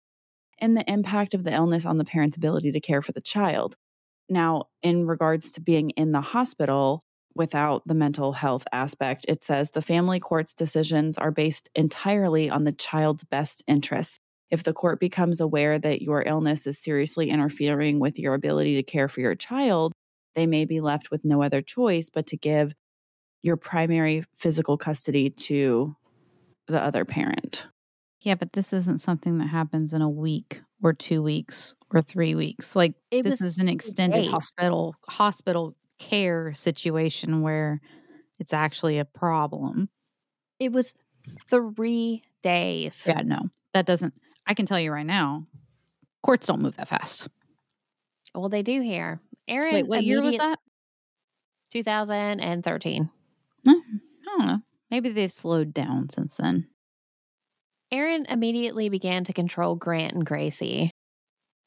and 0.60 0.76
the 0.76 0.84
impact 0.92 1.34
of 1.34 1.46
the 1.46 1.54
illness 1.54 1.86
on 1.86 1.98
the 1.98 2.04
parent's 2.04 2.36
ability 2.36 2.74
to 2.74 2.82
care 2.82 3.02
for 3.02 3.14
the 3.14 3.22
child. 3.22 3.76
Now, 4.28 4.66
in 4.82 5.08
regards 5.08 5.50
to 5.52 5.62
being 5.62 5.92
in 5.92 6.12
the 6.12 6.20
hospital, 6.20 7.00
without 7.34 7.84
the 7.86 7.96
mental 7.96 8.34
health 8.34 8.66
aspect, 8.74 9.26
it 9.30 9.44
says 9.44 9.72
the 9.72 9.82
family 9.82 10.20
court's 10.20 10.54
decisions 10.54 11.18
are 11.18 11.32
based 11.32 11.70
entirely 11.74 12.50
on 12.50 12.66
the 12.66 12.74
child's 12.74 13.24
best 13.24 13.64
interests. 13.66 14.20
If 14.52 14.64
the 14.64 14.74
court 14.74 15.00
becomes 15.00 15.40
aware 15.42 15.80
that 15.80 16.02
your 16.02 16.22
illness 16.24 16.68
is 16.68 16.78
seriously 16.78 17.30
interfering 17.30 18.00
with 18.00 18.20
your 18.20 18.34
ability 18.34 18.76
to 18.76 18.84
care 18.84 19.08
for 19.08 19.20
your 19.22 19.36
child, 19.36 19.94
they 20.36 20.46
may 20.46 20.66
be 20.66 20.80
left 20.80 21.10
with 21.12 21.24
no 21.24 21.42
other 21.42 21.62
choice 21.62 22.10
but 22.14 22.26
to 22.28 22.38
give 22.38 22.74
your 23.42 23.58
primary 23.58 24.24
physical 24.36 24.78
custody 24.78 25.30
to 25.30 25.96
the 26.68 26.80
other 26.82 27.04
parent. 27.04 27.66
yeah 28.22 28.36
but 28.36 28.54
this 28.54 28.72
isn't 28.72 29.00
something 29.02 29.38
that 29.40 29.48
happens 29.48 29.92
in 29.92 30.02
a 30.02 30.10
week 30.10 30.62
or 30.82 30.94
two 30.94 31.22
weeks 31.22 31.76
or 31.94 32.02
three 32.02 32.36
weeks 32.36 32.74
like 32.74 32.94
It 33.12 33.24
this 33.24 33.42
is 33.42 33.58
an 33.60 33.68
extended 33.68 34.22
days. 34.24 34.32
hospital 34.32 34.96
hospital 35.10 35.76
care 36.00 36.54
situation 36.56 37.42
where 37.42 37.82
it's 38.40 38.54
actually 38.54 38.98
a 38.98 39.04
problem 39.06 39.90
It 40.58 40.72
was 40.72 40.94
three 41.50 42.24
days. 42.42 43.04
yeah 43.06 43.22
no 43.26 43.50
that 43.74 43.86
doesn't 43.86 44.14
i 44.48 44.54
can 44.54 44.66
tell 44.66 44.80
you 44.80 44.92
right 44.92 45.06
now 45.06 45.46
courts 46.24 46.48
don't 46.48 46.62
move 46.62 46.76
that 46.78 46.88
fast 46.88 47.28
Well, 48.36 48.50
they 48.50 48.64
do 48.64 48.82
here. 48.82 49.20
Aaron, 49.48 49.74
wait 49.74 49.88
what 49.88 50.04
year 50.04 50.22
was 50.22 50.38
that 50.38 50.60
2013. 51.72 53.10
Hmm, 53.66 53.72
i 53.72 54.38
don't 54.38 54.48
know 54.48 54.60
maybe 54.92 55.10
they've 55.10 55.32
slowed 55.32 55.74
down 55.74 56.10
since 56.10 56.36
then 56.36 56.68
Aaron 57.92 58.26
immediately 58.28 58.90
began 58.90 59.24
to 59.26 59.34
control 59.34 59.76
Grant 59.76 60.14
and 60.14 60.26
Gracie. 60.26 60.90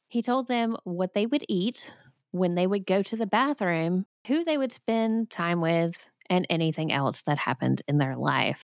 He 0.08 0.22
told 0.22 0.48
them 0.48 0.76
what 0.82 1.14
they 1.14 1.24
would 1.24 1.44
eat, 1.48 1.88
when 2.32 2.56
they 2.56 2.66
would 2.66 2.84
go 2.84 3.00
to 3.04 3.16
the 3.16 3.28
bathroom, 3.28 4.06
who 4.26 4.42
they 4.42 4.58
would 4.58 4.72
spend 4.72 5.30
time 5.30 5.60
with, 5.60 6.04
and 6.28 6.44
anything 6.50 6.92
else 6.92 7.22
that 7.22 7.38
happened 7.38 7.80
in 7.86 7.98
their 7.98 8.16
life. 8.16 8.64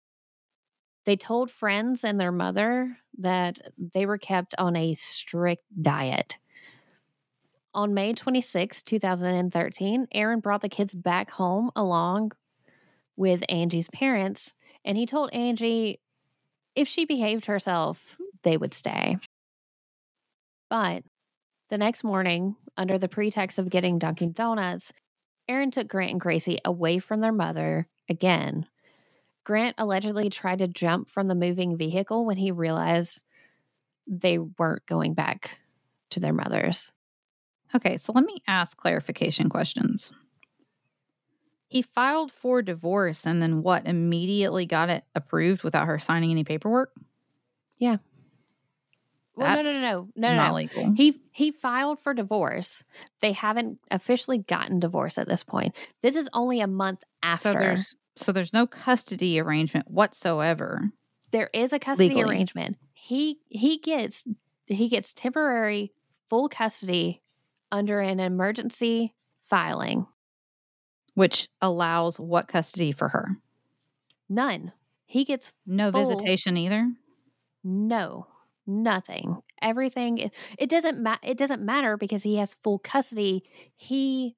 They 1.04 1.16
told 1.16 1.50
friends 1.50 2.04
and 2.04 2.20
their 2.20 2.32
mother 2.32 2.96
that 3.18 3.58
they 3.78 4.06
were 4.06 4.18
kept 4.18 4.54
on 4.58 4.76
a 4.76 4.94
strict 4.94 5.64
diet. 5.80 6.38
On 7.72 7.94
May 7.94 8.12
26, 8.12 8.82
2013, 8.82 10.08
Aaron 10.12 10.40
brought 10.40 10.60
the 10.60 10.68
kids 10.68 10.94
back 10.94 11.30
home 11.30 11.70
along 11.76 12.32
with 13.16 13.42
Angie's 13.48 13.88
parents, 13.88 14.54
and 14.84 14.98
he 14.98 15.06
told 15.06 15.32
Angie 15.32 16.00
if 16.74 16.88
she 16.88 17.04
behaved 17.04 17.46
herself, 17.46 18.18
they 18.42 18.56
would 18.56 18.74
stay. 18.74 19.18
But 20.68 21.02
the 21.68 21.78
next 21.78 22.04
morning, 22.04 22.56
under 22.76 22.98
the 22.98 23.08
pretext 23.08 23.58
of 23.58 23.70
getting 23.70 23.98
Dunkin' 23.98 24.32
Donuts, 24.32 24.92
Aaron 25.48 25.70
took 25.70 25.88
Grant 25.88 26.12
and 26.12 26.20
Gracie 26.20 26.58
away 26.64 26.98
from 26.98 27.20
their 27.20 27.32
mother 27.32 27.88
again. 28.08 28.66
Grant 29.50 29.74
allegedly 29.78 30.30
tried 30.30 30.60
to 30.60 30.68
jump 30.68 31.08
from 31.08 31.26
the 31.26 31.34
moving 31.34 31.76
vehicle 31.76 32.24
when 32.24 32.36
he 32.36 32.52
realized 32.52 33.24
they 34.06 34.38
weren't 34.38 34.86
going 34.86 35.12
back 35.14 35.58
to 36.10 36.20
their 36.20 36.32
mothers. 36.32 36.92
Okay, 37.74 37.96
so 37.96 38.12
let 38.12 38.24
me 38.24 38.44
ask 38.46 38.76
clarification 38.76 39.48
questions. 39.48 40.12
He 41.66 41.82
filed 41.82 42.30
for 42.30 42.62
divorce 42.62 43.26
and 43.26 43.42
then 43.42 43.64
what? 43.64 43.88
Immediately 43.88 44.66
got 44.66 44.88
it 44.88 45.02
approved 45.16 45.64
without 45.64 45.88
her 45.88 45.98
signing 45.98 46.30
any 46.30 46.44
paperwork? 46.44 46.92
Yeah. 47.76 47.96
Well, 49.34 49.48
no, 49.48 49.62
no, 49.62 49.72
no, 49.72 49.80
no, 49.80 50.08
no, 50.14 50.28
no, 50.28 50.34
Not 50.36 50.54
legal. 50.54 50.92
He 50.92 51.20
he 51.32 51.50
filed 51.50 51.98
for 51.98 52.14
divorce. 52.14 52.84
They 53.20 53.32
haven't 53.32 53.80
officially 53.90 54.38
gotten 54.38 54.78
divorce 54.78 55.18
at 55.18 55.26
this 55.26 55.42
point. 55.42 55.74
This 56.02 56.14
is 56.14 56.28
only 56.34 56.60
a 56.60 56.68
month 56.68 57.02
after. 57.22 57.52
So 57.52 57.58
there's 57.58 57.96
so 58.20 58.32
there's 58.32 58.52
no 58.52 58.66
custody 58.66 59.40
arrangement 59.40 59.90
whatsoever. 59.90 60.90
there 61.30 61.48
is 61.54 61.72
a 61.72 61.78
custody 61.78 62.08
Legally. 62.10 62.30
arrangement. 62.36 62.76
He 62.92 63.38
he 63.48 63.78
gets 63.78 64.24
he 64.66 64.88
gets 64.88 65.12
temporary 65.12 65.92
full 66.28 66.48
custody 66.48 67.22
under 67.72 68.00
an 68.00 68.20
emergency 68.20 69.14
filing. 69.44 70.06
which 71.14 71.48
allows 71.60 72.18
what 72.20 72.46
custody 72.48 72.92
for 72.92 73.08
her? 73.08 73.36
None. 74.28 74.72
He 75.06 75.24
gets 75.24 75.52
No 75.66 75.90
Full- 75.90 76.06
visitation 76.08 76.56
either. 76.56 76.88
no 77.64 78.26
nothing. 78.66 79.36
Everything 79.62 80.18
it, 80.18 80.34
it 80.58 80.70
doesn't 80.70 81.02
ma- 81.02 81.18
it 81.22 81.36
doesn't 81.36 81.62
matter 81.62 81.96
because 81.96 82.22
he 82.22 82.36
has 82.36 82.54
full 82.62 82.78
custody. 82.78 83.42
He 83.76 84.36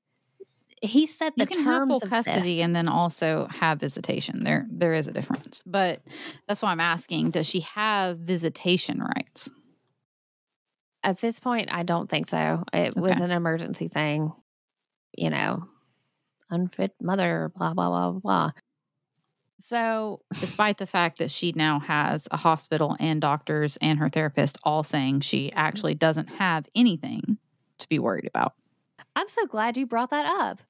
he 0.82 1.06
set 1.06 1.34
the 1.36 1.42
You 1.42 1.46
can 1.46 1.62
have 1.64 1.80
terms 1.80 1.92
full 1.92 2.02
of 2.02 2.10
custody 2.10 2.56
this. 2.56 2.62
and 2.62 2.74
then 2.74 2.88
also 2.88 3.46
have 3.50 3.78
visitation. 3.78 4.42
There, 4.42 4.66
there 4.68 4.94
is 4.94 5.06
a 5.06 5.12
difference, 5.12 5.62
but 5.64 6.02
that's 6.48 6.60
why 6.60 6.72
I'm 6.72 6.80
asking: 6.80 7.30
Does 7.30 7.46
she 7.46 7.60
have 7.60 8.18
visitation 8.18 9.00
rights? 9.00 9.48
At 11.04 11.20
this 11.20 11.38
point, 11.40 11.72
I 11.72 11.82
don't 11.82 12.08
think 12.08 12.28
so. 12.28 12.64
It 12.72 12.96
was 12.96 13.20
an 13.20 13.30
emergency 13.30 13.88
thing, 13.88 14.32
you 15.16 15.30
know, 15.30 15.64
unfit 16.50 16.94
mother, 17.00 17.50
blah, 17.56 17.74
blah, 17.74 17.88
blah, 17.88 18.10
blah, 18.10 18.20
blah. 18.20 18.50
So, 19.58 20.20
Despite 20.40 20.78
the 20.78 20.86
fact 20.86 21.18
that 21.18 21.30
she 21.30 21.52
now 21.56 21.80
has 21.80 22.28
a 22.30 22.36
hospital 22.36 22.96
and 23.00 23.20
doctors 23.20 23.78
and 23.80 23.98
her 23.98 24.08
therapist 24.08 24.58
all 24.64 24.82
saying 24.82 25.20
she 25.20 25.52
actually 25.52 25.94
doesn't 25.94 26.28
have 26.28 26.68
anything 26.74 27.38
to 27.78 27.88
be 27.88 27.98
worried 27.98 28.26
about. 28.26 28.54
I'm 29.16 29.28
so 29.28 29.46
glad 29.46 29.76
you 29.76 29.86
brought 29.86 30.10
that 30.10 30.26
up. 30.26 30.60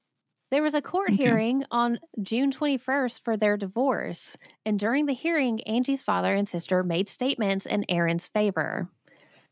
There 0.52 0.62
was 0.62 0.74
a 0.74 0.82
court 0.82 1.14
Okay. 1.14 1.16
hearing 1.16 1.64
on 1.70 1.98
June 2.22 2.52
21st 2.52 3.24
for 3.24 3.38
their 3.38 3.56
divorce. 3.56 4.36
And 4.66 4.78
during 4.78 5.06
the 5.06 5.14
hearing, 5.14 5.62
Angie's 5.62 6.02
father 6.02 6.34
and 6.34 6.46
sister 6.46 6.84
made 6.84 7.08
statements 7.08 7.64
in 7.64 7.86
Aaron's 7.88 8.28
favor. 8.28 8.90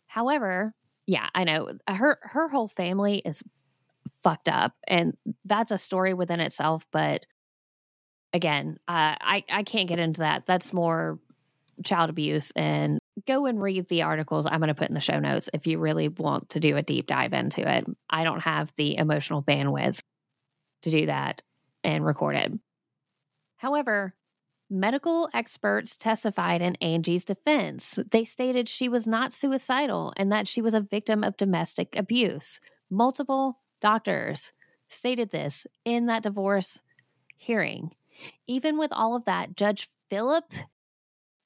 However, 0.06 0.74
yeah, 1.06 1.28
I 1.34 1.44
know 1.44 1.72
her 1.88 2.18
her 2.22 2.48
whole 2.50 2.68
family 2.68 3.22
is 3.24 3.42
fucked 4.22 4.48
up 4.50 4.74
and 4.86 5.16
that's 5.46 5.72
a 5.72 5.78
story 5.78 6.12
within 6.14 6.40
itself, 6.40 6.86
but 6.92 7.24
again, 8.34 8.78
uh, 8.88 9.16
I 9.20 9.44
I 9.50 9.62
can't 9.62 9.88
get 9.88 9.98
into 10.00 10.20
that. 10.20 10.46
That's 10.46 10.72
more 10.72 11.18
child 11.84 12.10
abuse 12.10 12.52
and 12.56 13.00
go 13.26 13.46
and 13.46 13.62
read 13.62 13.88
the 13.88 14.02
articles 14.02 14.46
I'm 14.46 14.60
going 14.60 14.68
to 14.68 14.74
put 14.74 14.88
in 14.88 14.94
the 14.94 15.00
show 15.00 15.18
notes 15.18 15.48
if 15.54 15.66
you 15.66 15.78
really 15.78 16.08
want 16.08 16.50
to 16.50 16.60
do 16.60 16.76
a 16.76 16.82
deep 16.82 17.06
dive 17.06 17.32
into 17.32 17.66
it. 17.66 17.86
I 18.10 18.24
don't 18.24 18.40
have 18.40 18.72
the 18.76 18.96
emotional 18.96 19.42
bandwidth 19.42 20.00
to 20.82 20.90
do 20.90 21.06
that 21.06 21.42
and 21.82 22.04
record 22.04 22.36
it. 22.36 22.52
However, 23.56 24.14
medical 24.68 25.28
experts 25.34 25.96
testified 25.96 26.62
in 26.62 26.76
Angie's 26.76 27.24
defense. 27.24 27.98
They 28.10 28.24
stated 28.24 28.68
she 28.68 28.88
was 28.88 29.06
not 29.06 29.32
suicidal 29.32 30.12
and 30.16 30.30
that 30.32 30.48
she 30.48 30.62
was 30.62 30.74
a 30.74 30.80
victim 30.80 31.24
of 31.24 31.36
domestic 31.36 31.94
abuse. 31.96 32.60
Multiple 32.90 33.58
doctors 33.80 34.52
stated 34.88 35.30
this 35.30 35.66
in 35.84 36.06
that 36.06 36.22
divorce 36.22 36.80
hearing. 37.36 37.92
Even 38.46 38.78
with 38.78 38.92
all 38.92 39.16
of 39.16 39.24
that, 39.24 39.56
Judge 39.56 39.88
Philip 40.08 40.52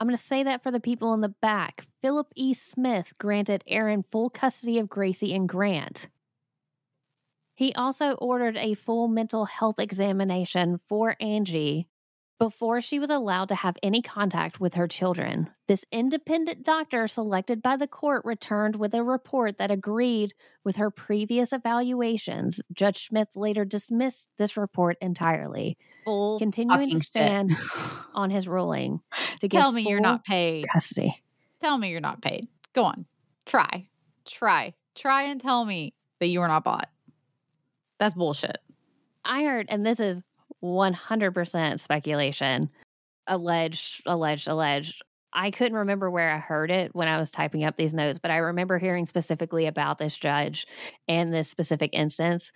I'm 0.00 0.08
going 0.08 0.16
to 0.16 0.22
say 0.22 0.42
that 0.42 0.62
for 0.62 0.70
the 0.70 0.80
people 0.80 1.14
in 1.14 1.20
the 1.20 1.28
back. 1.28 1.86
Philip 2.02 2.26
E. 2.34 2.52
Smith 2.52 3.12
granted 3.18 3.62
Aaron 3.66 4.04
full 4.10 4.28
custody 4.28 4.78
of 4.78 4.88
Gracie 4.88 5.32
and 5.32 5.48
Grant. 5.48 6.08
He 7.54 7.72
also 7.74 8.12
ordered 8.14 8.56
a 8.56 8.74
full 8.74 9.08
mental 9.08 9.44
health 9.44 9.78
examination 9.78 10.80
for 10.88 11.16
Angie 11.20 11.88
before 12.40 12.80
she 12.80 12.98
was 12.98 13.10
allowed 13.10 13.48
to 13.48 13.54
have 13.54 13.76
any 13.80 14.02
contact 14.02 14.58
with 14.58 14.74
her 14.74 14.88
children. 14.88 15.48
This 15.68 15.84
independent 15.92 16.64
doctor 16.64 17.06
selected 17.06 17.62
by 17.62 17.76
the 17.76 17.86
court 17.86 18.24
returned 18.24 18.74
with 18.74 18.92
a 18.92 19.04
report 19.04 19.56
that 19.58 19.70
agreed 19.70 20.34
with 20.64 20.76
her 20.76 20.90
previous 20.90 21.52
evaluations. 21.52 22.60
Judge 22.72 23.06
Smith 23.06 23.28
later 23.36 23.64
dismissed 23.64 24.28
this 24.36 24.56
report 24.56 24.96
entirely, 25.00 25.78
Full 26.04 26.40
continuing 26.40 26.86
to 26.90 26.96
shit. 26.96 27.04
stand 27.04 27.52
on 28.14 28.30
his 28.30 28.48
ruling 28.48 29.00
to 29.38 29.46
give 29.48 29.60
Tell 29.60 29.70
me 29.72 29.88
you're 29.88 30.00
not 30.00 30.24
paid. 30.24 30.66
custody. 30.72 31.22
Tell 31.60 31.78
me 31.78 31.90
you're 31.90 32.00
not 32.00 32.20
paid. 32.20 32.48
Go 32.74 32.84
on. 32.84 33.06
Try. 33.46 33.86
Try. 34.26 34.74
Try 34.96 35.22
and 35.22 35.40
tell 35.40 35.64
me 35.64 35.94
that 36.18 36.26
you 36.26 36.40
were 36.40 36.48
not 36.48 36.64
bought. 36.64 36.90
That's 37.98 38.14
bullshit. 38.14 38.58
I 39.24 39.44
heard, 39.44 39.66
and 39.68 39.86
this 39.86 40.00
is 40.00 40.22
100% 40.62 41.80
speculation, 41.80 42.70
alleged, 43.26 44.02
alleged, 44.06 44.48
alleged. 44.48 45.02
I 45.32 45.50
couldn't 45.50 45.76
remember 45.78 46.10
where 46.10 46.30
I 46.30 46.38
heard 46.38 46.70
it 46.70 46.94
when 46.94 47.08
I 47.08 47.18
was 47.18 47.30
typing 47.30 47.64
up 47.64 47.76
these 47.76 47.94
notes, 47.94 48.18
but 48.18 48.30
I 48.30 48.38
remember 48.38 48.78
hearing 48.78 49.06
specifically 49.06 49.66
about 49.66 49.98
this 49.98 50.16
judge 50.16 50.66
and 51.08 51.32
this 51.32 51.48
specific 51.48 51.90
instance 51.92 52.52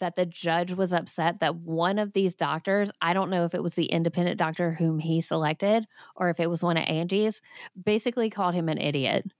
that 0.00 0.16
the 0.16 0.26
judge 0.26 0.72
was 0.72 0.92
upset 0.92 1.40
that 1.40 1.56
one 1.56 1.98
of 1.98 2.14
these 2.14 2.34
doctors, 2.34 2.90
I 3.02 3.12
don't 3.12 3.30
know 3.30 3.44
if 3.44 3.54
it 3.54 3.62
was 3.62 3.74
the 3.74 3.86
independent 3.86 4.38
doctor 4.38 4.72
whom 4.72 4.98
he 4.98 5.20
selected 5.20 5.86
or 6.16 6.30
if 6.30 6.40
it 6.40 6.48
was 6.48 6.64
one 6.64 6.78
of 6.78 6.84
Angie's, 6.88 7.42
basically 7.84 8.30
called 8.30 8.54
him 8.54 8.70
an 8.70 8.78
idiot, 8.78 9.30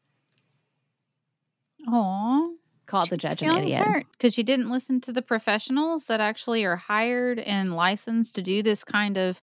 Aw. 1.88 2.48
Called 2.86 3.10
the 3.10 3.16
judge 3.16 3.42
an 3.42 3.56
idiot. 3.58 4.06
Because 4.12 4.36
you 4.36 4.44
didn't 4.44 4.70
listen 4.70 5.00
to 5.02 5.12
the 5.12 5.22
professionals 5.22 6.04
that 6.04 6.20
actually 6.20 6.64
are 6.64 6.76
hired 6.76 7.38
and 7.38 7.74
licensed 7.74 8.34
to 8.34 8.42
do 8.42 8.62
this 8.62 8.84
kind 8.84 9.16
of, 9.16 9.40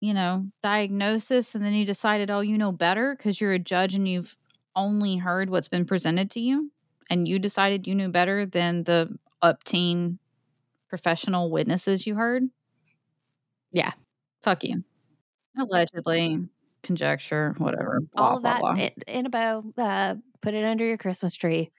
you 0.00 0.14
know, 0.14 0.46
diagnosis. 0.62 1.54
And 1.54 1.64
then 1.64 1.74
you 1.74 1.84
decided, 1.84 2.30
oh, 2.30 2.40
you 2.40 2.56
know 2.56 2.72
better 2.72 3.14
because 3.16 3.40
you're 3.40 3.52
a 3.52 3.58
judge 3.58 3.94
and 3.94 4.08
you've 4.08 4.36
only 4.74 5.16
heard 5.16 5.50
what's 5.50 5.68
been 5.68 5.84
presented 5.84 6.30
to 6.32 6.40
you. 6.40 6.70
And 7.10 7.28
you 7.28 7.38
decided 7.38 7.86
you 7.86 7.94
knew 7.94 8.08
better 8.08 8.46
than 8.46 8.84
the 8.84 9.16
upteen 9.42 10.18
professional 10.88 11.50
witnesses 11.50 12.06
you 12.06 12.14
heard. 12.14 12.44
Yeah. 13.70 13.92
Fuck 14.42 14.64
you. 14.64 14.84
Allegedly, 15.58 16.48
conjecture, 16.82 17.54
whatever. 17.58 18.00
Blah, 18.14 18.24
all 18.24 18.36
of 18.36 18.42
blah, 18.42 18.52
that 18.52 18.60
blah. 18.60 18.74
In, 18.74 18.90
in 19.06 19.26
a 19.26 19.30
bow. 19.30 19.64
Uh, 19.76 20.14
put 20.40 20.54
it 20.54 20.64
under 20.64 20.84
your 20.84 20.96
Christmas 20.96 21.34
tree. 21.34 21.70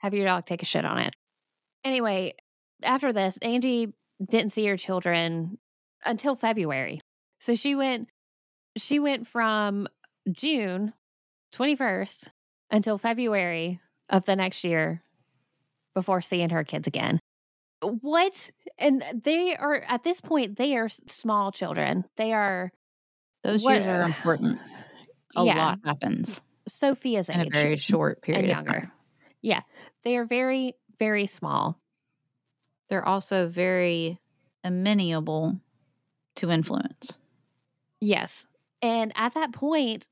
Have 0.00 0.14
your 0.14 0.24
dog 0.26 0.46
take 0.46 0.62
a 0.62 0.66
shit 0.66 0.84
on 0.84 0.98
it. 0.98 1.14
Anyway, 1.84 2.34
after 2.82 3.12
this, 3.12 3.38
Angie 3.38 3.92
didn't 4.28 4.50
see 4.52 4.66
her 4.66 4.76
children 4.76 5.58
until 6.04 6.34
February. 6.36 7.00
So 7.40 7.54
she 7.54 7.74
went 7.74 8.08
she 8.76 8.98
went 8.98 9.26
from 9.26 9.88
June 10.30 10.92
21st 11.54 12.28
until 12.70 12.98
February 12.98 13.80
of 14.08 14.24
the 14.24 14.36
next 14.36 14.62
year 14.64 15.02
before 15.94 16.22
seeing 16.22 16.50
her 16.50 16.64
kids 16.64 16.86
again. 16.86 17.18
What? 17.82 18.50
And 18.78 19.02
they 19.24 19.56
are 19.56 19.76
at 19.88 20.04
this 20.04 20.20
point 20.20 20.56
they 20.56 20.76
are 20.76 20.88
small 20.88 21.50
children. 21.52 22.04
They 22.16 22.32
are 22.32 22.70
Those 23.42 23.62
what- 23.64 23.76
years 23.82 23.86
are 23.86 24.02
important. 24.06 24.58
A 25.36 25.44
Yeah. 25.44 25.56
lot 25.56 25.78
happens 25.84 26.40
Sophia's 26.68 27.28
in 27.28 27.40
a 27.40 27.48
very 27.50 27.76
short 27.76 28.20
period 28.22 28.50
of 28.56 28.64
time. 28.64 28.92
Yeah, 29.42 29.62
they 30.04 30.16
are 30.16 30.24
very, 30.24 30.74
very 30.98 31.26
small. 31.26 31.78
They're 32.88 33.06
also 33.06 33.48
very 33.48 34.18
amenable 34.64 35.60
to 36.36 36.50
influence. 36.50 37.18
Yes. 38.00 38.46
And 38.82 39.12
at 39.14 39.34
that 39.34 39.52
point, 39.52 40.08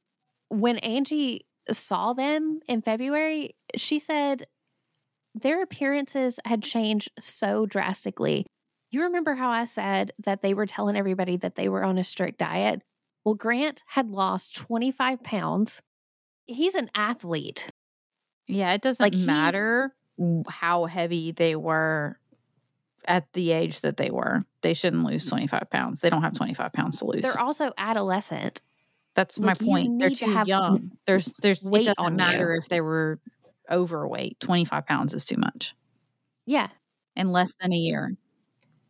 when 0.49 0.79
Angie 0.79 1.47
saw 1.71 2.13
them 2.13 2.61
in 2.69 2.83
February, 2.83 3.57
she 3.77 3.99
said 3.99 4.47
their 5.35 5.63
appearances 5.63 6.41
had 6.45 6.63
changed 6.63 7.11
so 7.19 7.67
drastically. 7.67 8.47
You 8.91 9.03
remember 9.05 9.35
how 9.35 9.51
I 9.51 9.65
said 9.65 10.13
that 10.25 10.43
they 10.43 10.55
were 10.55 10.67
telling 10.67 10.97
everybody 10.97 11.37
that 11.39 11.57
they 11.57 11.69
were 11.69 11.85
on 11.85 11.99
a 11.99 12.05
strict 12.05 12.39
diet? 12.39 12.83
Well, 13.25 13.35
Grant 13.35 13.83
had 13.87 14.11
lost 14.11 14.57
25 14.57 15.23
pounds. 15.23 15.83
He's 16.47 16.75
an 16.75 16.91
athlete. 16.95 17.69
Yeah, 18.49 18.73
it 18.73 18.83
doesn't 18.83 19.03
Like, 19.03 19.15
matter 19.15 19.95
w- 20.19 20.43
how 20.49 20.87
heavy 20.87 21.33
they 21.33 21.55
were 21.57 22.19
at 23.07 23.33
the 23.33 23.53
age 23.53 23.81
that 23.83 23.97
they 23.97 24.11
were. 24.11 24.45
They 24.63 24.75
shouldn't 24.75 25.05
lose 25.05 25.27
25 25.27 25.71
pounds. 25.71 26.01
They 26.01 26.11
don't 26.11 26.23
have 26.23 26.35
25 26.35 26.73
pounds 26.73 26.99
to 26.99 27.07
lose. 27.07 27.23
They're 27.23 27.41
also 27.41 27.73
adolescent. 27.79 28.61
That's 29.15 29.39
my 29.41 29.49
like, 29.49 29.61
you 29.61 29.67
point. 29.67 29.99
They're 29.99 30.11
need 30.11 30.19
to 30.19 30.27
too 30.27 30.43
young. 30.45 30.91
There's 31.07 31.33
there's 31.43 31.63
it 31.63 31.71
weight 31.71 31.85
doesn't 31.85 32.05
on 32.05 32.17
matter 32.17 32.55
you. 32.55 32.61
if 32.63 32.69
they 32.69 32.81
were 32.81 33.21
overweight. 33.71 34.41
25 34.41 34.87
pounds 34.87 35.15
is 35.15 35.25
too 35.25 35.37
much 35.39 35.75
Yeah. 36.47 36.69
in 37.17 37.33
less 37.33 37.55
than 37.61 37.73
a 37.73 37.77
year. 37.77 38.17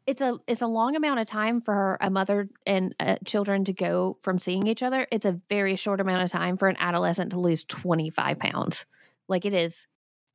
It's 0.07 0.23
a 0.23 0.39
it's 0.47 0.63
a 0.63 0.67
long 0.67 0.97
amount 0.97 1.21
of 1.21 1.27
time 1.27 1.61
for 1.61 1.99
a 2.01 2.09
mother 2.11 2.49
and 2.67 2.95
uh, 2.99 3.17
children 3.27 3.65
to 3.65 3.75
go 3.75 4.19
from 4.23 4.39
seeing 4.39 4.67
each 4.67 4.83
other. 4.83 5.07
It's 5.13 5.27
a 5.27 5.39
very 5.51 5.77
short 5.77 6.01
amount 6.01 6.23
of 6.23 6.31
time 6.31 6.57
for 6.57 6.69
an 6.69 6.77
adolescent 6.79 7.33
to 7.33 7.41
lose 7.41 7.65
25 7.65 8.39
pounds. 8.39 8.87
Like 9.29 9.45
it 9.45 9.55
is. 9.55 9.87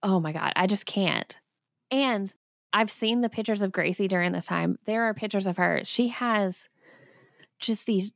Oh 0.01 0.19
my 0.19 0.31
god, 0.31 0.53
I 0.55 0.67
just 0.67 0.85
can't. 0.85 1.37
And 1.91 2.33
I've 2.71 2.91
seen 2.91 3.21
the 3.21 3.29
pictures 3.29 3.61
of 3.61 3.71
Gracie 3.71 4.07
during 4.07 4.31
this 4.31 4.47
time. 4.47 4.77
There 4.85 5.03
are 5.03 5.13
pictures 5.13 5.47
of 5.47 5.57
her. 5.57 5.81
She 5.83 6.09
has 6.09 6.69
just 7.59 7.85
these 7.85 8.11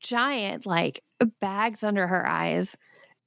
giant 0.00 0.66
like 0.66 1.02
bags 1.40 1.82
under 1.82 2.06
her 2.06 2.26
eyes. 2.26 2.76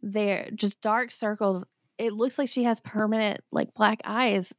They're 0.02 0.50
just 0.56 0.82
dark 0.82 1.12
circles. 1.12 1.66
It 1.98 2.14
looks 2.14 2.38
like 2.38 2.50
she 2.50 2.64
has 2.64 2.80
permanent 2.80 3.42
like 3.52 3.74
black 3.74 4.02
eyes 4.06 4.54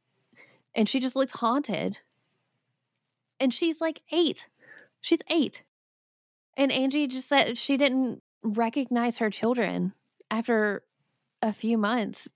and 0.75 0.87
she 0.87 0.99
just 0.99 1.15
looks 1.15 1.31
haunted. 1.31 1.97
And 3.39 3.53
she's 3.53 3.81
like 3.81 4.01
8. 4.11 4.47
She's 5.01 5.19
8. 5.29 5.63
And 6.55 6.71
Angie 6.71 7.07
just 7.07 7.27
said 7.27 7.57
she 7.57 7.77
didn't 7.77 8.21
recognize 8.43 9.17
her 9.17 9.29
children 9.29 9.93
after 10.29 10.83
a 11.43 11.53
few 11.53 11.77
months 11.77 12.27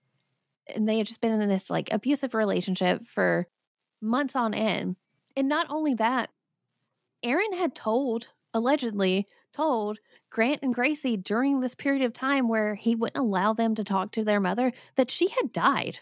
and 0.75 0.87
they 0.87 0.97
had 0.97 1.07
just 1.07 1.21
been 1.21 1.39
in 1.39 1.49
this 1.49 1.69
like 1.69 1.89
abusive 1.91 2.33
relationship 2.33 3.07
for 3.07 3.47
months 4.01 4.35
on 4.35 4.53
end. 4.53 4.95
And 5.35 5.47
not 5.47 5.67
only 5.69 5.93
that, 5.95 6.29
Aaron 7.23 7.53
had 7.53 7.73
told, 7.73 8.27
allegedly 8.53 9.27
told 9.53 9.99
Grant 10.29 10.61
and 10.61 10.73
Gracie 10.73 11.17
during 11.17 11.59
this 11.59 11.75
period 11.75 12.03
of 12.03 12.13
time 12.13 12.47
where 12.47 12.75
he 12.75 12.95
wouldn't 12.95 13.17
allow 13.17 13.53
them 13.53 13.75
to 13.75 13.83
talk 13.83 14.11
to 14.11 14.23
their 14.23 14.39
mother 14.39 14.71
that 14.95 15.09
she 15.09 15.29
had 15.29 15.51
died. 15.51 15.99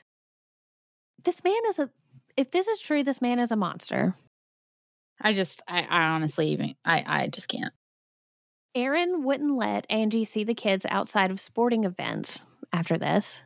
This 1.24 1.43
man 1.43 1.62
is 1.68 1.80
a, 1.80 1.89
if 2.36 2.51
this 2.51 2.68
is 2.68 2.80
true, 2.80 3.03
this 3.03 3.22
man 3.22 3.39
is 3.39 3.51
a 3.51 3.56
monster. 3.56 4.16
I 5.22 5.34
just 5.34 5.62
I, 5.68 5.84
I 5.84 6.08
honestly 6.08 6.49
even 6.49 6.76
I 6.84 7.03
I 7.06 7.28
just 7.30 7.47
can't. 7.47 7.74
Aaron 8.76 9.24
wouldn't 9.24 9.56
let 9.56 9.86
Angie 9.89 10.26
see 10.26 10.43
the 10.43 10.53
kids 10.53 10.86
outside 10.89 11.32
of 11.32 11.39
sporting 11.39 11.86
events 11.86 12.43
after 12.76 12.97
this. 12.97 13.41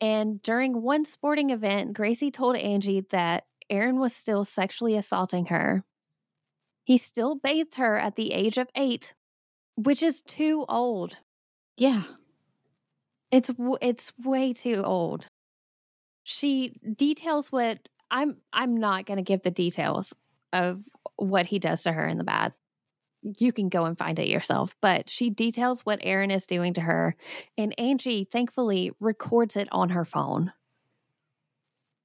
And 0.00 0.42
during 0.42 0.82
one 0.82 1.04
sporting 1.04 1.50
event, 1.50 1.94
Gracie 1.94 2.30
told 2.30 2.56
Angie 2.56 3.06
that 3.10 3.44
Aaron 3.70 3.98
was 3.98 4.14
still 4.14 4.44
sexually 4.44 4.96
assaulting 4.96 5.46
her. 5.46 5.84
He 6.82 6.98
still 6.98 7.36
bathed 7.36 7.76
her 7.76 7.98
at 7.98 8.16
the 8.16 8.32
age 8.32 8.58
of 8.58 8.68
eight, 8.74 9.14
which 9.76 10.02
is 10.02 10.20
too 10.20 10.66
old. 10.68 11.16
Yeah. 11.76 12.02
It's 13.30 13.50
it's 13.80 14.12
way 14.22 14.52
too 14.52 14.82
old. 14.84 15.28
She 16.24 16.78
details 16.94 17.50
what 17.50 17.88
I'm 18.10 18.36
I'm 18.52 18.76
not 18.76 19.06
going 19.06 19.16
to 19.16 19.22
give 19.22 19.42
the 19.42 19.50
details 19.50 20.14
of 20.52 20.82
what 21.16 21.46
he 21.46 21.58
does 21.58 21.84
to 21.84 21.92
her 21.92 22.06
in 22.06 22.18
the 22.18 22.24
bath. 22.24 22.52
You 23.24 23.52
can 23.52 23.70
go 23.70 23.86
and 23.86 23.96
find 23.96 24.18
it 24.18 24.28
yourself, 24.28 24.76
but 24.82 25.08
she 25.08 25.30
details 25.30 25.80
what 25.80 26.00
Aaron 26.02 26.30
is 26.30 26.46
doing 26.46 26.74
to 26.74 26.82
her 26.82 27.16
and 27.56 27.78
Angie 27.80 28.28
thankfully 28.30 28.92
records 29.00 29.56
it 29.56 29.68
on 29.72 29.90
her 29.90 30.04
phone. 30.04 30.52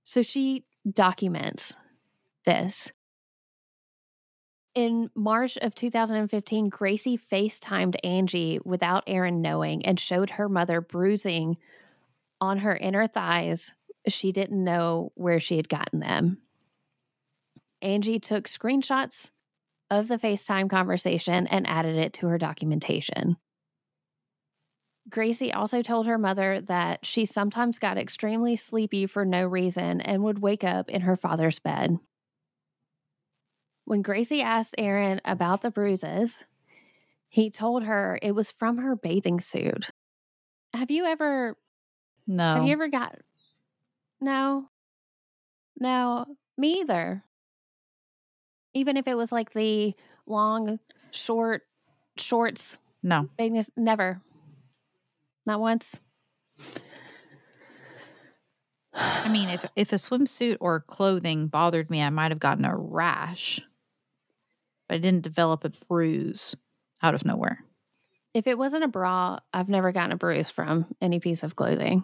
So 0.03 0.21
she 0.21 0.63
documents 0.89 1.75
this. 2.45 2.91
In 4.75 5.09
March 5.13 5.57
of 5.57 5.75
2015, 5.75 6.69
Gracie 6.69 7.17
FaceTimed 7.17 7.97
Angie 8.03 8.59
without 8.63 9.03
Aaron 9.07 9.41
knowing 9.41 9.85
and 9.85 9.99
showed 9.99 10.31
her 10.31 10.47
mother 10.47 10.79
bruising 10.79 11.57
on 12.39 12.59
her 12.59 12.77
inner 12.77 13.07
thighs. 13.07 13.71
She 14.07 14.31
didn't 14.31 14.63
know 14.63 15.11
where 15.15 15.39
she 15.39 15.57
had 15.57 15.67
gotten 15.67 15.99
them. 15.99 16.37
Angie 17.81 18.19
took 18.19 18.45
screenshots 18.45 19.31
of 19.91 20.07
the 20.07 20.17
FaceTime 20.17 20.69
conversation 20.69 21.47
and 21.47 21.67
added 21.67 21.95
it 21.95 22.13
to 22.13 22.27
her 22.27 22.37
documentation. 22.37 23.37
Gracie 25.09 25.51
also 25.51 25.81
told 25.81 26.05
her 26.05 26.17
mother 26.17 26.61
that 26.61 27.05
she 27.05 27.25
sometimes 27.25 27.79
got 27.79 27.97
extremely 27.97 28.55
sleepy 28.55 29.07
for 29.07 29.25
no 29.25 29.45
reason 29.47 30.01
and 30.01 30.23
would 30.23 30.39
wake 30.39 30.63
up 30.63 30.89
in 30.89 31.01
her 31.01 31.15
father's 31.15 31.57
bed. 31.59 31.97
When 33.85 34.03
Gracie 34.03 34.43
asked 34.43 34.75
Aaron 34.77 35.19
about 35.25 35.61
the 35.61 35.71
bruises, 35.71 36.43
he 37.27 37.49
told 37.49 37.83
her 37.83 38.19
it 38.21 38.33
was 38.33 38.51
from 38.51 38.77
her 38.77 38.95
bathing 38.95 39.39
suit. 39.39 39.89
Have 40.75 40.91
you 40.91 41.05
ever 41.05 41.57
No. 42.27 42.55
have 42.55 42.65
you 42.65 42.73
ever 42.73 42.87
got 42.87 43.17
No. 44.21 44.69
No, 45.79 46.25
me 46.57 46.81
either. 46.81 47.23
Even 48.73 48.97
if 48.97 49.07
it 49.07 49.15
was 49.15 49.31
like 49.31 49.51
the 49.53 49.93
long, 50.25 50.79
short 51.11 51.63
shorts 52.17 52.77
no. 53.01 53.29
bathing 53.37 53.63
never. 53.77 54.21
Not 55.45 55.59
once. 55.59 55.99
I 58.93 59.29
mean, 59.29 59.49
if 59.49 59.65
if 59.75 59.93
a 59.93 59.95
swimsuit 59.95 60.57
or 60.59 60.81
clothing 60.81 61.47
bothered 61.47 61.89
me, 61.89 62.01
I 62.01 62.09
might 62.09 62.31
have 62.31 62.39
gotten 62.39 62.65
a 62.65 62.75
rash, 62.75 63.61
but 64.87 64.95
I 64.95 64.97
didn't 64.97 65.23
develop 65.23 65.63
a 65.63 65.71
bruise 65.87 66.55
out 67.01 67.13
of 67.13 67.25
nowhere. 67.25 67.63
If 68.33 68.45
it 68.47 68.57
wasn't 68.57 68.83
a 68.83 68.89
bra, 68.89 69.39
I've 69.53 69.69
never 69.69 69.91
gotten 69.91 70.11
a 70.11 70.17
bruise 70.17 70.49
from 70.49 70.85
any 71.01 71.19
piece 71.19 71.43
of 71.43 71.55
clothing. 71.55 72.03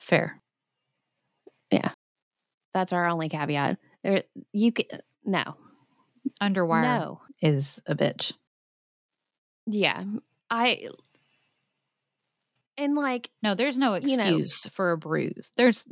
Fair. 0.00 0.40
Yeah. 1.70 1.92
That's 2.74 2.92
our 2.92 3.06
only 3.06 3.28
caveat. 3.28 3.78
There, 4.04 4.24
you 4.52 4.72
can 4.72 4.86
no, 5.24 5.54
Underwire 6.42 6.82
no, 7.00 7.20
is 7.40 7.80
a 7.86 7.94
bitch. 7.94 8.32
yeah. 9.66 10.04
I 10.50 10.88
and 12.76 12.94
like 12.96 13.30
No, 13.42 13.54
there's 13.54 13.76
no 13.78 13.94
You 13.94 14.16
know- 14.16 14.24
excuse 14.38 14.62
for 14.72 14.92
a 14.92 14.98
bruise. 14.98 15.50
There's 15.56 15.86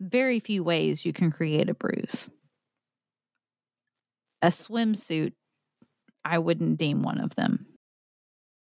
very 0.00 0.40
few 0.40 0.62
ways 0.62 1.04
you 1.04 1.12
can 1.12 1.30
create 1.30 1.68
a 1.70 1.74
bruise. 1.74 2.28
A 4.42 4.48
swimsuit, 4.48 5.32
I 6.24 6.38
wouldn't 6.38 6.78
deem 6.78 7.02
one 7.02 7.18
of 7.20 7.34
them. 7.34 7.66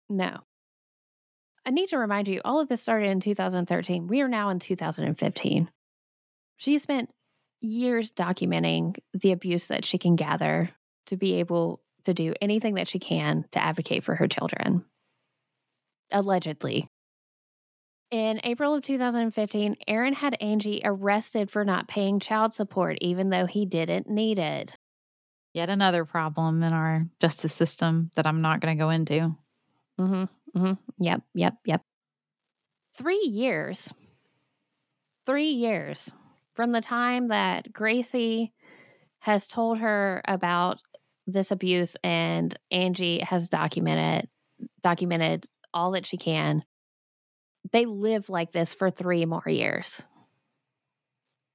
no. 0.09 0.39
I 1.65 1.71
need 1.71 1.89
to 1.89 1.99
remind 1.99 2.29
you, 2.29 2.41
all 2.45 2.61
of 2.61 2.69
this 2.69 2.81
started 2.81 3.09
in 3.11 3.19
2013. 3.19 4.07
We 4.07 4.21
are 4.21 4.29
now 4.29 4.51
in 4.51 4.61
2015. 4.61 5.69
She 6.59 6.79
spent 6.79 7.11
years 7.67 8.13
documenting 8.13 8.97
the 9.13 9.33
abuse 9.33 9.67
that 9.67 9.85
she 9.85 9.99
can 9.99 10.17
gather 10.17 10.71
to 11.07 11.17
be 11.17 11.35
able 11.35 11.81
to 12.05 12.15
do 12.15 12.35
anything 12.41 12.75
that 12.75 12.89
she 12.89 12.99
can 12.99 13.45
to 13.53 13.63
advocate 13.63 14.05
for 14.05 14.15
her 14.15 14.29
children. 14.29 14.85
Allegedly. 16.13 16.89
In 18.13 18.41
April 18.45 18.75
of 18.75 18.83
2015, 18.83 19.77
Aaron 19.89 20.13
had 20.13 20.37
Angie 20.41 20.81
arrested 20.85 21.51
for 21.51 21.65
not 21.65 21.89
paying 21.89 22.21
child 22.21 22.55
support, 22.55 22.99
even 23.01 23.31
though 23.31 23.47
he 23.47 23.67
didn't 23.67 24.09
need 24.09 24.39
it. 24.39 24.77
Yet 25.53 25.71
another 25.71 26.05
problem 26.05 26.63
in 26.63 26.73
our 26.73 27.07
justice 27.21 27.53
system 27.53 28.11
that 28.15 28.27
I'm 28.27 28.43
not 28.43 28.61
going 28.61 28.77
to 28.77 28.83
go 28.83 28.91
into. 28.91 29.35
Mm-hmm. 29.99 30.59
Mm-hmm. 30.59 31.05
Yep. 31.05 31.23
Yep. 31.35 31.55
Yep. 31.65 31.83
Three 32.97 33.25
years. 33.25 33.93
Three 35.27 35.51
years 35.51 36.13
from 36.57 36.73
the 36.73 36.81
time 36.81 37.29
that 37.29 37.73
Gracie 37.73 38.53
has 39.21 39.47
told 39.47 39.79
her 39.79 40.23
about 40.27 40.81
this 41.27 41.51
abuse 41.51 41.97
and 42.03 42.59
Angie 42.71 43.21
has 43.21 43.49
documented 43.49 44.29
documented 44.83 45.47
all 45.75 45.91
that 45.93 46.07
she 46.07 46.17
can. 46.17 46.65
They 47.73 47.85
live 47.85 48.31
like 48.31 48.53
this 48.53 48.73
for 48.73 48.91
three 48.91 49.27
more 49.27 49.43
years. 49.47 50.03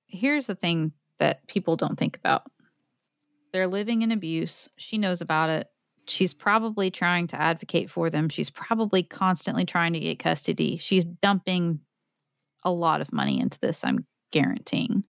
Here's 0.05 0.45
the 0.45 0.55
thing 0.55 0.91
that 1.17 1.47
people 1.47 1.75
don't 1.75 1.97
think 1.97 2.17
about 2.17 2.43
they're 3.53 3.67
living 3.67 4.01
in 4.01 4.11
abuse. 4.11 4.69
She 4.77 4.97
knows 4.97 5.21
about 5.21 5.49
it. 5.49 5.67
She's 6.07 6.33
probably 6.33 6.91
trying 6.91 7.27
to 7.27 7.41
advocate 7.41 7.89
for 7.89 8.09
them. 8.09 8.29
She's 8.29 8.49
probably 8.49 9.03
constantly 9.03 9.65
trying 9.65 9.93
to 9.93 9.99
get 9.99 10.19
custody. 10.19 10.77
She's 10.77 11.05
dumping 11.05 11.79
a 12.63 12.71
lot 12.71 13.01
of 13.01 13.11
money 13.11 13.39
into 13.39 13.59
this, 13.59 13.83
I'm 13.83 14.05
guaranteeing. 14.31 15.03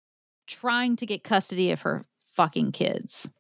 Trying 0.47 0.97
to 0.97 1.07
get 1.07 1.25
custody 1.25 1.71
of 1.71 1.83
her 1.83 2.05
fucking 2.35 2.73
kids. 2.73 3.31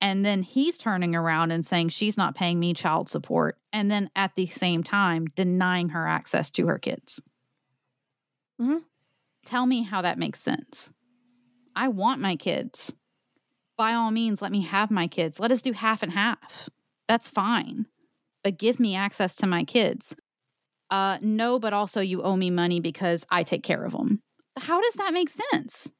And 0.00 0.24
then 0.24 0.42
he's 0.42 0.76
turning 0.76 1.14
around 1.14 1.50
and 1.50 1.64
saying 1.64 1.88
she's 1.88 2.16
not 2.16 2.34
paying 2.34 2.60
me 2.60 2.74
child 2.74 3.08
support. 3.08 3.56
And 3.72 3.90
then 3.90 4.10
at 4.14 4.34
the 4.34 4.46
same 4.46 4.82
time, 4.82 5.26
denying 5.34 5.90
her 5.90 6.06
access 6.06 6.50
to 6.52 6.66
her 6.66 6.78
kids. 6.78 7.22
Mm-hmm. 8.60 8.78
Tell 9.44 9.66
me 9.66 9.82
how 9.82 10.02
that 10.02 10.18
makes 10.18 10.40
sense. 10.40 10.92
I 11.74 11.88
want 11.88 12.20
my 12.20 12.36
kids. 12.36 12.94
By 13.76 13.94
all 13.94 14.10
means, 14.10 14.42
let 14.42 14.52
me 14.52 14.62
have 14.62 14.90
my 14.90 15.06
kids. 15.06 15.40
Let 15.40 15.50
us 15.50 15.62
do 15.62 15.72
half 15.72 16.02
and 16.02 16.12
half. 16.12 16.68
That's 17.08 17.30
fine. 17.30 17.86
But 18.42 18.58
give 18.58 18.78
me 18.78 18.94
access 18.94 19.34
to 19.36 19.46
my 19.46 19.64
kids. 19.64 20.14
Uh, 20.90 21.18
no, 21.22 21.58
but 21.58 21.72
also 21.72 22.00
you 22.00 22.22
owe 22.22 22.36
me 22.36 22.50
money 22.50 22.78
because 22.78 23.26
I 23.30 23.42
take 23.42 23.62
care 23.62 23.84
of 23.84 23.92
them. 23.92 24.22
How 24.56 24.80
does 24.80 24.94
that 24.94 25.12
make 25.12 25.30
sense? 25.30 25.92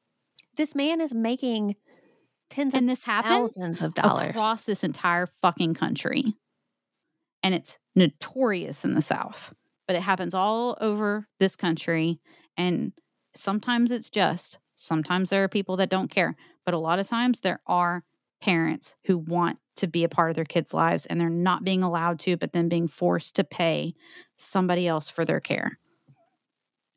This 0.55 0.75
man 0.75 1.01
is 1.01 1.13
making 1.13 1.75
tens 2.49 2.73
And 2.73 2.89
of 2.89 2.95
this 2.95 3.03
happens 3.03 3.55
thousands 3.55 3.81
of 3.81 3.93
dollars. 3.93 4.29
across 4.29 4.65
this 4.65 4.83
entire 4.83 5.27
fucking 5.41 5.73
country. 5.73 6.33
And 7.43 7.53
it's 7.53 7.77
notorious 7.95 8.85
in 8.85 8.93
the 8.93 9.01
South, 9.01 9.53
but 9.87 9.95
it 9.95 10.01
happens 10.01 10.33
all 10.33 10.77
over 10.81 11.27
this 11.39 11.55
country. 11.55 12.19
And 12.57 12.93
sometimes 13.35 13.91
it's 13.91 14.09
just, 14.09 14.57
sometimes 14.75 15.29
there 15.29 15.43
are 15.43 15.49
people 15.49 15.77
that 15.77 15.89
don't 15.89 16.09
care, 16.09 16.35
but 16.65 16.73
a 16.73 16.79
lot 16.79 16.99
of 16.99 17.07
times 17.07 17.41
there 17.41 17.61
are 17.67 18.03
parents 18.41 18.95
who 19.05 19.17
want 19.17 19.59
to 19.77 19.87
be 19.87 20.03
a 20.03 20.09
part 20.09 20.29
of 20.29 20.35
their 20.35 20.45
kids' 20.45 20.73
lives 20.73 21.05
and 21.05 21.19
they're 21.19 21.29
not 21.29 21.63
being 21.63 21.83
allowed 21.83 22.19
to, 22.19 22.37
but 22.37 22.53
then 22.53 22.69
being 22.69 22.87
forced 22.87 23.35
to 23.35 23.43
pay 23.43 23.93
somebody 24.37 24.87
else 24.87 25.09
for 25.09 25.25
their 25.25 25.39
care. 25.39 25.77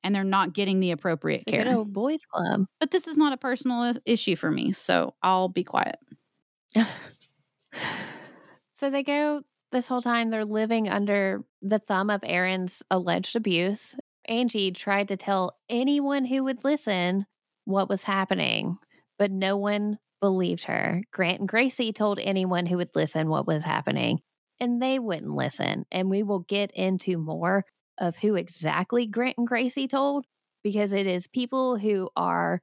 And 0.05 0.15
they're 0.15 0.25
not 0.25 0.53
getting 0.55 0.81
the 0.81 0.93
appropriate 0.93 1.43
It's 1.43 1.49
a 1.49 1.51
good 1.51 1.65
care. 1.65 1.77
old 1.77 1.93
boys 1.93 2.25
club. 2.25 2.67
But 2.81 2.91
this 2.91 3.09
is 3.09 3.17
not 3.17 3.33
a 3.33 3.37
personal 3.37 3.93
issue 4.07 4.37
for 4.37 4.51
me, 4.51 4.73
so 4.73 5.15
I'll 5.23 5.49
be 5.49 5.65
quiet. 5.65 5.97
so 8.73 8.91
they 8.91 9.03
go 9.03 9.43
this 9.71 9.89
whole 9.89 10.01
time, 10.01 10.31
they're 10.31 10.45
living 10.45 10.89
under 10.89 11.45
the 11.61 11.79
thumb 11.79 12.11
of 12.11 12.21
Aaron's 12.25 12.83
alleged 12.91 13.37
abuse. 13.37 13.97
Angie 14.25 14.73
tried 14.73 15.09
to 15.09 15.17
tell 15.17 15.57
anyone 15.69 16.25
who 16.25 16.45
would 16.45 16.65
listen 16.65 17.27
what 17.65 17.89
was 17.89 18.03
happening, 18.03 18.79
but 19.19 19.31
no 19.31 19.57
one 19.57 19.99
believed 20.21 20.65
her. 20.65 21.03
Grant 21.13 21.41
and 21.41 21.49
Gracie 21.49 21.93
told 21.93 22.19
anyone 22.19 22.67
who 22.67 22.77
would 22.77 22.91
listen 22.95 23.29
what 23.29 23.47
was 23.47 23.63
happening, 23.63 24.21
and 24.61 24.81
they 24.81 24.99
wouldn't 24.99 25.35
listen. 25.35 25.85
And 25.91 26.09
we 26.09 26.23
will 26.23 26.41
get 26.41 26.71
into 26.73 27.19
more 27.19 27.65
of 27.99 28.17
who 28.17 28.35
exactly 28.35 29.07
Grant 29.07 29.39
and 29.39 29.47
Gracie 29.47 29.89
told 29.89 30.27
because 30.63 30.93
it 30.93 31.07
is 31.07 31.27
people 31.27 31.77
who 31.77 32.11
are, 32.17 32.61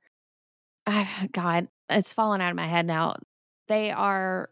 ah, 0.88 1.28
God, 1.32 1.68
it's 1.90 2.14
fallen 2.14 2.42
out 2.42 2.50
of 2.50 2.56
my 2.56 2.68
head 2.68 2.86
now. 2.86 3.16
They 3.68 3.92
are 3.92 4.50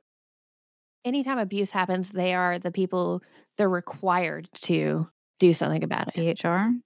anytime 1.05 1.37
abuse 1.37 1.71
happens, 1.71 2.09
they 2.11 2.33
are 2.33 2.59
the 2.59 2.71
people 2.71 3.21
they're 3.57 3.69
required 3.69 4.47
to 4.53 5.07
do 5.39 5.53
something 5.53 5.83
about 5.83 6.15
it. 6.17 6.37
DHR? 6.37 6.79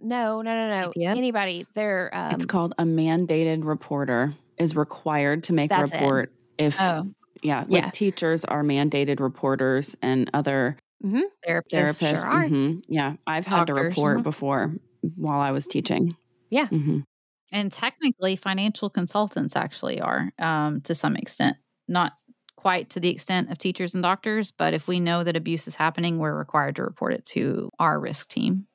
No, 0.00 0.42
no, 0.42 0.54
no, 0.54 0.74
no. 0.76 0.92
CPS? 0.92 1.16
Anybody, 1.16 1.64
they're 1.74 2.14
um, 2.14 2.32
it's 2.32 2.44
called 2.44 2.72
a 2.78 2.84
mandated 2.84 3.64
reporter 3.64 4.34
is 4.56 4.76
required 4.76 5.44
to 5.44 5.52
make 5.52 5.70
a 5.70 5.74
That's 5.74 5.92
it. 5.92 5.96
report 5.96 6.32
if 6.56 6.80
Oh, 6.80 7.08
yeah, 7.42 7.64
like 7.68 7.84
Yeah. 7.84 7.90
teachers 7.90 8.44
are 8.44 8.62
mandated 8.62 9.20
reporters 9.20 9.96
and 10.02 10.30
other 10.34 10.76
mhm, 11.04 11.22
therapists. 11.46 11.62
therapists. 11.72 12.10
sure 12.10 12.30
are. 12.30 12.44
mhm. 12.46 12.82
Yeah, 12.88 13.14
I've 13.26 13.46
had 13.46 13.66
to 13.68 13.74
report 13.74 14.22
before 14.22 14.74
while 15.16 15.40
I 15.40 15.50
was 15.50 15.66
teaching. 15.66 16.16
Yeah. 16.50 16.68
Mhm. 16.68 17.04
And 17.52 17.72
technically, 17.72 18.36
financial 18.36 18.90
consultants 18.90 19.56
actually 19.56 20.00
are 20.00 20.32
um, 20.38 20.80
to 20.82 20.94
some 20.94 21.16
extent, 21.16 21.56
not 21.88 22.12
quite 22.56 22.90
to 22.90 23.00
the 23.00 23.08
extent 23.08 23.50
of 23.50 23.58
teachers 23.58 23.94
and 23.94 24.02
doctors, 24.02 24.50
but 24.50 24.74
if 24.74 24.88
we 24.88 25.00
know 25.00 25.24
that 25.24 25.36
abuse 25.36 25.68
is 25.68 25.74
happening, 25.76 26.18
we're 26.18 26.36
required 26.36 26.76
to 26.76 26.82
report 26.82 27.14
it 27.14 27.24
to 27.24 27.70
our 27.78 27.98
risk 28.00 28.28
team 28.28 28.66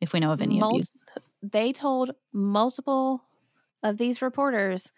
if 0.00 0.12
we 0.12 0.20
know 0.20 0.30
of 0.32 0.40
any 0.40 0.58
Mul- 0.60 0.70
abuse. 0.76 0.90
They 1.42 1.72
told 1.72 2.12
multiple 2.32 3.24
of 3.82 3.98
these 3.98 4.22
reporters, 4.22 4.92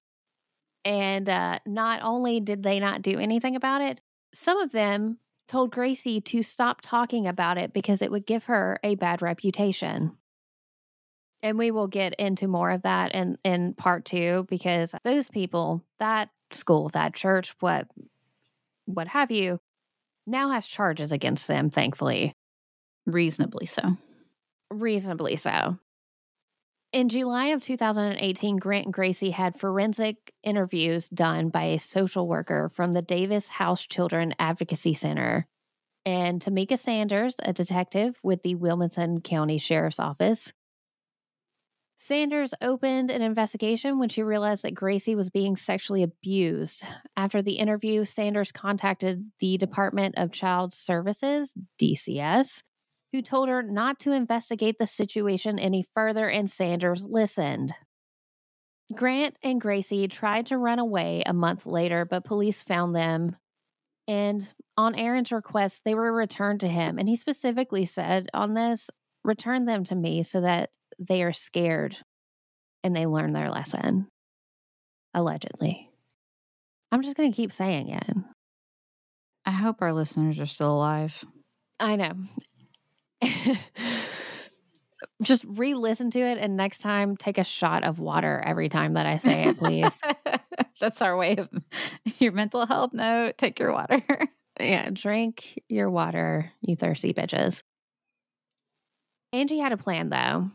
and 0.84 1.28
uh, 1.28 1.58
not 1.66 2.02
only 2.02 2.40
did 2.40 2.62
they 2.62 2.78
not 2.80 3.02
do 3.02 3.18
anything 3.18 3.56
about 3.56 3.80
it, 3.80 4.00
some 4.34 4.58
of 4.58 4.72
them 4.72 5.18
told 5.46 5.70
Gracie 5.70 6.20
to 6.20 6.42
stop 6.42 6.80
talking 6.80 7.26
about 7.26 7.58
it 7.58 7.72
because 7.72 8.02
it 8.02 8.10
would 8.10 8.26
give 8.26 8.44
her 8.44 8.78
a 8.82 8.94
bad 8.94 9.22
reputation. 9.22 10.12
And 11.42 11.58
we 11.58 11.70
will 11.70 11.88
get 11.88 12.14
into 12.14 12.48
more 12.48 12.70
of 12.70 12.82
that 12.82 13.12
in, 13.14 13.36
in 13.44 13.74
part 13.74 14.04
two 14.04 14.46
because 14.48 14.94
those 15.04 15.28
people, 15.28 15.84
that 15.98 16.30
school, 16.52 16.88
that 16.90 17.14
church, 17.14 17.54
what 17.60 17.88
what 18.86 19.08
have 19.08 19.30
you, 19.30 19.60
now 20.26 20.50
has 20.50 20.66
charges 20.66 21.12
against 21.12 21.48
them, 21.48 21.70
thankfully. 21.70 22.34
Reasonably 23.06 23.66
so. 23.66 23.96
Reasonably 24.70 25.36
so. 25.36 25.78
In 26.94 27.08
July 27.08 27.46
of 27.46 27.60
2018, 27.60 28.56
Grant 28.58 28.84
and 28.84 28.94
Gracie 28.94 29.32
had 29.32 29.58
forensic 29.58 30.32
interviews 30.44 31.08
done 31.08 31.48
by 31.48 31.64
a 31.64 31.78
social 31.80 32.28
worker 32.28 32.70
from 32.72 32.92
the 32.92 33.02
Davis 33.02 33.48
House 33.48 33.84
Children 33.84 34.32
Advocacy 34.38 34.94
Center. 34.94 35.48
And 36.06 36.40
Tamika 36.40 36.78
Sanders, 36.78 37.34
a 37.42 37.52
detective 37.52 38.20
with 38.22 38.44
the 38.44 38.54
Wilmington 38.54 39.22
County 39.22 39.58
Sheriff's 39.58 39.98
Office. 39.98 40.52
Sanders 41.96 42.54
opened 42.62 43.10
an 43.10 43.22
investigation 43.22 43.98
when 43.98 44.08
she 44.08 44.22
realized 44.22 44.62
that 44.62 44.74
Gracie 44.74 45.16
was 45.16 45.30
being 45.30 45.56
sexually 45.56 46.04
abused. 46.04 46.86
After 47.16 47.42
the 47.42 47.54
interview, 47.54 48.04
Sanders 48.04 48.52
contacted 48.52 49.32
the 49.40 49.56
Department 49.56 50.14
of 50.16 50.30
Child 50.30 50.72
Services, 50.72 51.54
DCS, 51.76 52.62
who 53.14 53.22
told 53.22 53.48
her 53.48 53.62
not 53.62 54.00
to 54.00 54.10
investigate 54.10 54.76
the 54.80 54.88
situation 54.88 55.56
any 55.56 55.86
further, 55.94 56.28
and 56.28 56.50
Sanders 56.50 57.06
listened. 57.08 57.72
Grant 58.92 59.36
and 59.40 59.60
Gracie 59.60 60.08
tried 60.08 60.46
to 60.46 60.58
run 60.58 60.80
away 60.80 61.22
a 61.24 61.32
month 61.32 61.64
later, 61.64 62.04
but 62.04 62.24
police 62.24 62.64
found 62.64 62.92
them. 62.92 63.36
And 64.08 64.52
on 64.76 64.96
Aaron's 64.96 65.30
request, 65.30 65.82
they 65.84 65.94
were 65.94 66.12
returned 66.12 66.58
to 66.62 66.68
him. 66.68 66.98
And 66.98 67.08
he 67.08 67.14
specifically 67.14 67.84
said 67.84 68.26
on 68.34 68.54
this, 68.54 68.90
return 69.22 69.64
them 69.64 69.84
to 69.84 69.94
me 69.94 70.24
so 70.24 70.40
that 70.40 70.70
they 70.98 71.22
are 71.22 71.32
scared 71.32 71.96
and 72.82 72.96
they 72.96 73.06
learn 73.06 73.32
their 73.32 73.48
lesson. 73.48 74.08
Allegedly. 75.14 75.88
I'm 76.90 77.02
just 77.02 77.16
going 77.16 77.30
to 77.30 77.36
keep 77.36 77.52
saying 77.52 77.90
it. 77.90 78.16
I 79.46 79.52
hope 79.52 79.82
our 79.82 79.92
listeners 79.92 80.40
are 80.40 80.46
still 80.46 80.74
alive. 80.74 81.24
I 81.78 81.94
know. 81.94 82.14
Just 85.22 85.44
re 85.46 85.74
listen 85.74 86.10
to 86.10 86.18
it 86.18 86.38
and 86.38 86.56
next 86.56 86.78
time 86.78 87.16
take 87.16 87.38
a 87.38 87.44
shot 87.44 87.84
of 87.84 87.98
water 87.98 88.42
every 88.44 88.68
time 88.68 88.94
that 88.94 89.06
I 89.06 89.18
say 89.18 89.48
it, 89.48 89.58
please. 89.58 90.00
That's 90.80 91.00
our 91.02 91.16
way 91.16 91.36
of 91.36 91.48
your 92.18 92.32
mental 92.32 92.66
health 92.66 92.92
note. 92.92 93.38
Take 93.38 93.58
your 93.58 93.72
water. 93.72 94.02
yeah, 94.58 94.90
drink 94.92 95.62
your 95.68 95.90
water, 95.90 96.50
you 96.60 96.76
thirsty 96.76 97.14
bitches. 97.14 97.62
Angie 99.32 99.58
had 99.58 99.72
a 99.72 99.76
plan 99.76 100.10
though. 100.10 100.50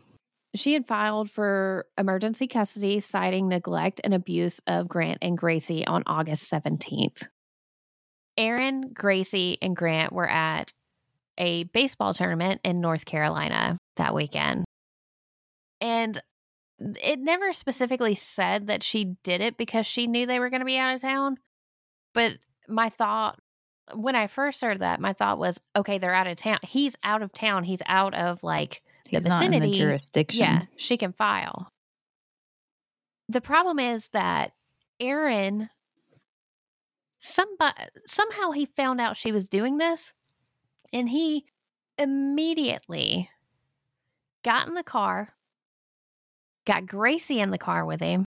She 0.56 0.74
had 0.74 0.88
filed 0.88 1.30
for 1.30 1.86
emergency 1.98 2.48
custody, 2.48 3.00
citing 3.00 3.50
neglect 3.50 4.02
and 4.04 4.14
abuse 4.14 4.60
of 4.66 4.88
Grant 4.88 5.20
and 5.22 5.38
Gracie 5.38 5.86
on 5.86 6.04
August 6.08 6.52
17th. 6.52 7.24
Aaron, 8.36 8.92
Gracie, 8.94 9.58
and 9.62 9.76
Grant 9.76 10.12
were 10.12 10.30
at 10.30 10.72
a 11.40 11.64
baseball 11.64 12.14
tournament 12.14 12.62
in 12.64 12.82
North 12.82 13.06
Carolina 13.06 13.78
that 13.96 14.14
weekend. 14.14 14.66
And 15.82 16.22
it 16.80 17.20
never 17.20 17.54
specifically 17.54 18.16
said 18.16 18.68
that 18.68 18.84
she 18.84 19.16
did 19.24 19.42
it 19.42 19.58
because 19.58 19.86
she 19.86 20.08
knew 20.08 20.26
they 20.26 20.40
were 20.40 20.50
going 20.50 20.62
to 20.62 20.66
be 20.66 20.78
out 20.78 20.94
of 20.96 21.02
town. 21.02 21.38
But 22.14 22.34
my 22.68 22.90
thought, 22.90 23.40
when 23.96 24.16
I 24.16 24.28
first 24.28 24.62
heard 24.62 24.80
that, 24.80 25.00
my 25.00 25.14
thought 25.14 25.40
was, 25.40 25.60
okay, 25.76 25.98
they're 25.98 26.14
out 26.14 26.28
of 26.28 26.38
town. 26.38 26.60
He's 26.64 26.96
out 27.04 27.22
of 27.22 27.34
town. 27.34 27.64
He's 27.64 27.82
out 27.86 28.14
of 28.14 28.44
like 28.44 28.82
the 29.06 29.18
He's 29.18 29.24
vicinity. 29.24 29.72
the 29.72 29.78
jurisdiction. 29.78 30.42
Yeah, 30.42 30.62
she 30.76 30.98
can 30.98 31.14
file. 31.14 31.72
The 33.30 33.42
problem 33.42 33.80
is 33.80 34.10
that 34.10 34.52
Aaron, 35.00 35.70
somebody, 37.18 37.84
somehow 38.06 38.52
he 38.52 38.66
found 38.66 39.00
out 39.00 39.18
she 39.18 39.32
was 39.32 39.50
doing 39.50 39.78
this 39.78 40.14
and 40.94 41.10
he 41.10 41.46
immediately 41.98 43.30
got 44.44 44.68
in 44.68 44.74
the 44.74 44.84
car, 44.84 45.34
got 46.66 46.86
Gracie 46.86 47.40
in 47.40 47.52
the 47.52 47.58
car 47.58 47.86
with 47.86 48.00
him, 48.00 48.26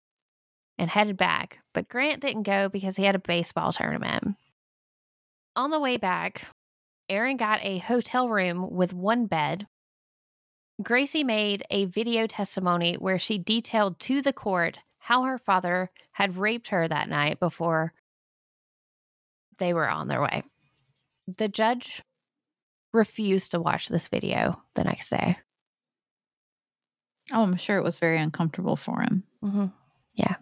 and 0.77 0.89
headed 0.89 1.17
back. 1.17 1.59
But 1.73 1.89
Grant 1.89 2.21
didn't 2.21 2.43
go 2.43 2.69
because 2.69 2.95
he 2.95 3.03
had 3.03 3.15
a 3.15 3.19
baseball 3.19 3.71
tournament. 3.71 4.35
On 5.55 5.69
the 5.69 5.79
way 5.79 5.97
back, 5.97 6.47
Aaron 7.09 7.37
got 7.37 7.59
a 7.61 7.79
hotel 7.79 8.29
room 8.29 8.71
with 8.71 8.93
one 8.93 9.25
bed. 9.25 9.67
Gracie 10.81 11.23
made 11.23 11.63
a 11.69 11.85
video 11.85 12.25
testimony 12.25 12.95
where 12.95 13.19
she 13.19 13.37
detailed 13.37 13.99
to 13.99 14.21
the 14.21 14.33
court 14.33 14.79
how 14.97 15.23
her 15.23 15.37
father 15.37 15.91
had 16.13 16.37
raped 16.37 16.69
her 16.69 16.87
that 16.87 17.09
night 17.09 17.39
before 17.39 17.93
they 19.57 19.73
were 19.73 19.89
on 19.89 20.07
their 20.07 20.21
way. 20.21 20.43
The 21.27 21.47
judge 21.47 22.01
refused 22.93 23.51
to 23.51 23.59
watch 23.59 23.89
this 23.89 24.07
video 24.07 24.61
the 24.75 24.83
next 24.83 25.09
day. 25.09 25.37
Oh, 27.31 27.41
I'm 27.41 27.55
sure 27.55 27.77
it 27.77 27.83
was 27.83 27.97
very 27.97 28.19
uncomfortable 28.19 28.75
for 28.75 29.01
him. 29.01 29.23
Mm-hmm. 29.43 29.65
Yeah. 30.15 30.35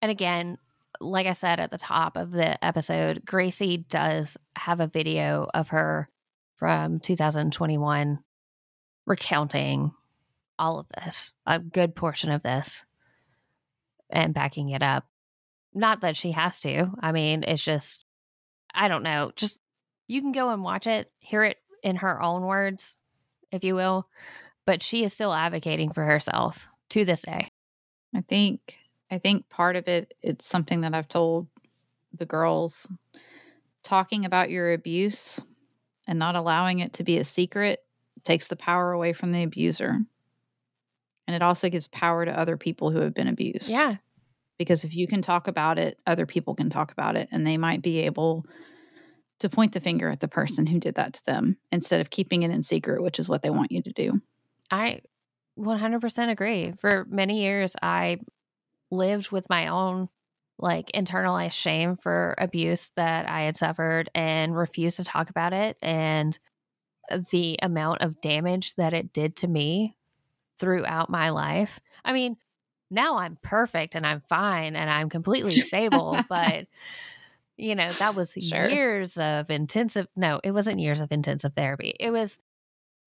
And 0.00 0.10
again, 0.10 0.58
like 1.00 1.26
I 1.26 1.32
said 1.32 1.60
at 1.60 1.70
the 1.70 1.78
top 1.78 2.16
of 2.16 2.30
the 2.30 2.62
episode, 2.64 3.24
Gracie 3.24 3.78
does 3.78 4.36
have 4.56 4.80
a 4.80 4.86
video 4.86 5.48
of 5.52 5.68
her 5.68 6.08
from 6.56 7.00
2021 7.00 8.18
recounting 9.06 9.92
all 10.58 10.80
of 10.80 10.88
this, 10.88 11.32
a 11.46 11.58
good 11.58 11.94
portion 11.94 12.30
of 12.30 12.42
this, 12.42 12.84
and 14.10 14.34
backing 14.34 14.70
it 14.70 14.82
up. 14.82 15.06
Not 15.72 16.00
that 16.00 16.16
she 16.16 16.32
has 16.32 16.60
to. 16.60 16.90
I 17.00 17.12
mean, 17.12 17.44
it's 17.44 17.62
just, 17.62 18.04
I 18.74 18.88
don't 18.88 19.02
know. 19.02 19.32
Just 19.36 19.60
you 20.08 20.20
can 20.20 20.32
go 20.32 20.50
and 20.50 20.62
watch 20.62 20.86
it, 20.86 21.12
hear 21.20 21.44
it 21.44 21.58
in 21.82 21.96
her 21.96 22.20
own 22.20 22.42
words, 22.42 22.96
if 23.52 23.62
you 23.62 23.74
will. 23.74 24.08
But 24.66 24.82
she 24.82 25.04
is 25.04 25.12
still 25.12 25.32
advocating 25.32 25.92
for 25.92 26.04
herself 26.04 26.66
to 26.90 27.04
this 27.04 27.22
day. 27.22 27.48
I 28.14 28.22
think 28.22 28.78
I 29.10 29.18
think 29.18 29.48
part 29.48 29.76
of 29.76 29.86
it 29.86 30.14
it's 30.20 30.46
something 30.46 30.80
that 30.80 30.94
I've 30.94 31.08
told 31.08 31.46
the 32.12 32.26
girls 32.26 32.86
talking 33.82 34.24
about 34.24 34.50
your 34.50 34.72
abuse 34.72 35.40
and 36.06 36.18
not 36.18 36.34
allowing 36.34 36.80
it 36.80 36.94
to 36.94 37.04
be 37.04 37.18
a 37.18 37.24
secret 37.24 37.80
takes 38.24 38.48
the 38.48 38.56
power 38.56 38.92
away 38.92 39.12
from 39.12 39.32
the 39.32 39.42
abuser. 39.42 39.98
And 41.26 41.34
it 41.34 41.42
also 41.42 41.68
gives 41.68 41.88
power 41.88 42.24
to 42.24 42.38
other 42.38 42.56
people 42.56 42.90
who 42.90 43.00
have 43.00 43.14
been 43.14 43.28
abused. 43.28 43.68
Yeah. 43.68 43.96
Because 44.58 44.84
if 44.84 44.94
you 44.94 45.06
can 45.06 45.22
talk 45.22 45.46
about 45.46 45.78
it, 45.78 45.98
other 46.06 46.26
people 46.26 46.54
can 46.54 46.70
talk 46.70 46.90
about 46.90 47.16
it 47.16 47.28
and 47.30 47.46
they 47.46 47.58
might 47.58 47.82
be 47.82 48.00
able 48.00 48.46
to 49.40 49.48
point 49.48 49.72
the 49.72 49.80
finger 49.80 50.08
at 50.08 50.20
the 50.20 50.28
person 50.28 50.66
who 50.66 50.80
did 50.80 50.96
that 50.96 51.14
to 51.14 51.24
them 51.24 51.56
instead 51.70 52.00
of 52.00 52.10
keeping 52.10 52.42
it 52.42 52.50
in 52.50 52.62
secret, 52.62 53.02
which 53.02 53.18
is 53.18 53.28
what 53.28 53.42
they 53.42 53.50
want 53.50 53.72
you 53.72 53.82
to 53.82 53.92
do. 53.92 54.20
I 54.70 55.00
100% 55.58 56.30
agree. 56.30 56.72
For 56.80 57.06
many 57.08 57.42
years, 57.42 57.76
I 57.80 58.18
lived 58.90 59.30
with 59.30 59.48
my 59.48 59.68
own 59.68 60.08
like 60.58 60.90
internalized 60.92 61.52
shame 61.52 61.96
for 61.96 62.34
abuse 62.36 62.90
that 62.96 63.28
I 63.28 63.42
had 63.42 63.56
suffered 63.56 64.10
and 64.14 64.56
refused 64.56 64.96
to 64.96 65.04
talk 65.04 65.30
about 65.30 65.52
it. 65.52 65.76
And 65.82 66.36
the 67.30 67.58
amount 67.62 68.02
of 68.02 68.20
damage 68.20 68.74
that 68.74 68.92
it 68.92 69.12
did 69.12 69.36
to 69.36 69.48
me 69.48 69.94
throughout 70.58 71.10
my 71.10 71.30
life. 71.30 71.80
I 72.04 72.12
mean, 72.12 72.36
now 72.90 73.18
I'm 73.18 73.38
perfect 73.42 73.94
and 73.94 74.06
I'm 74.06 74.22
fine 74.28 74.76
and 74.76 74.90
I'm 74.90 75.08
completely 75.08 75.60
stable, 75.60 76.18
but 76.28 76.66
you 77.58 77.74
know, 77.74 77.92
that 77.94 78.14
was 78.14 78.32
Sure. 78.32 78.68
years 78.68 79.18
of 79.18 79.50
intensive 79.50 80.06
no, 80.16 80.40
it 80.42 80.52
wasn't 80.52 80.78
years 80.80 81.00
of 81.00 81.12
intensive 81.12 81.52
therapy. 81.54 81.94
It 82.00 82.10
was 82.10 82.38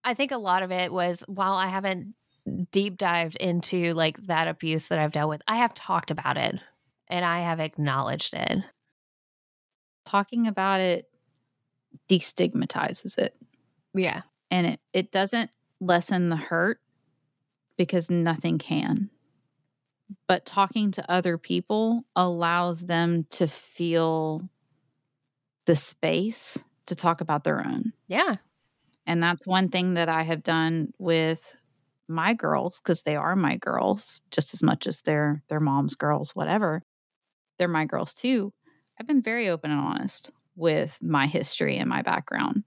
I 0.03 0.13
think 0.13 0.31
a 0.31 0.37
lot 0.37 0.63
of 0.63 0.71
it 0.71 0.91
was 0.91 1.23
while 1.27 1.53
I 1.53 1.67
haven't 1.67 2.15
deep 2.71 2.97
dived 2.97 3.35
into 3.37 3.93
like 3.93 4.17
that 4.27 4.47
abuse 4.47 4.87
that 4.87 4.99
I've 4.99 5.11
dealt 5.11 5.29
with, 5.29 5.41
I 5.47 5.57
have 5.57 5.73
talked 5.73 6.11
about 6.11 6.37
it 6.37 6.55
and 7.07 7.23
I 7.25 7.41
have 7.41 7.59
acknowledged 7.59 8.33
it. 8.33 8.59
Talking 10.05 10.47
about 10.47 10.79
it 10.81 11.07
destigmatizes 12.09 13.17
it. 13.17 13.35
Yeah. 13.93 14.21
and 14.49 14.65
it, 14.67 14.79
it 14.93 15.11
doesn't 15.11 15.51
lessen 15.79 16.29
the 16.29 16.35
hurt 16.37 16.79
because 17.77 18.09
nothing 18.09 18.57
can. 18.57 19.09
But 20.27 20.45
talking 20.45 20.91
to 20.91 21.11
other 21.11 21.37
people 21.37 22.03
allows 22.15 22.81
them 22.81 23.25
to 23.31 23.47
feel 23.47 24.49
the 25.65 25.75
space 25.75 26.63
to 26.87 26.95
talk 26.95 27.21
about 27.21 27.43
their 27.43 27.65
own. 27.65 27.93
Yeah. 28.07 28.35
And 29.05 29.21
that's 29.21 29.47
one 29.47 29.69
thing 29.69 29.95
that 29.95 30.09
I 30.09 30.23
have 30.23 30.43
done 30.43 30.93
with 30.97 31.53
my 32.07 32.33
girls 32.33 32.79
because 32.79 33.03
they 33.03 33.15
are 33.15 33.35
my 33.35 33.57
girls 33.57 34.21
just 34.31 34.53
as 34.53 34.61
much 34.61 34.85
as 34.87 35.01
they're 35.01 35.43
their 35.47 35.59
mom's 35.59 35.95
girls, 35.95 36.35
whatever. 36.35 36.83
They're 37.57 37.67
my 37.67 37.85
girls 37.85 38.13
too. 38.13 38.53
I've 38.99 39.07
been 39.07 39.21
very 39.21 39.49
open 39.49 39.71
and 39.71 39.79
honest 39.79 40.31
with 40.55 40.97
my 41.01 41.27
history 41.27 41.77
and 41.77 41.89
my 41.89 42.01
background 42.01 42.63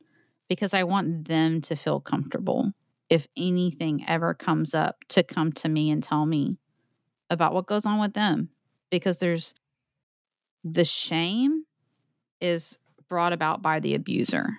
because 0.48 0.74
I 0.74 0.84
want 0.84 1.28
them 1.28 1.60
to 1.62 1.76
feel 1.76 2.00
comfortable 2.00 2.72
if 3.10 3.28
anything 3.36 4.04
ever 4.08 4.34
comes 4.34 4.74
up 4.74 4.96
to 5.10 5.22
come 5.22 5.52
to 5.52 5.68
me 5.68 5.90
and 5.90 6.02
tell 6.02 6.26
me 6.26 6.56
about 7.30 7.54
what 7.54 7.66
goes 7.66 7.86
on 7.86 8.00
with 8.00 8.12
them 8.14 8.48
because 8.90 9.18
there's 9.18 9.54
the 10.62 10.84
shame 10.84 11.64
is 12.40 12.78
brought 13.08 13.32
about 13.32 13.62
by 13.62 13.80
the 13.80 13.94
abuser 13.94 14.58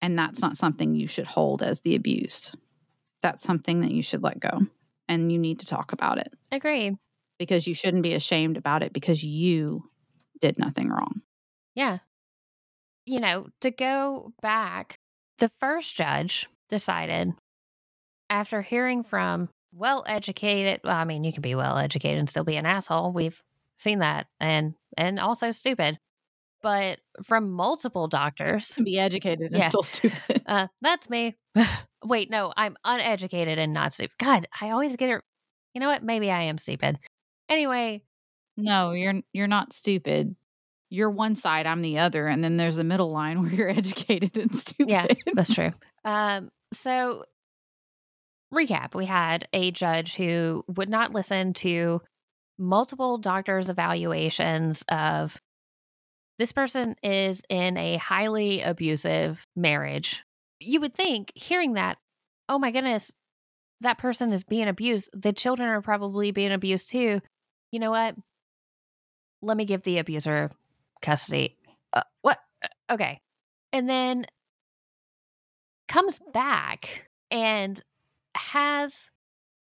and 0.00 0.18
that's 0.18 0.40
not 0.40 0.56
something 0.56 0.94
you 0.94 1.06
should 1.08 1.26
hold 1.26 1.62
as 1.62 1.80
the 1.80 1.94
abused 1.94 2.56
that's 3.22 3.42
something 3.42 3.80
that 3.80 3.90
you 3.90 4.02
should 4.02 4.22
let 4.22 4.38
go 4.40 4.60
and 5.08 5.32
you 5.32 5.38
need 5.38 5.58
to 5.60 5.66
talk 5.66 5.92
about 5.92 6.18
it 6.18 6.32
Agreed. 6.52 6.96
because 7.38 7.66
you 7.66 7.74
shouldn't 7.74 8.02
be 8.02 8.14
ashamed 8.14 8.56
about 8.56 8.82
it 8.82 8.92
because 8.92 9.22
you 9.24 9.84
did 10.40 10.58
nothing 10.58 10.88
wrong 10.88 11.22
Yeah. 11.74 11.98
You 13.06 13.20
know, 13.20 13.46
to 13.62 13.70
go 13.70 14.34
back, 14.42 14.98
the 15.38 15.48
first 15.48 15.96
judge 15.96 16.46
decided 16.68 17.32
after 18.28 18.60
hearing 18.60 19.02
from 19.02 19.48
well 19.72 20.04
educated, 20.06 20.80
well, 20.84 20.96
I 20.96 21.04
mean, 21.04 21.24
you 21.24 21.32
can 21.32 21.42
be 21.42 21.54
well 21.54 21.76
educated 21.78 22.18
and 22.18 22.28
still 22.28 22.44
be 22.44 22.56
an 22.56 22.66
asshole. 22.66 23.12
We've 23.12 23.40
seen 23.74 24.00
that 24.00 24.26
and 24.40 24.74
and 24.96 25.18
also 25.20 25.52
stupid. 25.52 25.98
But 26.62 26.98
from 27.24 27.50
multiple 27.52 28.08
doctors, 28.08 28.74
be 28.82 28.98
educated 28.98 29.52
and 29.52 29.58
Yeah. 29.58 29.68
still 29.68 29.82
stupid 29.84 30.42
uh, 30.46 30.68
that's 30.80 31.08
me. 31.10 31.36
Wait, 32.04 32.30
no, 32.30 32.52
I'm 32.56 32.76
uneducated 32.84 33.58
and 33.58 33.72
not 33.72 33.92
stupid. 33.92 34.14
God, 34.18 34.46
I 34.60 34.70
always 34.70 34.96
get 34.96 35.10
it. 35.10 35.22
You 35.74 35.80
know 35.80 35.88
what? 35.88 36.02
Maybe 36.02 36.30
I 36.30 36.42
am 36.42 36.58
stupid. 36.58 36.98
Anyway, 37.48 38.02
No, 38.56 38.92
you're 38.92 39.20
you're 39.32 39.46
not 39.46 39.72
stupid. 39.72 40.34
You're 40.90 41.10
one 41.10 41.36
side, 41.36 41.66
I'm 41.66 41.82
the 41.82 41.98
other, 41.98 42.26
and 42.28 42.42
then 42.42 42.56
there's 42.56 42.78
a 42.78 42.84
middle 42.84 43.10
line 43.10 43.40
where 43.42 43.52
you're 43.52 43.70
educated 43.82 44.36
and 44.38 44.56
stupid. 44.56 44.90
Yeah, 44.90 45.06
that's 45.34 45.54
true. 45.54 45.70
Um, 46.04 46.50
so 46.72 47.24
recap, 48.54 48.94
we 48.94 49.06
had 49.06 49.46
a 49.52 49.70
judge 49.70 50.14
who 50.14 50.64
would 50.68 50.88
not 50.88 51.12
listen 51.12 51.52
to 51.54 52.00
multiple 52.58 53.18
doctors' 53.18 53.68
evaluations 53.68 54.84
of 54.88 55.40
this 56.38 56.52
person 56.52 56.94
is 57.02 57.42
in 57.48 57.76
a 57.76 57.96
highly 57.96 58.62
abusive 58.62 59.44
marriage. 59.56 60.22
You 60.60 60.80
would 60.80 60.94
think 60.94 61.32
hearing 61.34 61.74
that, 61.74 61.98
oh 62.48 62.58
my 62.58 62.70
goodness, 62.70 63.12
that 63.80 63.98
person 63.98 64.32
is 64.32 64.44
being 64.44 64.68
abused. 64.68 65.10
The 65.12 65.32
children 65.32 65.68
are 65.68 65.82
probably 65.82 66.30
being 66.30 66.52
abused 66.52 66.90
too. 66.90 67.20
You 67.72 67.80
know 67.80 67.90
what? 67.90 68.16
Let 69.42 69.56
me 69.56 69.64
give 69.64 69.82
the 69.82 69.98
abuser 69.98 70.50
custody. 71.02 71.56
Uh, 71.92 72.02
what? 72.22 72.38
Uh, 72.62 72.68
Okay. 72.90 73.20
And 73.72 73.88
then 73.88 74.24
comes 75.88 76.20
back 76.32 77.08
and 77.30 77.80
has 78.38 79.08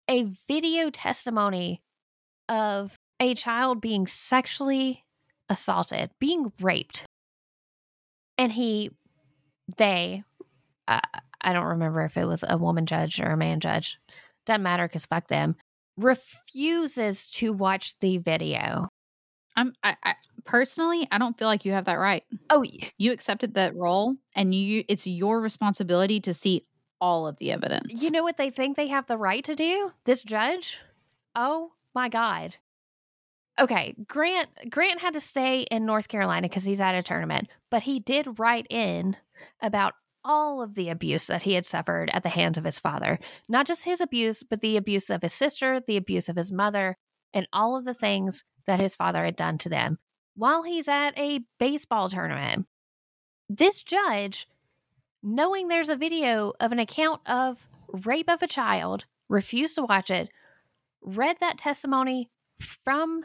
a 0.09 0.29
video 0.47 0.91
testimony 0.91 1.83
of 2.49 2.97
a 3.19 3.35
child 3.35 3.81
being 3.81 4.07
sexually 4.07 5.05
assaulted, 5.49 6.11
being 6.19 6.53
raped. 6.61 7.05
And 8.39 8.53
he, 8.53 8.91
they, 9.77 10.23
uh, 10.87 11.01
I 11.41 11.53
don't 11.53 11.65
remember 11.65 12.03
if 12.05 12.17
it 12.17 12.27
was 12.27 12.45
a 12.47 12.59
woman 12.59 12.87
judge 12.87 13.21
or 13.21 13.31
a 13.31 13.37
man 13.37 13.61
judge, 13.61 13.99
doesn't 14.45 14.63
matter 14.63 14.87
because 14.87 15.07
fuck 15.07 15.29
them, 15.29 15.57
refuses 15.97 17.31
to 17.33 17.53
watch 17.53 17.99
the 18.01 18.19
video. 18.19 18.89
I'm 19.57 19.73
I, 19.83 19.97
I 20.03 20.15
personally 20.45 21.09
I 21.11 21.19
don't 21.19 21.39
feel 21.39 21.49
like 21.49 21.65
you 21.65 21.73
have 21.73 21.87
that 21.87 21.95
right. 21.99 22.23
Oh, 22.51 22.63
You 22.99 23.13
accepted 23.13 23.55
that 23.55 23.75
role 23.75 24.15
and 24.35 24.55
you 24.55 24.85
it's 24.89 25.07
your 25.07 25.41
responsibility 25.41 26.21
to 26.21 26.35
see 26.35 26.65
all 27.01 27.27
of 27.27 27.37
the 27.39 27.53
evidence. 27.53 28.03
You 28.03 28.11
know 28.11 28.23
what 28.23 28.37
they 28.37 28.51
think 28.51 28.77
they 28.77 28.89
have 28.89 29.07
the 29.07 29.19
right 29.19 29.45
to 29.45 29.55
do? 29.55 29.93
This 30.05 30.23
judge? 30.23 30.79
Oh 31.35 31.73
my 31.95 32.09
god. 32.09 32.57
Okay, 33.59 33.95
Grant 34.07 34.49
Grant 34.71 35.01
had 35.01 35.15
to 35.15 35.21
stay 35.21 35.63
in 35.63 35.87
North 35.87 36.09
Carolina 36.09 36.49
cuz 36.49 36.65
he's 36.65 36.81
at 36.81 36.95
a 36.95 37.03
tournament, 37.03 37.49
but 37.71 37.83
he 37.83 38.01
did 38.01 38.39
write 38.39 38.67
in 38.71 39.17
about 39.61 39.95
all 40.25 40.61
of 40.61 40.75
the 40.75 40.89
abuse 40.89 41.27
that 41.27 41.43
he 41.43 41.53
had 41.55 41.65
suffered 41.65 42.11
at 42.13 42.23
the 42.23 42.29
hands 42.29 42.59
of 42.59 42.65
his 42.65 42.81
father. 42.81 43.19
Not 43.49 43.67
just 43.67 43.85
his 43.85 44.01
abuse, 44.01 44.43
but 44.43 44.61
the 44.61 44.77
abuse 44.77 45.09
of 45.09 45.23
his 45.23 45.33
sister, 45.33 45.81
the 45.81 45.97
abuse 45.97 46.29
of 46.29 46.37
his 46.37 46.51
mother, 46.51 46.99
and 47.33 47.47
all 47.53 47.77
of 47.77 47.85
the 47.85 47.95
things 47.95 48.45
that 48.67 48.81
his 48.81 48.97
father 48.97 49.25
had 49.25 49.37
done 49.37 49.57
to 49.59 49.69
them 49.69 49.99
while 50.37 50.63
he's 50.63 50.89
at 50.89 51.19
a 51.19 51.41
baseball 51.59 52.09
tournament. 52.09 52.67
This 53.49 53.83
judge 53.83 54.47
knowing 55.23 55.69
there's 55.69 55.89
a 55.89 55.97
video 55.97 56.53
of 56.61 56.73
an 56.73 56.79
account 56.79 57.21
of 57.27 57.67
rape 57.93 58.31
of 58.31 58.43
a 58.43 58.47
child, 58.47 59.05
refused 59.29 59.75
to 59.77 59.85
watch 59.85 60.11
it, 60.11 60.31
read 61.03 61.37
that 61.41 61.59
testimony 61.59 62.31
from 62.59 63.25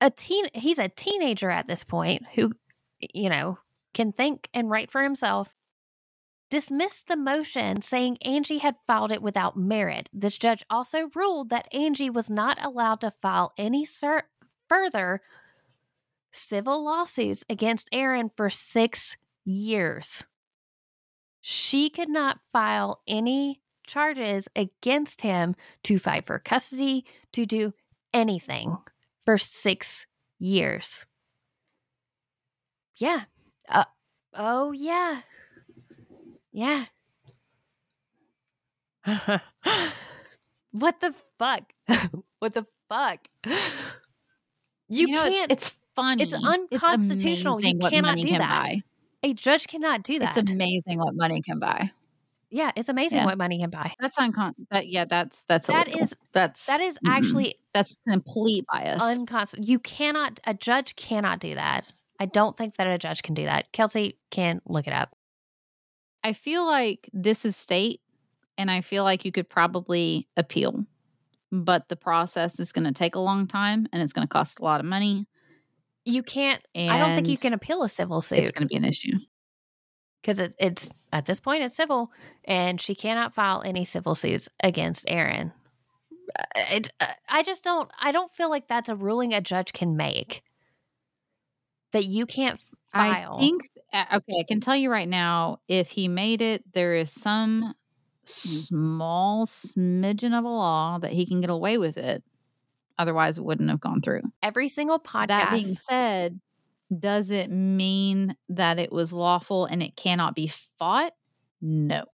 a 0.00 0.10
teen 0.10 0.46
he's 0.54 0.78
a 0.78 0.88
teenager 0.88 1.50
at 1.50 1.68
this 1.68 1.84
point 1.84 2.24
who 2.34 2.52
you 2.98 3.28
know 3.28 3.56
can 3.94 4.12
think 4.12 4.48
and 4.52 4.68
write 4.68 4.90
for 4.90 5.02
himself 5.02 5.54
dismissed 6.52 7.08
the 7.08 7.16
motion 7.16 7.80
saying 7.80 8.18
Angie 8.20 8.58
had 8.58 8.76
filed 8.86 9.10
it 9.10 9.22
without 9.22 9.56
merit. 9.56 10.10
This 10.12 10.36
judge 10.36 10.62
also 10.68 11.08
ruled 11.14 11.48
that 11.48 11.72
Angie 11.72 12.10
was 12.10 12.28
not 12.28 12.62
allowed 12.62 13.00
to 13.00 13.10
file 13.10 13.54
any 13.56 13.86
further 14.68 15.22
civil 16.30 16.84
lawsuits 16.84 17.42
against 17.48 17.88
Aaron 17.90 18.30
for 18.36 18.50
six 18.50 19.16
years. 19.46 20.24
She 21.42 21.90
could 21.90 22.08
not 22.08 22.38
file 22.52 23.02
any 23.06 23.60
charges 23.84 24.46
against 24.54 25.22
him 25.22 25.56
to 25.82 25.98
fight 25.98 26.24
for 26.24 26.38
custody, 26.38 27.04
to 27.32 27.44
do 27.44 27.74
anything 28.14 28.78
for 29.24 29.36
six 29.36 30.06
years. 30.38 31.04
Yeah. 32.96 33.22
Uh, 33.68 33.84
oh, 34.34 34.70
yeah. 34.70 35.22
Yeah. 36.52 36.84
what 40.70 41.00
the 41.00 41.12
fuck? 41.38 41.72
what 42.38 42.54
the 42.54 42.66
fuck? 42.88 43.26
You, 44.88 45.08
know, 45.08 45.28
can't. 45.28 45.50
It's, 45.50 45.74
funny. 45.96 46.22
it's 46.22 46.34
unconstitutional. 46.34 47.60
You 47.60 47.78
cannot 47.78 48.18
do 48.18 48.30
that. 48.30 48.38
buy. 48.38 48.82
A 49.22 49.32
judge 49.34 49.66
cannot 49.68 50.02
do 50.02 50.18
that. 50.18 50.36
It's 50.36 50.50
amazing 50.50 50.98
what 50.98 51.14
money 51.14 51.40
can 51.42 51.58
buy. 51.58 51.90
yeah, 52.50 52.70
it's 52.76 52.88
amazing 52.88 53.18
Yeah. 53.18 53.24
what 53.26 53.38
money 53.38 53.58
can 53.58 53.70
buy. 53.70 53.94
That's 54.00 54.18
uncon. 54.18 54.52
That 54.70 54.88
yeah, 54.88 55.04
that's 55.06 55.44
that's 55.48 55.66
That 55.68 55.86
illegal. 55.88 56.02
is- 56.04 56.14
that's 56.32 56.66
That 56.66 56.80
is 56.80 56.98
actually 57.06 57.54
that's 57.72 57.96
complete 58.08 58.66
bias. 58.70 59.00
unconstitutional. 59.00 59.70
You 59.70 59.78
cannot. 59.78 60.40
A 60.46 60.52
judge 60.54 60.94
cannot 60.96 61.40
do 61.40 61.54
that. 61.54 61.84
I 62.20 62.26
don't 62.26 62.56
think 62.56 62.76
that 62.76 62.86
a 62.86 62.98
judge 62.98 63.22
can 63.22 63.34
do 63.34 63.44
that. 63.44 63.72
Kelsey 63.72 64.18
can 64.30 64.60
look 64.66 64.86
it 64.86 64.92
up. 64.92 65.16
I 66.22 66.32
feel 66.34 66.64
like 66.66 67.08
this 67.12 67.44
is 67.44 67.56
state, 67.56 68.00
and 68.58 68.70
I 68.70 68.80
feel 68.80 69.02
like 69.02 69.24
you 69.24 69.32
could 69.32 69.48
probably 69.48 70.28
appeal, 70.36 70.84
but 71.50 71.88
the 71.88 71.96
process 71.96 72.60
is 72.60 72.70
going 72.70 72.84
to 72.84 72.92
take 72.92 73.14
a 73.16 73.20
long 73.20 73.46
time, 73.48 73.88
and 73.92 74.02
it's 74.02 74.12
going 74.12 74.26
to 74.26 74.32
cost 74.32 74.60
a 74.60 74.64
lot 74.64 74.78
of 74.78 74.86
money. 74.86 75.26
You 76.04 76.22
can't. 76.22 76.62
And 76.74 76.90
I 76.90 76.98
don't 76.98 77.14
think 77.14 77.28
you 77.28 77.38
can 77.38 77.52
appeal 77.52 77.82
a 77.82 77.88
civil 77.88 78.20
suit. 78.20 78.40
It's 78.40 78.50
going 78.50 78.68
to 78.68 78.72
be 78.72 78.76
an 78.76 78.84
issue. 78.84 79.18
because 80.20 80.38
it, 80.38 80.54
it's 80.58 80.90
at 81.12 81.26
this 81.26 81.40
point 81.40 81.62
it's 81.62 81.76
civil, 81.76 82.10
and 82.44 82.80
she 82.80 82.94
cannot 82.94 83.34
file 83.34 83.62
any 83.64 83.84
civil 83.84 84.14
suits 84.14 84.48
against 84.62 85.04
Aaron. 85.08 85.52
It, 86.56 86.90
uh, 87.00 87.06
I 87.28 87.42
just 87.42 87.62
don't. 87.64 87.90
I 88.00 88.12
don't 88.12 88.32
feel 88.32 88.50
like 88.50 88.68
that's 88.68 88.88
a 88.88 88.96
ruling 88.96 89.34
a 89.34 89.40
judge 89.40 89.72
can 89.72 89.96
make. 89.96 90.42
That 91.92 92.04
you 92.06 92.24
can't 92.26 92.58
file. 92.92 93.36
I 93.36 93.38
think 93.38 93.70
uh, 93.92 94.04
okay, 94.14 94.34
I 94.40 94.44
can 94.48 94.60
tell 94.60 94.76
you 94.76 94.90
right 94.90 95.08
now, 95.08 95.58
if 95.68 95.90
he 95.90 96.08
made 96.08 96.40
it, 96.40 96.64
there 96.72 96.94
is 96.94 97.10
some 97.12 97.74
small 98.24 99.46
smidgen 99.46 100.36
of 100.36 100.44
a 100.44 100.48
law 100.48 100.98
that 100.98 101.12
he 101.12 101.26
can 101.26 101.40
get 101.40 101.50
away 101.50 101.76
with 101.78 101.98
it. 101.98 102.24
Otherwise, 102.98 103.38
it 103.38 103.44
wouldn't 103.44 103.70
have 103.70 103.80
gone 103.80 104.00
through. 104.02 104.22
every 104.42 104.68
single 104.68 104.98
podcast. 104.98 105.28
That 105.28 105.50
being 105.52 105.64
said, 105.66 106.40
does 106.96 107.30
it 107.30 107.50
mean 107.50 108.36
that 108.50 108.78
it 108.78 108.92
was 108.92 109.12
lawful 109.12 109.64
and 109.66 109.82
it 109.82 109.96
cannot 109.96 110.34
be 110.34 110.48
fought? 110.78 111.12
No. 111.60 112.04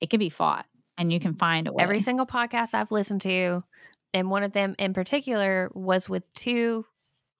It 0.00 0.10
can 0.10 0.18
be 0.18 0.30
fought 0.30 0.66
and 0.98 1.12
you 1.12 1.20
can 1.20 1.34
find 1.34 1.68
a 1.68 1.72
way. 1.72 1.82
every 1.82 2.00
single 2.00 2.26
podcast 2.26 2.74
I've 2.74 2.92
listened 2.92 3.22
to, 3.22 3.62
and 4.14 4.30
one 4.30 4.42
of 4.42 4.52
them 4.52 4.74
in 4.78 4.92
particular 4.94 5.70
was 5.74 6.08
with 6.08 6.22
two 6.34 6.84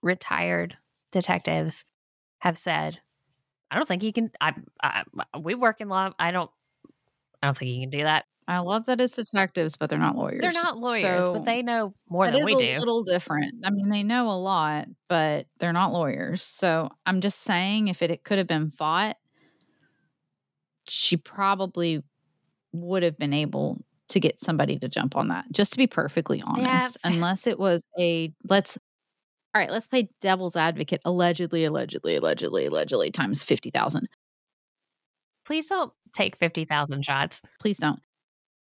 retired 0.01 0.76
detectives, 1.11 1.84
have 2.38 2.57
said, 2.57 3.01
"I 3.70 3.76
don't 3.76 3.86
think 3.86 4.03
you 4.03 4.12
can. 4.12 4.30
I, 4.40 4.55
I 4.82 5.05
we 5.38 5.55
work 5.55 5.80
in 5.80 5.88
law. 5.88 6.12
I 6.18 6.30
don't. 6.30 6.51
I 7.43 7.49
don't 7.49 7.59
think 7.59 7.72
you 7.72 7.80
can 7.82 7.90
do 7.90 8.05
that. 8.05 8.24
I 8.49 8.59
love 8.59 8.86
that 8.86 9.01
it's 9.01 9.16
detectives, 9.16 9.76
but 9.76 9.88
they're 9.88 9.99
not 9.99 10.16
lawyers. 10.16 10.40
They're 10.40 10.53
not 10.53 10.76
lawyers, 10.78 11.24
So 11.24 11.32
but 11.34 11.45
they 11.45 11.62
know 11.62 11.95
more 12.09 12.26
that 12.26 12.32
than 12.32 12.40
is 12.40 12.45
we 12.47 12.55
a 12.55 12.59
do. 12.74 12.78
little 12.80 13.05
different. 13.05 13.64
I 13.64 13.70
mean, 13.70 13.88
they 13.88 14.03
know 14.03 14.28
a 14.28 14.36
lot, 14.38 14.88
but 15.09 15.47
they're 15.59 15.72
not 15.72 15.93
lawyers. 15.93 16.43
So 16.43 16.90
I'm 17.07 17.20
just 17.20 17.40
saying, 17.40 17.88
if 17.88 18.03
it, 18.03 18.11
it 18.11 18.24
could 18.24 18.38
have 18.38 18.49
been 18.49 18.70
fought, 18.70 19.16
she 20.88 21.16
probably 21.16 22.03
would 22.72 23.03
have 23.03 23.16
been 23.18 23.32
able 23.32 23.84
to 24.09 24.20
get 24.20 24.40
somebody 24.43 24.78
to 24.80 24.88
jump 24.88 25.16
on 25.16 25.28
that. 25.28 25.45
Just 25.53 25.72
to 25.72 25.78
be 25.78 25.86
perfectly 25.86 26.43
honest, 26.45 26.99
f- 27.05 27.12
unless 27.12 27.47
it 27.47 27.59
was 27.59 27.82
a 27.99 28.32
let's. 28.49 28.76
All 29.55 29.61
right, 29.61 29.70
let's 29.70 29.86
play 29.86 30.09
devil's 30.20 30.57
advocate. 30.57 31.01
Allegedly, 31.05 31.64
allegedly, 31.64 32.16
allegedly, 32.16 32.66
allegedly 32.66 33.11
times 33.11 33.43
fifty 33.45 33.70
thousand. 33.70 34.09
Please 35.45 35.66
don't 35.66 35.93
take 36.14 36.36
fifty 36.36 36.64
thousand 36.64 37.05
shots. 37.05 37.43
Please 37.61 37.78
don't. 37.78 38.01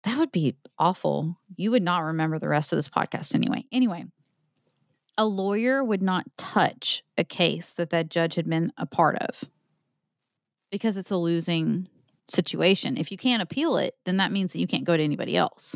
That 0.05 0.17
would 0.17 0.31
be 0.31 0.55
awful. 0.79 1.37
You 1.55 1.71
would 1.71 1.83
not 1.83 2.03
remember 2.03 2.39
the 2.39 2.47
rest 2.47 2.71
of 2.71 2.77
this 2.77 2.89
podcast 2.89 3.33
anyway. 3.35 3.65
Anyway, 3.71 4.05
a 5.17 5.25
lawyer 5.25 5.83
would 5.83 6.01
not 6.01 6.25
touch 6.37 7.03
a 7.17 7.23
case 7.23 7.71
that 7.73 7.89
that 7.89 8.09
judge 8.09 8.35
had 8.35 8.47
been 8.49 8.71
a 8.77 8.85
part 8.85 9.17
of 9.17 9.43
because 10.71 10.97
it's 10.97 11.11
a 11.11 11.17
losing 11.17 11.87
situation. 12.27 12.97
If 12.97 13.11
you 13.11 13.17
can't 13.17 13.41
appeal 13.41 13.77
it, 13.77 13.95
then 14.05 14.17
that 14.17 14.31
means 14.31 14.53
that 14.53 14.59
you 14.59 14.67
can't 14.67 14.83
go 14.83 14.95
to 14.95 15.03
anybody 15.03 15.35
else. 15.35 15.75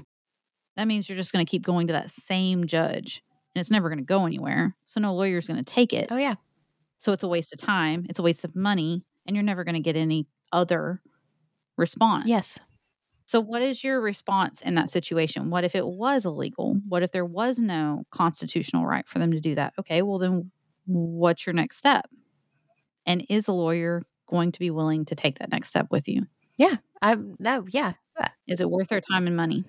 That 0.75 0.87
means 0.87 1.09
you're 1.09 1.17
just 1.17 1.33
going 1.33 1.45
to 1.45 1.49
keep 1.49 1.63
going 1.63 1.87
to 1.87 1.93
that 1.93 2.11
same 2.11 2.67
judge 2.67 3.23
and 3.55 3.59
it's 3.59 3.71
never 3.71 3.89
going 3.89 3.99
to 3.99 4.05
go 4.05 4.25
anywhere. 4.25 4.75
So 4.85 4.99
no 5.01 5.13
lawyer's 5.15 5.47
going 5.47 5.63
to 5.63 5.73
take 5.73 5.91
it. 5.93 6.09
Oh 6.11 6.17
yeah, 6.17 6.35
So 6.97 7.11
it's 7.13 7.23
a 7.23 7.27
waste 7.27 7.51
of 7.53 7.59
time, 7.59 8.05
it's 8.09 8.19
a 8.19 8.23
waste 8.23 8.43
of 8.45 8.55
money, 8.55 9.03
and 9.25 9.35
you're 9.35 9.43
never 9.43 9.63
going 9.63 9.75
to 9.75 9.81
get 9.81 9.95
any 9.95 10.27
other 10.51 11.01
response. 11.77 12.27
yes. 12.27 12.59
So, 13.29 13.39
what 13.39 13.61
is 13.61 13.83
your 13.83 14.01
response 14.01 14.63
in 14.63 14.73
that 14.73 14.89
situation? 14.89 15.51
What 15.51 15.63
if 15.63 15.75
it 15.75 15.85
was 15.85 16.25
illegal? 16.25 16.79
What 16.87 17.03
if 17.03 17.11
there 17.11 17.27
was 17.27 17.59
no 17.59 18.03
constitutional 18.09 18.87
right 18.87 19.07
for 19.07 19.19
them 19.19 19.33
to 19.33 19.39
do 19.39 19.53
that? 19.53 19.73
Okay, 19.77 20.01
well, 20.01 20.17
then 20.17 20.49
what's 20.87 21.45
your 21.45 21.53
next 21.53 21.77
step? 21.77 22.09
And 23.05 23.23
is 23.29 23.47
a 23.47 23.51
lawyer 23.51 24.01
going 24.27 24.51
to 24.53 24.59
be 24.59 24.71
willing 24.71 25.05
to 25.05 25.15
take 25.15 25.37
that 25.37 25.51
next 25.51 25.69
step 25.69 25.89
with 25.91 26.07
you? 26.07 26.23
Yeah, 26.57 26.77
I 27.03 27.17
no 27.37 27.67
yeah. 27.69 27.93
Uh, 28.19 28.29
is 28.47 28.61
it 28.61 28.71
worth 28.71 28.87
their 28.87 28.99
time 28.99 29.27
and 29.27 29.37
money? 29.37 29.63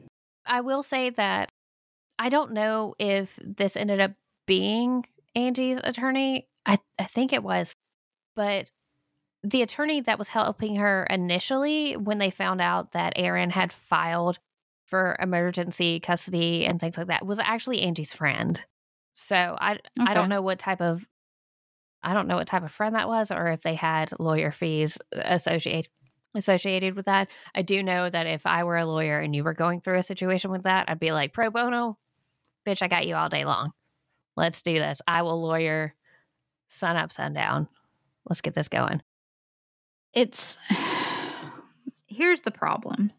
I 0.47 0.63
will 0.63 0.83
say 0.83 1.11
that 1.11 1.53
I 2.19 2.31
don't 2.31 2.53
know 2.53 2.95
if 2.99 3.39
this 3.43 3.77
ended 3.77 4.01
up 4.01 4.13
being 4.47 5.05
Angie's 5.37 5.79
attorney. 5.85 6.49
I, 6.65 6.79
I 6.99 7.05
think 7.05 7.35
it 7.35 7.43
was. 7.43 7.75
But 8.35 8.71
the 9.43 9.63
attorney 9.63 10.01
that 10.03 10.19
was 10.19 10.29
helping 10.29 10.77
her 10.77 11.07
initially, 11.09 11.97
when 11.97 12.19
they 12.19 12.31
found 12.31 12.61
out 12.61 12.93
that 12.93 13.15
Aaron 13.17 13.51
had 13.51 13.73
filed 13.73 14.39
for 14.87 15.17
emergency 15.21 16.01
custody 16.01 16.67
and 16.67 16.81
things 16.81 16.99
like 16.99 17.07
that, 17.07 17.25
was 17.25 17.39
actually 17.39 17.83
Angie's 17.83 18.13
friend. 18.13 18.63
So 19.15 19.57
I 19.61 19.79
I 19.99 20.15
don't 20.15 20.29
know 20.29 20.43
what 20.43 20.59
type 20.59 20.81
of 20.81 21.07
I 22.03 22.15
don't 22.15 22.29
know 22.29 22.37
what 22.37 22.47
type 22.47 22.65
of 22.65 22.73
friend 22.73 22.95
that 22.95 23.09
was 23.09 23.31
or 23.31 23.49
if 23.49 23.63
they 23.63 23.75
had 23.75 24.13
lawyer 24.19 24.53
fees 24.53 24.99
associated 25.13 25.91
associated 26.35 26.95
with 26.95 27.07
that. 27.07 27.29
I 27.55 27.63
do 27.63 27.83
know 27.83 28.09
that 28.09 28.27
if 28.27 28.47
I 28.47 28.65
were 28.65 28.77
a 28.77 28.87
lawyer 28.87 29.19
and 29.19 29.35
you 29.35 29.43
were 29.43 29.55
going 29.55 29.81
through 29.81 29.99
a 29.99 30.03
situation 30.03 30.51
with 30.51 30.63
that, 30.63 30.89
I'd 30.89 31.01
be 31.01 31.13
like, 31.13 31.33
pro 31.33 31.51
bono, 31.51 31.99
bitch, 32.67 32.83
I 32.83 32.89
got 32.89 33.07
you 33.07 33.17
all 33.17 33.29
day 33.29 33.45
long. 33.45 33.73
Let's 34.37 34.63
do 34.63 34.75
this. 34.75 35.03
I 35.09 35.23
will 35.23 35.43
lawyer 35.43 35.95
sun 36.69 36.97
up, 36.97 37.13
sundown. 37.13 37.69
Let's 38.29 38.43
get 38.43 38.55
this 38.55 38.69
going. 38.69 39.03
It's 40.15 40.57
here's 42.07 42.43
the 42.43 42.51
problem. 42.51 43.13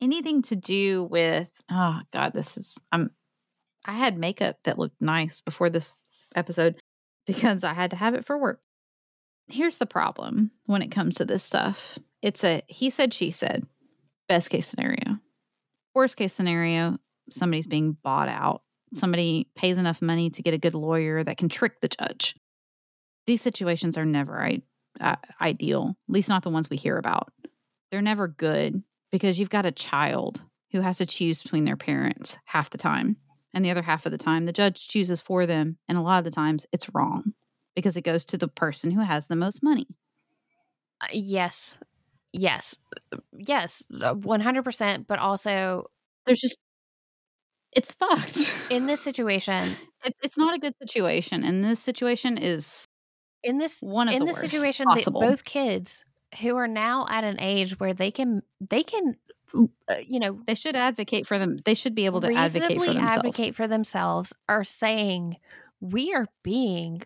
Anything 0.00 0.42
to 0.42 0.56
do 0.56 1.04
with 1.04 1.48
oh 1.70 2.00
god, 2.12 2.32
this 2.34 2.56
is 2.56 2.78
I'm 2.92 3.10
I 3.84 3.92
had 3.92 4.18
makeup 4.18 4.58
that 4.64 4.78
looked 4.78 5.00
nice 5.00 5.40
before 5.40 5.70
this 5.70 5.92
episode 6.34 6.80
because 7.26 7.64
I 7.64 7.74
had 7.74 7.90
to 7.90 7.96
have 7.96 8.14
it 8.14 8.24
for 8.24 8.38
work. 8.38 8.62
Here's 9.48 9.78
the 9.78 9.86
problem 9.86 10.50
when 10.66 10.82
it 10.82 10.90
comes 10.90 11.16
to 11.16 11.24
this 11.24 11.42
stuff. 11.42 11.98
It's 12.22 12.44
a 12.44 12.62
he 12.66 12.90
said 12.90 13.14
she 13.14 13.30
said 13.30 13.66
best 14.28 14.50
case 14.50 14.66
scenario. 14.66 15.18
Worst 15.94 16.16
case 16.16 16.32
scenario, 16.32 16.98
somebody's 17.30 17.66
being 17.66 17.96
bought 18.02 18.28
out. 18.28 18.62
Somebody 18.94 19.48
pays 19.54 19.78
enough 19.78 20.00
money 20.00 20.30
to 20.30 20.42
get 20.42 20.54
a 20.54 20.58
good 20.58 20.74
lawyer 20.74 21.22
that 21.24 21.36
can 21.38 21.48
trick 21.48 21.80
the 21.80 21.88
judge. 21.88 22.34
These 23.26 23.42
situations 23.42 23.98
are 23.98 24.06
never 24.06 24.40
I- 24.42 24.62
uh, 25.00 25.16
ideal, 25.40 25.96
at 26.08 26.12
least 26.12 26.28
not 26.28 26.42
the 26.42 26.50
ones 26.50 26.68
we 26.70 26.76
hear 26.76 26.96
about. 26.98 27.32
They're 27.90 28.02
never 28.02 28.28
good 28.28 28.82
because 29.10 29.38
you've 29.38 29.50
got 29.50 29.66
a 29.66 29.72
child 29.72 30.42
who 30.72 30.80
has 30.80 30.98
to 30.98 31.06
choose 31.06 31.42
between 31.42 31.64
their 31.64 31.76
parents 31.76 32.36
half 32.44 32.70
the 32.70 32.78
time. 32.78 33.16
And 33.54 33.64
the 33.64 33.70
other 33.70 33.82
half 33.82 34.04
of 34.04 34.12
the 34.12 34.18
time, 34.18 34.44
the 34.44 34.52
judge 34.52 34.88
chooses 34.88 35.20
for 35.20 35.46
them. 35.46 35.78
And 35.88 35.96
a 35.96 36.02
lot 36.02 36.18
of 36.18 36.24
the 36.24 36.30
times, 36.30 36.66
it's 36.72 36.92
wrong 36.94 37.32
because 37.74 37.96
it 37.96 38.02
goes 38.02 38.24
to 38.26 38.36
the 38.36 38.48
person 38.48 38.90
who 38.90 39.00
has 39.00 39.26
the 39.26 39.36
most 39.36 39.62
money. 39.62 39.86
Uh, 41.00 41.06
yes. 41.12 41.76
Yes. 42.32 42.76
Yes. 43.36 43.82
uh, 44.02 44.14
100%. 44.14 45.06
But 45.06 45.18
also 45.18 45.86
There's 46.26 46.40
just, 46.40 46.58
it's 47.72 47.94
fucked. 47.94 48.38
in 48.70 48.86
this 48.86 49.00
situation, 49.08 49.76
It, 50.04 50.14
it's 50.22 50.36
not 50.38 50.54
a 50.54 50.58
good 50.58 50.74
situation. 50.80 51.44
And 51.44 51.64
this 51.64 51.80
situation 51.80 52.36
is 52.38 52.84
in 53.42 53.58
this 53.58 53.80
one 53.80 54.08
of 54.08 54.14
in 54.14 54.20
the 54.20 54.26
this 54.26 54.40
situation 54.40 54.86
possible. 54.86 55.20
both 55.20 55.44
kids 55.44 56.04
who 56.40 56.56
are 56.56 56.68
now 56.68 57.06
at 57.08 57.24
an 57.24 57.38
age 57.40 57.78
where 57.78 57.94
they 57.94 58.10
can 58.10 58.42
they 58.60 58.82
can 58.82 59.16
uh, 59.54 59.96
you 60.06 60.20
know 60.20 60.40
they 60.46 60.54
should 60.54 60.76
advocate 60.76 61.26
for 61.26 61.38
them. 61.38 61.58
They 61.64 61.74
should 61.74 61.94
be 61.94 62.06
able 62.06 62.20
to 62.20 62.32
advocate 62.32 62.78
for 62.78 62.86
themselves. 62.86 63.16
advocate 63.16 63.54
for 63.54 63.68
themselves 63.68 64.34
are 64.48 64.64
saying 64.64 65.36
we 65.80 66.12
are 66.12 66.26
being 66.42 67.02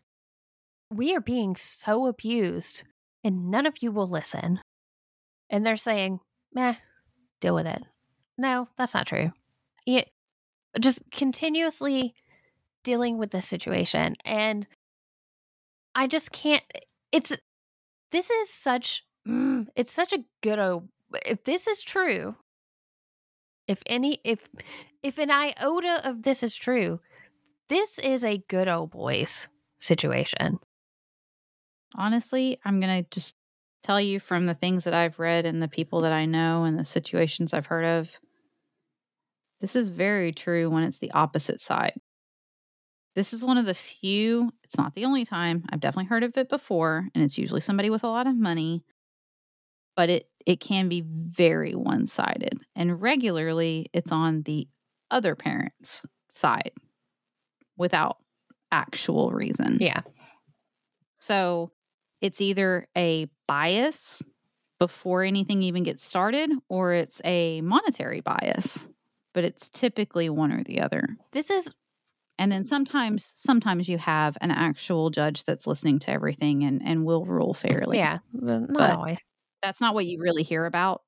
we 0.90 1.14
are 1.14 1.20
being 1.20 1.56
so 1.56 2.06
abused 2.06 2.82
and 3.24 3.50
none 3.50 3.66
of 3.66 3.82
you 3.82 3.92
will 3.92 4.09
listen. 4.09 4.60
And 5.50 5.64
they're 5.64 5.76
saying, 5.76 6.20
meh, 6.54 6.74
deal 7.40 7.54
with 7.54 7.66
it. 7.66 7.82
No, 8.38 8.68
that's 8.76 8.94
not 8.94 9.06
true. 9.06 9.32
It, 9.86 10.10
just 10.80 11.02
continuously 11.10 12.14
dealing 12.82 13.18
with 13.18 13.30
this 13.30 13.46
situation. 13.46 14.16
And 14.24 14.66
I 15.94 16.06
just 16.06 16.32
can't, 16.32 16.64
it's, 17.10 17.36
this 18.10 18.31
is 18.31 18.51
such, 18.51 19.05
mm, 19.28 19.66
it's 19.77 19.93
such 19.93 20.12
a 20.12 20.24
good, 20.43 20.59
if 21.27 21.44
this 21.44 21.66
is 21.66 21.82
true, 21.82 22.36
if 23.69 23.82
any, 23.86 24.20
if, 24.24 24.48
if 25.02 25.19
an 25.19 25.31
iota 25.31 26.01
of 26.05 26.23
this 26.23 26.43
is 26.43 26.56
true, 26.56 27.01
this 27.69 27.98
is 27.98 28.24
a 28.24 28.43
good 28.48 28.69
old 28.69 28.90
boys 28.90 29.48
situation. 29.78 30.59
Honestly, 31.94 32.59
I'm 32.64 32.81
to 32.81 33.05
just 33.10 33.35
tell 33.82 34.01
you 34.01 34.20
from 34.20 34.47
the 34.47 34.55
things 34.55 34.85
that 34.85 34.94
I've 34.94 35.19
read 35.19 35.44
and 35.44 35.62
the 35.62 35.69
people 35.69 36.02
that 36.02 36.12
I 36.12 36.24
know 36.24 36.64
and 36.64 36.78
the 36.78 36.85
situations 36.85 37.52
I've 37.52 37.66
heard 37.66 37.85
of. 37.85 38.10
This 39.60 39.77
is 39.77 39.90
very 39.90 40.32
true 40.32 40.70
when 40.70 40.85
it's 40.85 40.98
the 40.98 41.12
opposite 41.12 41.60
side. 41.60 42.01
This 43.14 43.32
is 43.32 43.44
one 43.44 43.59
of 43.59 43.66
the 43.66 43.74
few, 43.74 44.52
it's 44.64 44.78
not 44.78 44.94
the 44.94 45.05
only 45.05 45.24
time. 45.24 45.64
I've 45.70 45.80
definitely 45.80 46.09
heard 46.09 46.22
of 46.22 46.36
it 46.36 46.48
before, 46.48 47.09
and 47.14 47.22
it's 47.22 47.36
usually 47.36 47.60
somebody 47.60 47.90
with 47.90 48.05
a 48.05 48.09
lot 48.09 48.26
of 48.26 48.36
money, 48.36 48.84
but 49.97 50.09
it 50.09 50.28
it 50.44 50.59
can 50.59 50.89
be 50.89 51.05
very 51.06 51.72
one-sided. 51.74 52.64
And 52.74 53.01
regularly 53.01 53.89
it's 53.93 54.10
on 54.10 54.43
the 54.43 54.66
other 55.10 55.36
parent's 55.36 56.05
side 56.30 56.72
without 57.76 58.16
actual 58.72 59.30
reason. 59.30 59.76
Yeah. 59.80 60.01
So 61.14 61.70
it's 62.20 62.40
either 62.40 62.89
a 62.97 63.28
bias 63.47 64.22
before 64.80 65.22
anything 65.22 65.62
even 65.62 65.84
gets 65.84 66.02
started 66.02 66.51
or 66.68 66.93
it's 66.93 67.20
a 67.24 67.60
monetary 67.60 68.20
bias 68.20 68.89
but 69.32 69.44
it's 69.44 69.68
typically 69.68 70.28
one 70.28 70.51
or 70.51 70.64
the 70.64 70.80
other 70.80 71.06
this 71.30 71.51
is 71.51 71.72
and 72.38 72.50
then 72.50 72.64
sometimes 72.64 73.24
sometimes 73.24 73.88
you 73.88 73.98
have 73.98 74.36
an 74.40 74.50
actual 74.50 75.10
judge 75.10 75.44
that's 75.44 75.66
listening 75.66 75.98
to 76.00 76.10
everything 76.10 76.64
and 76.64 76.82
and 76.84 77.04
will 77.04 77.24
rule 77.24 77.54
fairly. 77.54 77.98
Yeah 77.98 78.18
not 78.32 78.72
but 78.72 78.90
always. 78.96 79.24
that's 79.62 79.80
not 79.80 79.94
what 79.94 80.06
you 80.06 80.20
really 80.20 80.42
hear 80.42 80.66
about 80.66 81.02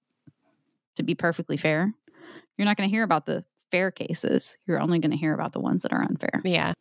to 0.96 1.02
be 1.02 1.14
perfectly 1.14 1.56
fair. 1.56 1.92
You're 2.56 2.66
not 2.66 2.76
going 2.76 2.88
to 2.88 2.94
hear 2.94 3.02
about 3.02 3.26
the 3.26 3.44
fair 3.70 3.90
cases. 3.90 4.56
You're 4.66 4.80
only 4.80 4.98
going 5.00 5.10
to 5.10 5.16
hear 5.16 5.34
about 5.34 5.52
the 5.52 5.60
ones 5.60 5.82
that 5.82 5.92
are 5.92 6.02
unfair. 6.02 6.40
Yeah. 6.44 6.72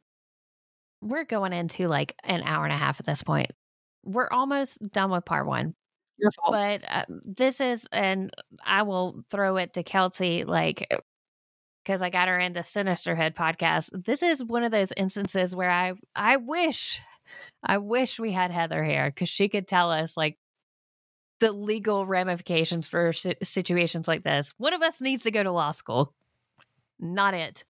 We're 1.01 1.25
going 1.25 1.53
into 1.53 1.87
like 1.87 2.15
an 2.23 2.43
hour 2.43 2.63
and 2.63 2.73
a 2.73 2.77
half 2.77 2.99
at 2.99 3.05
this 3.05 3.23
point. 3.23 3.51
We're 4.05 4.29
almost 4.29 4.79
done 4.91 5.09
with 5.09 5.25
part 5.25 5.47
one. 5.47 5.73
Your 6.17 6.31
fault. 6.31 6.51
But 6.51 6.83
uh, 6.87 7.05
this 7.25 7.59
is, 7.59 7.87
and 7.91 8.31
I 8.63 8.83
will 8.83 9.23
throw 9.31 9.57
it 9.57 9.73
to 9.73 9.83
Kelsey, 9.83 10.43
like, 10.43 10.87
because 11.83 12.01
I 12.01 12.09
got 12.09 12.27
her 12.27 12.39
into 12.39 12.61
Sinisterhood 12.61 13.35
podcast. 13.35 13.89
This 14.05 14.23
is 14.23 14.43
one 14.43 14.63
of 14.63 14.71
those 14.71 14.93
instances 14.95 15.55
where 15.55 15.69
I, 15.69 15.93
I 16.15 16.37
wish, 16.37 17.01
I 17.63 17.77
wish 17.77 18.19
we 18.19 18.31
had 18.31 18.51
Heather 18.51 18.83
here 18.83 19.09
because 19.09 19.29
she 19.29 19.49
could 19.49 19.67
tell 19.67 19.91
us 19.91 20.15
like 20.15 20.37
the 21.39 21.51
legal 21.51 22.05
ramifications 22.05 22.87
for 22.87 23.11
situations 23.11 24.07
like 24.07 24.23
this. 24.23 24.53
One 24.57 24.73
of 24.73 24.81
us 24.81 25.01
needs 25.01 25.23
to 25.23 25.31
go 25.31 25.43
to 25.43 25.51
law 25.51 25.71
school. 25.71 26.13
Not 26.99 27.33
it. 27.33 27.65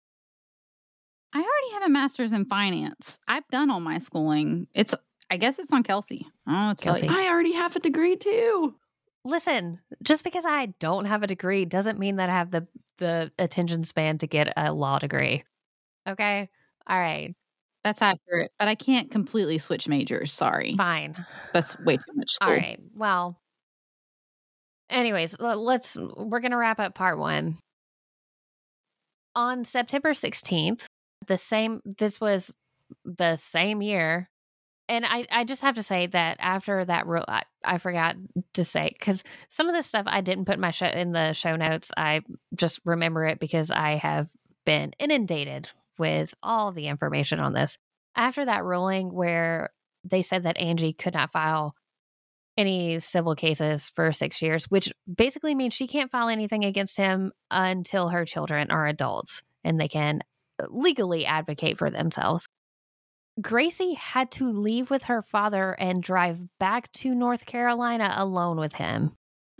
I 1.33 1.39
already 1.39 1.73
have 1.73 1.83
a 1.83 1.89
master's 1.89 2.33
in 2.33 2.45
finance. 2.45 3.17
I've 3.27 3.47
done 3.47 3.69
all 3.69 3.79
my 3.79 3.99
schooling. 3.99 4.67
It's 4.73 4.93
I 5.29 5.37
guess 5.37 5.59
it's 5.59 5.71
on 5.71 5.83
Kelsey. 5.83 6.27
Oh, 6.45 6.51
don't 6.51 6.81
Kelsey. 6.81 7.07
I 7.07 7.29
already 7.29 7.53
have 7.53 7.77
a 7.77 7.79
degree 7.79 8.17
too. 8.17 8.75
Listen, 9.23 9.79
just 10.03 10.25
because 10.25 10.43
I 10.45 10.73
don't 10.79 11.05
have 11.05 11.23
a 11.23 11.27
degree 11.27 11.63
doesn't 11.63 11.99
mean 11.99 12.17
that 12.17 12.29
I 12.29 12.33
have 12.33 12.51
the 12.51 12.67
the 13.01 13.31
attention 13.37 13.83
span 13.83 14.19
to 14.19 14.27
get 14.27 14.53
a 14.55 14.71
law 14.71 14.99
degree. 14.99 15.43
Okay? 16.07 16.49
All 16.87 16.97
right. 16.97 17.35
That's 17.83 18.01
accurate, 18.01 18.51
but 18.59 18.67
I 18.67 18.75
can't 18.75 19.09
completely 19.09 19.57
switch 19.57 19.87
majors. 19.87 20.31
Sorry. 20.31 20.75
Fine. 20.77 21.25
That's 21.51 21.77
way 21.79 21.97
too 21.97 22.13
much 22.13 22.29
school. 22.29 22.49
All 22.49 22.55
right. 22.55 22.79
Well, 22.95 23.41
anyways, 24.89 25.35
let's 25.39 25.97
we're 25.97 26.39
going 26.39 26.51
to 26.51 26.57
wrap 26.57 26.79
up 26.79 26.93
part 26.93 27.17
1. 27.17 27.57
On 29.35 29.65
September 29.65 30.11
16th, 30.11 30.85
the 31.25 31.37
same 31.37 31.81
this 31.83 32.21
was 32.21 32.53
the 33.03 33.37
same 33.37 33.81
year 33.81 34.29
and 34.91 35.05
I, 35.05 35.25
I 35.31 35.45
just 35.45 35.61
have 35.61 35.75
to 35.75 35.83
say 35.83 36.07
that 36.07 36.35
after 36.41 36.83
that 36.83 37.07
rule, 37.07 37.23
I, 37.25 37.43
I 37.63 37.77
forgot 37.77 38.17
to 38.55 38.65
say 38.65 38.93
because 38.99 39.23
some 39.47 39.69
of 39.69 39.73
this 39.73 39.87
stuff 39.87 40.03
I 40.05 40.19
didn't 40.19 40.45
put 40.45 40.59
my 40.59 40.71
show 40.71 40.87
in 40.87 41.13
the 41.13 41.31
show 41.31 41.55
notes. 41.55 41.91
I 41.95 42.23
just 42.53 42.81
remember 42.83 43.25
it 43.25 43.39
because 43.39 43.71
I 43.71 43.91
have 43.95 44.27
been 44.65 44.91
inundated 44.99 45.71
with 45.97 46.33
all 46.43 46.73
the 46.73 46.87
information 46.87 47.39
on 47.39 47.53
this. 47.53 47.77
After 48.17 48.43
that 48.43 48.65
ruling, 48.65 49.13
where 49.13 49.69
they 50.03 50.21
said 50.21 50.43
that 50.43 50.57
Angie 50.57 50.91
could 50.91 51.13
not 51.13 51.31
file 51.31 51.73
any 52.57 52.99
civil 52.99 53.33
cases 53.33 53.89
for 53.95 54.11
six 54.11 54.41
years, 54.41 54.65
which 54.65 54.91
basically 55.15 55.55
means 55.55 55.73
she 55.73 55.87
can't 55.87 56.11
file 56.11 56.27
anything 56.27 56.65
against 56.65 56.97
him 56.97 57.31
until 57.49 58.09
her 58.09 58.25
children 58.25 58.69
are 58.71 58.87
adults 58.87 59.41
and 59.63 59.79
they 59.79 59.87
can 59.87 60.19
legally 60.67 61.25
advocate 61.25 61.77
for 61.77 61.89
themselves. 61.89 62.45
Gracie 63.39 63.93
had 63.93 64.31
to 64.31 64.49
leave 64.49 64.89
with 64.89 65.03
her 65.03 65.21
father 65.21 65.73
and 65.73 66.03
drive 66.03 66.41
back 66.59 66.91
to 66.93 67.15
North 67.15 67.45
Carolina 67.45 68.13
alone 68.17 68.57
with 68.57 68.73
him. 68.73 69.11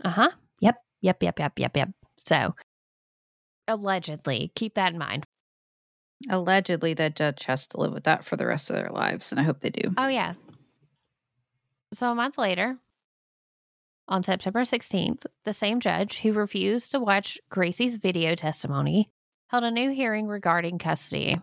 Uh 0.04 0.10
huh. 0.10 0.30
Yep. 0.60 0.76
Yep. 1.00 1.22
Yep. 1.22 1.38
Yep. 1.38 1.58
Yep. 1.58 1.76
Yep. 1.76 1.90
So, 2.18 2.54
allegedly, 3.66 4.52
keep 4.54 4.74
that 4.74 4.92
in 4.92 4.98
mind. 4.98 5.24
Allegedly, 6.30 6.94
that 6.94 7.16
judge 7.16 7.44
has 7.44 7.66
to 7.68 7.80
live 7.80 7.92
with 7.92 8.04
that 8.04 8.24
for 8.24 8.36
the 8.36 8.46
rest 8.46 8.70
of 8.70 8.76
their 8.76 8.90
lives, 8.90 9.32
and 9.32 9.40
I 9.40 9.44
hope 9.44 9.60
they 9.60 9.70
do. 9.70 9.92
Oh, 9.96 10.06
yeah. 10.06 10.34
So, 11.92 12.10
a 12.10 12.14
month 12.14 12.38
later, 12.38 12.78
on 14.06 14.22
September 14.22 14.60
16th, 14.60 15.26
the 15.44 15.52
same 15.52 15.80
judge 15.80 16.18
who 16.20 16.32
refused 16.32 16.92
to 16.92 17.00
watch 17.00 17.38
Gracie's 17.50 17.96
video 17.96 18.34
testimony 18.34 19.08
held 19.48 19.64
a 19.64 19.70
new 19.70 19.90
hearing 19.90 20.26
regarding 20.26 20.78
custody. 20.78 21.36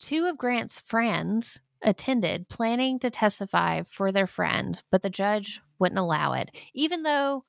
Two 0.00 0.26
of 0.26 0.38
Grant's 0.38 0.80
friends 0.80 1.60
attended, 1.82 2.48
planning 2.48 2.98
to 2.98 3.10
testify 3.10 3.82
for 3.82 4.10
their 4.10 4.26
friend, 4.26 4.82
but 4.90 5.02
the 5.02 5.10
judge 5.10 5.60
wouldn't 5.78 5.98
allow 5.98 6.32
it, 6.32 6.50
even 6.74 7.02
though 7.02 7.44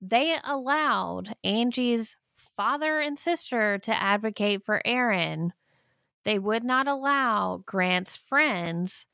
they 0.00 0.36
allowed 0.44 1.34
Angie's 1.44 2.16
father 2.56 3.00
and 3.00 3.18
sister 3.18 3.78
to 3.78 4.02
advocate 4.02 4.64
for 4.64 4.80
Aaron. 4.84 5.52
They 6.24 6.38
would 6.38 6.64
not 6.64 6.86
allow 6.86 7.62
Grant's 7.66 8.16
friends 8.16 9.06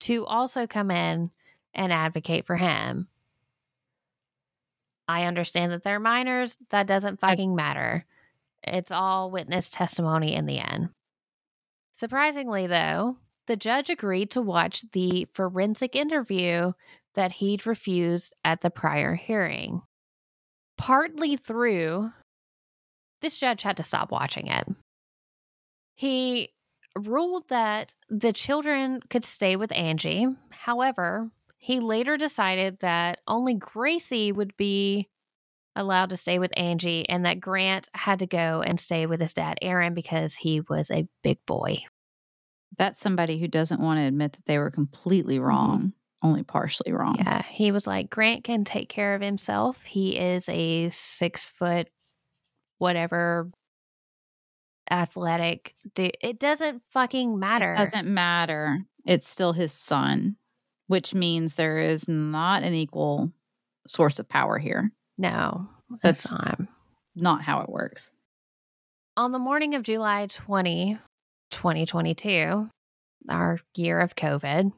to 0.00 0.24
also 0.26 0.66
come 0.66 0.90
in 0.90 1.30
and 1.74 1.92
advocate 1.92 2.46
for 2.46 2.56
him. 2.56 3.08
I 5.08 5.24
understand 5.24 5.72
that 5.72 5.82
they're 5.82 6.00
minors. 6.00 6.56
That 6.70 6.86
doesn't 6.86 7.20
fucking 7.20 7.54
matter. 7.54 8.04
It's 8.62 8.92
all 8.92 9.30
witness 9.30 9.70
testimony 9.70 10.34
in 10.34 10.46
the 10.46 10.58
end. 10.58 10.90
Surprisingly, 11.92 12.66
though, 12.66 13.18
the 13.46 13.56
judge 13.56 13.90
agreed 13.90 14.30
to 14.30 14.40
watch 14.40 14.84
the 14.92 15.26
forensic 15.32 15.94
interview 15.94 16.72
that 17.14 17.32
he'd 17.32 17.66
refused 17.66 18.34
at 18.44 18.62
the 18.62 18.70
prior 18.70 19.14
hearing. 19.14 19.82
Partly 20.78 21.36
through, 21.36 22.10
this 23.20 23.38
judge 23.38 23.62
had 23.62 23.76
to 23.76 23.82
stop 23.82 24.10
watching 24.10 24.46
it. 24.46 24.66
He 25.94 26.48
ruled 26.98 27.48
that 27.48 27.94
the 28.08 28.32
children 28.32 29.00
could 29.10 29.24
stay 29.24 29.56
with 29.56 29.72
Angie. 29.72 30.26
However, 30.50 31.30
he 31.58 31.78
later 31.78 32.16
decided 32.16 32.80
that 32.80 33.20
only 33.28 33.54
Gracie 33.54 34.32
would 34.32 34.56
be 34.56 35.08
allowed 35.74 36.10
to 36.10 36.16
stay 36.16 36.38
with 36.38 36.52
Angie 36.56 37.08
and 37.08 37.24
that 37.24 37.40
Grant 37.40 37.88
had 37.94 38.18
to 38.20 38.26
go 38.26 38.62
and 38.62 38.78
stay 38.78 39.06
with 39.06 39.20
his 39.20 39.34
dad, 39.34 39.58
Aaron, 39.62 39.94
because 39.94 40.34
he 40.34 40.60
was 40.60 40.90
a 40.90 41.08
big 41.22 41.38
boy. 41.46 41.82
That's 42.78 43.00
somebody 43.00 43.38
who 43.38 43.48
doesn't 43.48 43.80
want 43.80 43.98
to 43.98 44.06
admit 44.06 44.32
that 44.32 44.46
they 44.46 44.58
were 44.58 44.70
completely 44.70 45.36
mm-hmm. 45.36 45.44
wrong, 45.44 45.78
mm-hmm. 45.78 46.26
only 46.26 46.42
partially 46.42 46.92
wrong. 46.92 47.16
Yeah. 47.18 47.42
He 47.42 47.72
was 47.72 47.86
like, 47.86 48.10
Grant 48.10 48.44
can 48.44 48.64
take 48.64 48.88
care 48.88 49.14
of 49.14 49.22
himself. 49.22 49.82
He 49.82 50.18
is 50.18 50.48
a 50.48 50.88
six 50.90 51.50
foot, 51.50 51.88
whatever, 52.78 53.50
athletic 54.90 55.74
dude. 55.94 56.16
It 56.20 56.38
doesn't 56.38 56.82
fucking 56.90 57.38
matter. 57.38 57.74
It 57.74 57.78
doesn't 57.78 58.08
matter. 58.08 58.80
It's 59.06 59.28
still 59.28 59.52
his 59.52 59.72
son, 59.72 60.36
which 60.86 61.14
means 61.14 61.54
there 61.54 61.78
is 61.78 62.08
not 62.08 62.62
an 62.62 62.74
equal 62.74 63.32
source 63.86 64.18
of 64.18 64.28
power 64.28 64.58
here. 64.58 64.92
No, 65.18 65.68
that's 66.02 66.30
not. 66.32 66.60
not 67.14 67.42
how 67.42 67.60
it 67.60 67.68
works. 67.68 68.12
On 69.16 69.32
the 69.32 69.38
morning 69.38 69.74
of 69.74 69.82
July 69.82 70.26
20, 70.26 70.98
2022, 71.50 72.68
our 73.28 73.58
year 73.76 74.00
of 74.00 74.16
COVID. 74.16 74.72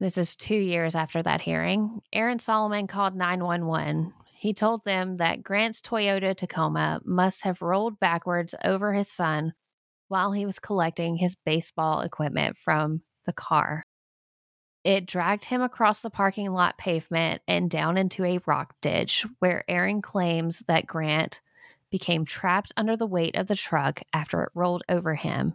This 0.00 0.18
is 0.18 0.36
two 0.36 0.56
years 0.56 0.94
after 0.94 1.22
that 1.22 1.40
hearing. 1.40 2.00
Aaron 2.12 2.38
Solomon 2.38 2.86
called 2.86 3.16
911. 3.16 4.12
He 4.36 4.52
told 4.52 4.84
them 4.84 5.16
that 5.16 5.42
Grant's 5.42 5.80
Toyota 5.80 6.36
Tacoma 6.36 7.00
must 7.04 7.44
have 7.44 7.62
rolled 7.62 7.98
backwards 7.98 8.54
over 8.62 8.92
his 8.92 9.10
son 9.10 9.54
while 10.08 10.32
he 10.32 10.44
was 10.44 10.58
collecting 10.58 11.16
his 11.16 11.34
baseball 11.46 12.02
equipment 12.02 12.58
from 12.58 13.00
the 13.24 13.32
car. 13.32 13.84
It 14.84 15.06
dragged 15.06 15.46
him 15.46 15.62
across 15.62 16.02
the 16.02 16.10
parking 16.10 16.52
lot 16.52 16.76
pavement 16.76 17.40
and 17.48 17.70
down 17.70 17.96
into 17.96 18.22
a 18.24 18.40
rock 18.46 18.74
ditch 18.82 19.26
where 19.38 19.64
Aaron 19.66 20.02
claims 20.02 20.62
that 20.68 20.86
Grant 20.86 21.40
became 21.90 22.26
trapped 22.26 22.72
under 22.76 22.96
the 22.96 23.06
weight 23.06 23.34
of 23.34 23.46
the 23.46 23.56
truck 23.56 24.02
after 24.12 24.42
it 24.42 24.50
rolled 24.54 24.84
over 24.88 25.14
him. 25.14 25.54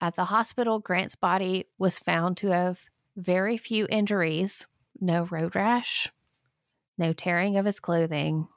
At 0.00 0.14
the 0.14 0.26
hospital, 0.26 0.78
Grant's 0.78 1.16
body 1.16 1.66
was 1.76 1.98
found 1.98 2.36
to 2.38 2.48
have 2.48 2.84
very 3.16 3.56
few 3.56 3.86
injuries 3.90 4.64
no 5.00 5.24
road 5.24 5.54
rash, 5.54 6.08
no 6.96 7.12
tearing 7.12 7.56
of 7.56 7.64
his 7.64 7.80
clothing, 7.80 8.48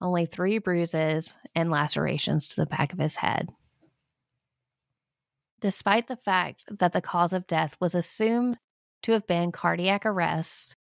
only 0.00 0.26
three 0.26 0.58
bruises 0.58 1.38
and 1.54 1.70
lacerations 1.70 2.48
to 2.48 2.56
the 2.56 2.66
back 2.66 2.92
of 2.92 2.98
his 2.98 3.16
head. 3.16 3.48
Despite 5.60 6.06
the 6.06 6.16
fact 6.16 6.64
that 6.70 6.92
the 6.92 7.00
cause 7.00 7.32
of 7.32 7.46
death 7.46 7.76
was 7.80 7.94
assumed 7.94 8.58
to 9.02 9.12
have 9.12 9.26
been 9.26 9.50
cardiac 9.50 10.06
arrest 10.06 10.76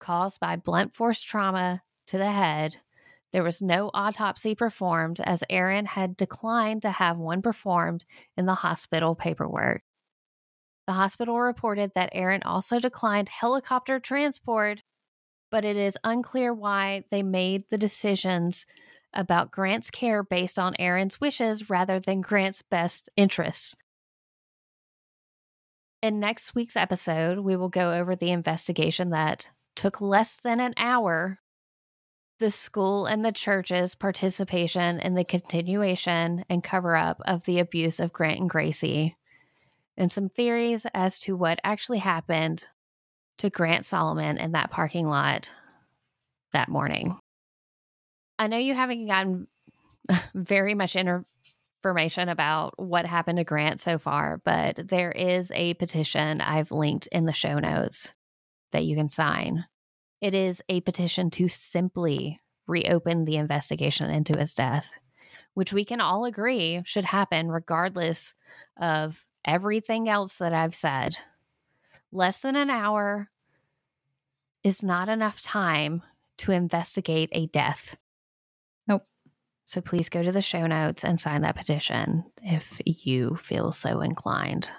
caused 0.00 0.40
by 0.40 0.56
blunt 0.56 0.92
force 0.94 1.22
trauma 1.22 1.82
to 2.08 2.18
the 2.18 2.32
head, 2.32 2.78
there 3.32 3.44
was 3.44 3.62
no 3.62 3.90
autopsy 3.94 4.54
performed 4.54 5.20
as 5.20 5.44
Aaron 5.48 5.86
had 5.86 6.16
declined 6.16 6.82
to 6.82 6.90
have 6.90 7.16
one 7.16 7.40
performed 7.42 8.04
in 8.36 8.46
the 8.46 8.56
hospital 8.56 9.14
paperwork. 9.14 9.82
The 10.88 10.94
hospital 10.94 11.40
reported 11.40 11.92
that 11.94 12.10
Aaron 12.12 12.42
also 12.42 12.80
declined 12.80 13.28
helicopter 13.28 14.00
transport, 14.00 14.80
but 15.50 15.64
it 15.64 15.76
is 15.76 15.96
unclear 16.02 16.52
why 16.52 17.04
they 17.12 17.22
made 17.22 17.64
the 17.70 17.78
decisions 17.78 18.66
about 19.14 19.52
Grant's 19.52 19.90
care 19.90 20.24
based 20.24 20.58
on 20.58 20.74
Aaron's 20.80 21.20
wishes 21.20 21.70
rather 21.70 22.00
than 22.00 22.20
Grant's 22.20 22.62
best 22.62 23.08
interests. 23.16 23.76
In 26.02 26.18
next 26.18 26.56
week's 26.56 26.76
episode, 26.76 27.38
we 27.38 27.54
will 27.54 27.68
go 27.68 27.92
over 27.94 28.16
the 28.16 28.32
investigation 28.32 29.10
that 29.10 29.46
took 29.76 30.00
less 30.00 30.36
than 30.42 30.58
an 30.58 30.74
hour 30.76 31.38
the 32.40 32.50
school 32.50 33.06
and 33.06 33.24
the 33.24 33.30
church's 33.30 33.94
participation 33.94 34.98
in 34.98 35.14
the 35.14 35.24
continuation 35.24 36.44
and 36.50 36.64
cover 36.64 36.96
up 36.96 37.22
of 37.24 37.44
the 37.44 37.60
abuse 37.60 38.00
of 38.00 38.12
Grant 38.12 38.40
and 38.40 38.50
Gracie, 38.50 39.16
and 39.96 40.10
some 40.10 40.28
theories 40.28 40.84
as 40.92 41.20
to 41.20 41.36
what 41.36 41.60
actually 41.62 42.00
happened 42.00 42.66
to 43.38 43.48
Grant 43.48 43.84
Solomon 43.84 44.38
in 44.38 44.52
that 44.52 44.72
parking 44.72 45.06
lot 45.06 45.52
that 46.52 46.68
morning. 46.68 47.16
I 48.40 48.48
know 48.48 48.58
you 48.58 48.74
haven't 48.74 49.06
gotten 49.06 49.46
very 50.34 50.74
much 50.74 50.96
information 51.82 52.28
about 52.28 52.74
what 52.78 53.04
happened 53.04 53.38
to 53.38 53.44
Grant 53.44 53.80
so 53.80 53.98
far, 53.98 54.40
but 54.44 54.88
there 54.88 55.10
is 55.10 55.50
a 55.52 55.74
petition 55.74 56.40
I've 56.40 56.70
linked 56.70 57.08
in 57.08 57.26
the 57.26 57.32
show 57.32 57.58
notes 57.58 58.14
that 58.70 58.84
you 58.84 58.94
can 58.94 59.10
sign. 59.10 59.64
It 60.20 60.32
is 60.32 60.62
a 60.68 60.80
petition 60.82 61.28
to 61.30 61.48
simply 61.48 62.38
reopen 62.68 63.24
the 63.24 63.34
investigation 63.34 64.10
into 64.10 64.38
his 64.38 64.54
death, 64.54 64.88
which 65.54 65.72
we 65.72 65.84
can 65.84 66.00
all 66.00 66.24
agree 66.24 66.82
should 66.84 67.06
happen 67.06 67.50
regardless 67.50 68.34
of 68.80 69.26
everything 69.44 70.08
else 70.08 70.38
that 70.38 70.52
I've 70.52 70.76
said. 70.76 71.16
Less 72.12 72.38
than 72.38 72.54
an 72.54 72.70
hour 72.70 73.28
is 74.62 74.84
not 74.84 75.08
enough 75.08 75.40
time 75.42 76.02
to 76.38 76.52
investigate 76.52 77.30
a 77.32 77.46
death. 77.48 77.96
So 79.64 79.80
please 79.80 80.08
go 80.08 80.22
to 80.22 80.32
the 80.32 80.42
show 80.42 80.66
notes 80.66 81.04
and 81.04 81.20
sign 81.20 81.42
that 81.42 81.56
petition 81.56 82.24
if 82.42 82.80
you 82.84 83.36
feel 83.36 83.72
so 83.72 84.00
inclined. 84.00 84.70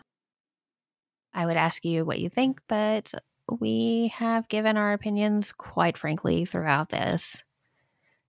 I 1.33 1.45
would 1.45 1.57
ask 1.57 1.83
you 1.83 2.05
what 2.05 2.19
you 2.19 2.29
think, 2.29 2.61
but 2.67 3.13
we 3.49 4.13
have 4.15 4.47
given 4.47 4.77
our 4.77 4.93
opinions 4.93 5.51
quite 5.51 5.97
frankly 5.97 6.45
throughout 6.45 6.89
this. 6.89 7.43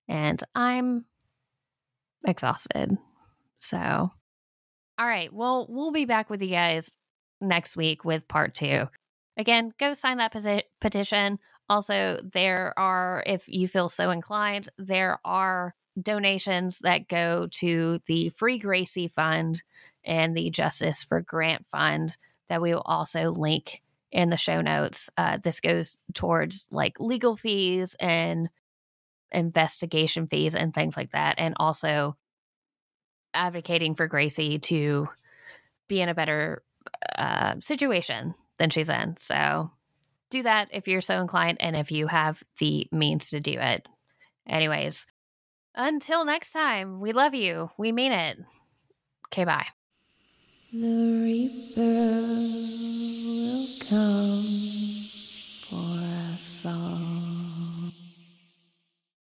And 0.09 0.43
I'm 0.55 1.05
exhausted. 2.27 2.97
So, 3.59 4.11
all 4.99 5.07
right. 5.07 5.33
Well, 5.33 5.67
we'll 5.69 5.93
be 5.93 6.05
back 6.05 6.31
with 6.31 6.43
you 6.43 6.51
guys 6.51 6.97
next 7.41 7.77
week 7.77 8.05
with 8.05 8.29
part 8.29 8.55
two. 8.55 8.87
Again, 9.37 9.73
go 9.79 9.95
sign 9.95 10.19
that 10.19 10.33
posi- 10.33 10.63
petition. 10.81 11.39
Also, 11.69 12.21
there 12.33 12.73
are, 12.79 13.23
if 13.27 13.45
you 13.49 13.67
feel 13.69 13.89
so 13.89 14.11
inclined, 14.11 14.69
there 14.79 15.19
are 15.25 15.75
donations 16.01 16.81
that 16.81 17.09
go 17.09 17.49
to 17.53 18.01
the 18.07 18.29
Free 18.31 18.59
Gracie 18.59 19.09
Fund 19.09 19.63
and 20.05 20.37
the 20.37 20.51
Justice 20.51 21.05
for 21.05 21.21
Grant 21.21 21.67
Fund 21.67 22.17
that 22.49 22.61
we 22.61 22.75
will 22.75 22.83
also 22.85 23.31
link 23.31 23.83
in 24.13 24.31
the 24.31 24.37
show 24.37 24.61
notes. 24.61 25.11
Uh, 25.17 25.39
this 25.43 25.61
goes 25.61 25.99
towards 26.13 26.69
like 26.71 27.01
legal 27.01 27.37
fees 27.37 27.97
and 27.99 28.49
investigation 29.33 30.27
fees 30.27 30.55
and 30.55 30.73
things 30.73 30.97
like 30.97 31.11
that. 31.11 31.37
And 31.39 31.55
also 31.59 32.17
advocating 33.33 33.95
for 33.95 34.07
Gracie 34.07 34.59
to 34.61 35.09
be 35.89 36.01
in 36.01 36.09
a 36.09 36.15
better 36.15 36.63
uh, 37.19 37.57
situation 37.61 38.35
than 38.59 38.71
she's 38.71 38.89
in. 38.89 39.17
So 39.17 39.71
do 40.31 40.43
that 40.43 40.69
if 40.73 40.87
you're 40.87 41.01
so 41.01 41.21
inclined 41.21 41.59
and 41.61 41.77
if 41.77 41.91
you 41.91 42.07
have 42.07 42.43
the 42.59 42.87
means 42.93 43.31
to 43.31 43.41
do 43.41 43.59
it. 43.59 43.87
Anyways, 44.49 45.07
until 45.75 46.25
next 46.25 46.53
time, 46.53 47.01
we 47.01 47.13
love 47.13 47.35
you. 47.35 47.71
We 47.79 47.93
mean 47.93 48.13
it. 48.13 48.39
Okay, 49.29 49.45
bye. 49.45 49.67
The 50.73 51.23
Reaper 51.23 51.81
will 53.27 53.67
come 53.89 55.05
for 55.69 56.33
us 56.33 56.67
all. 56.67 57.34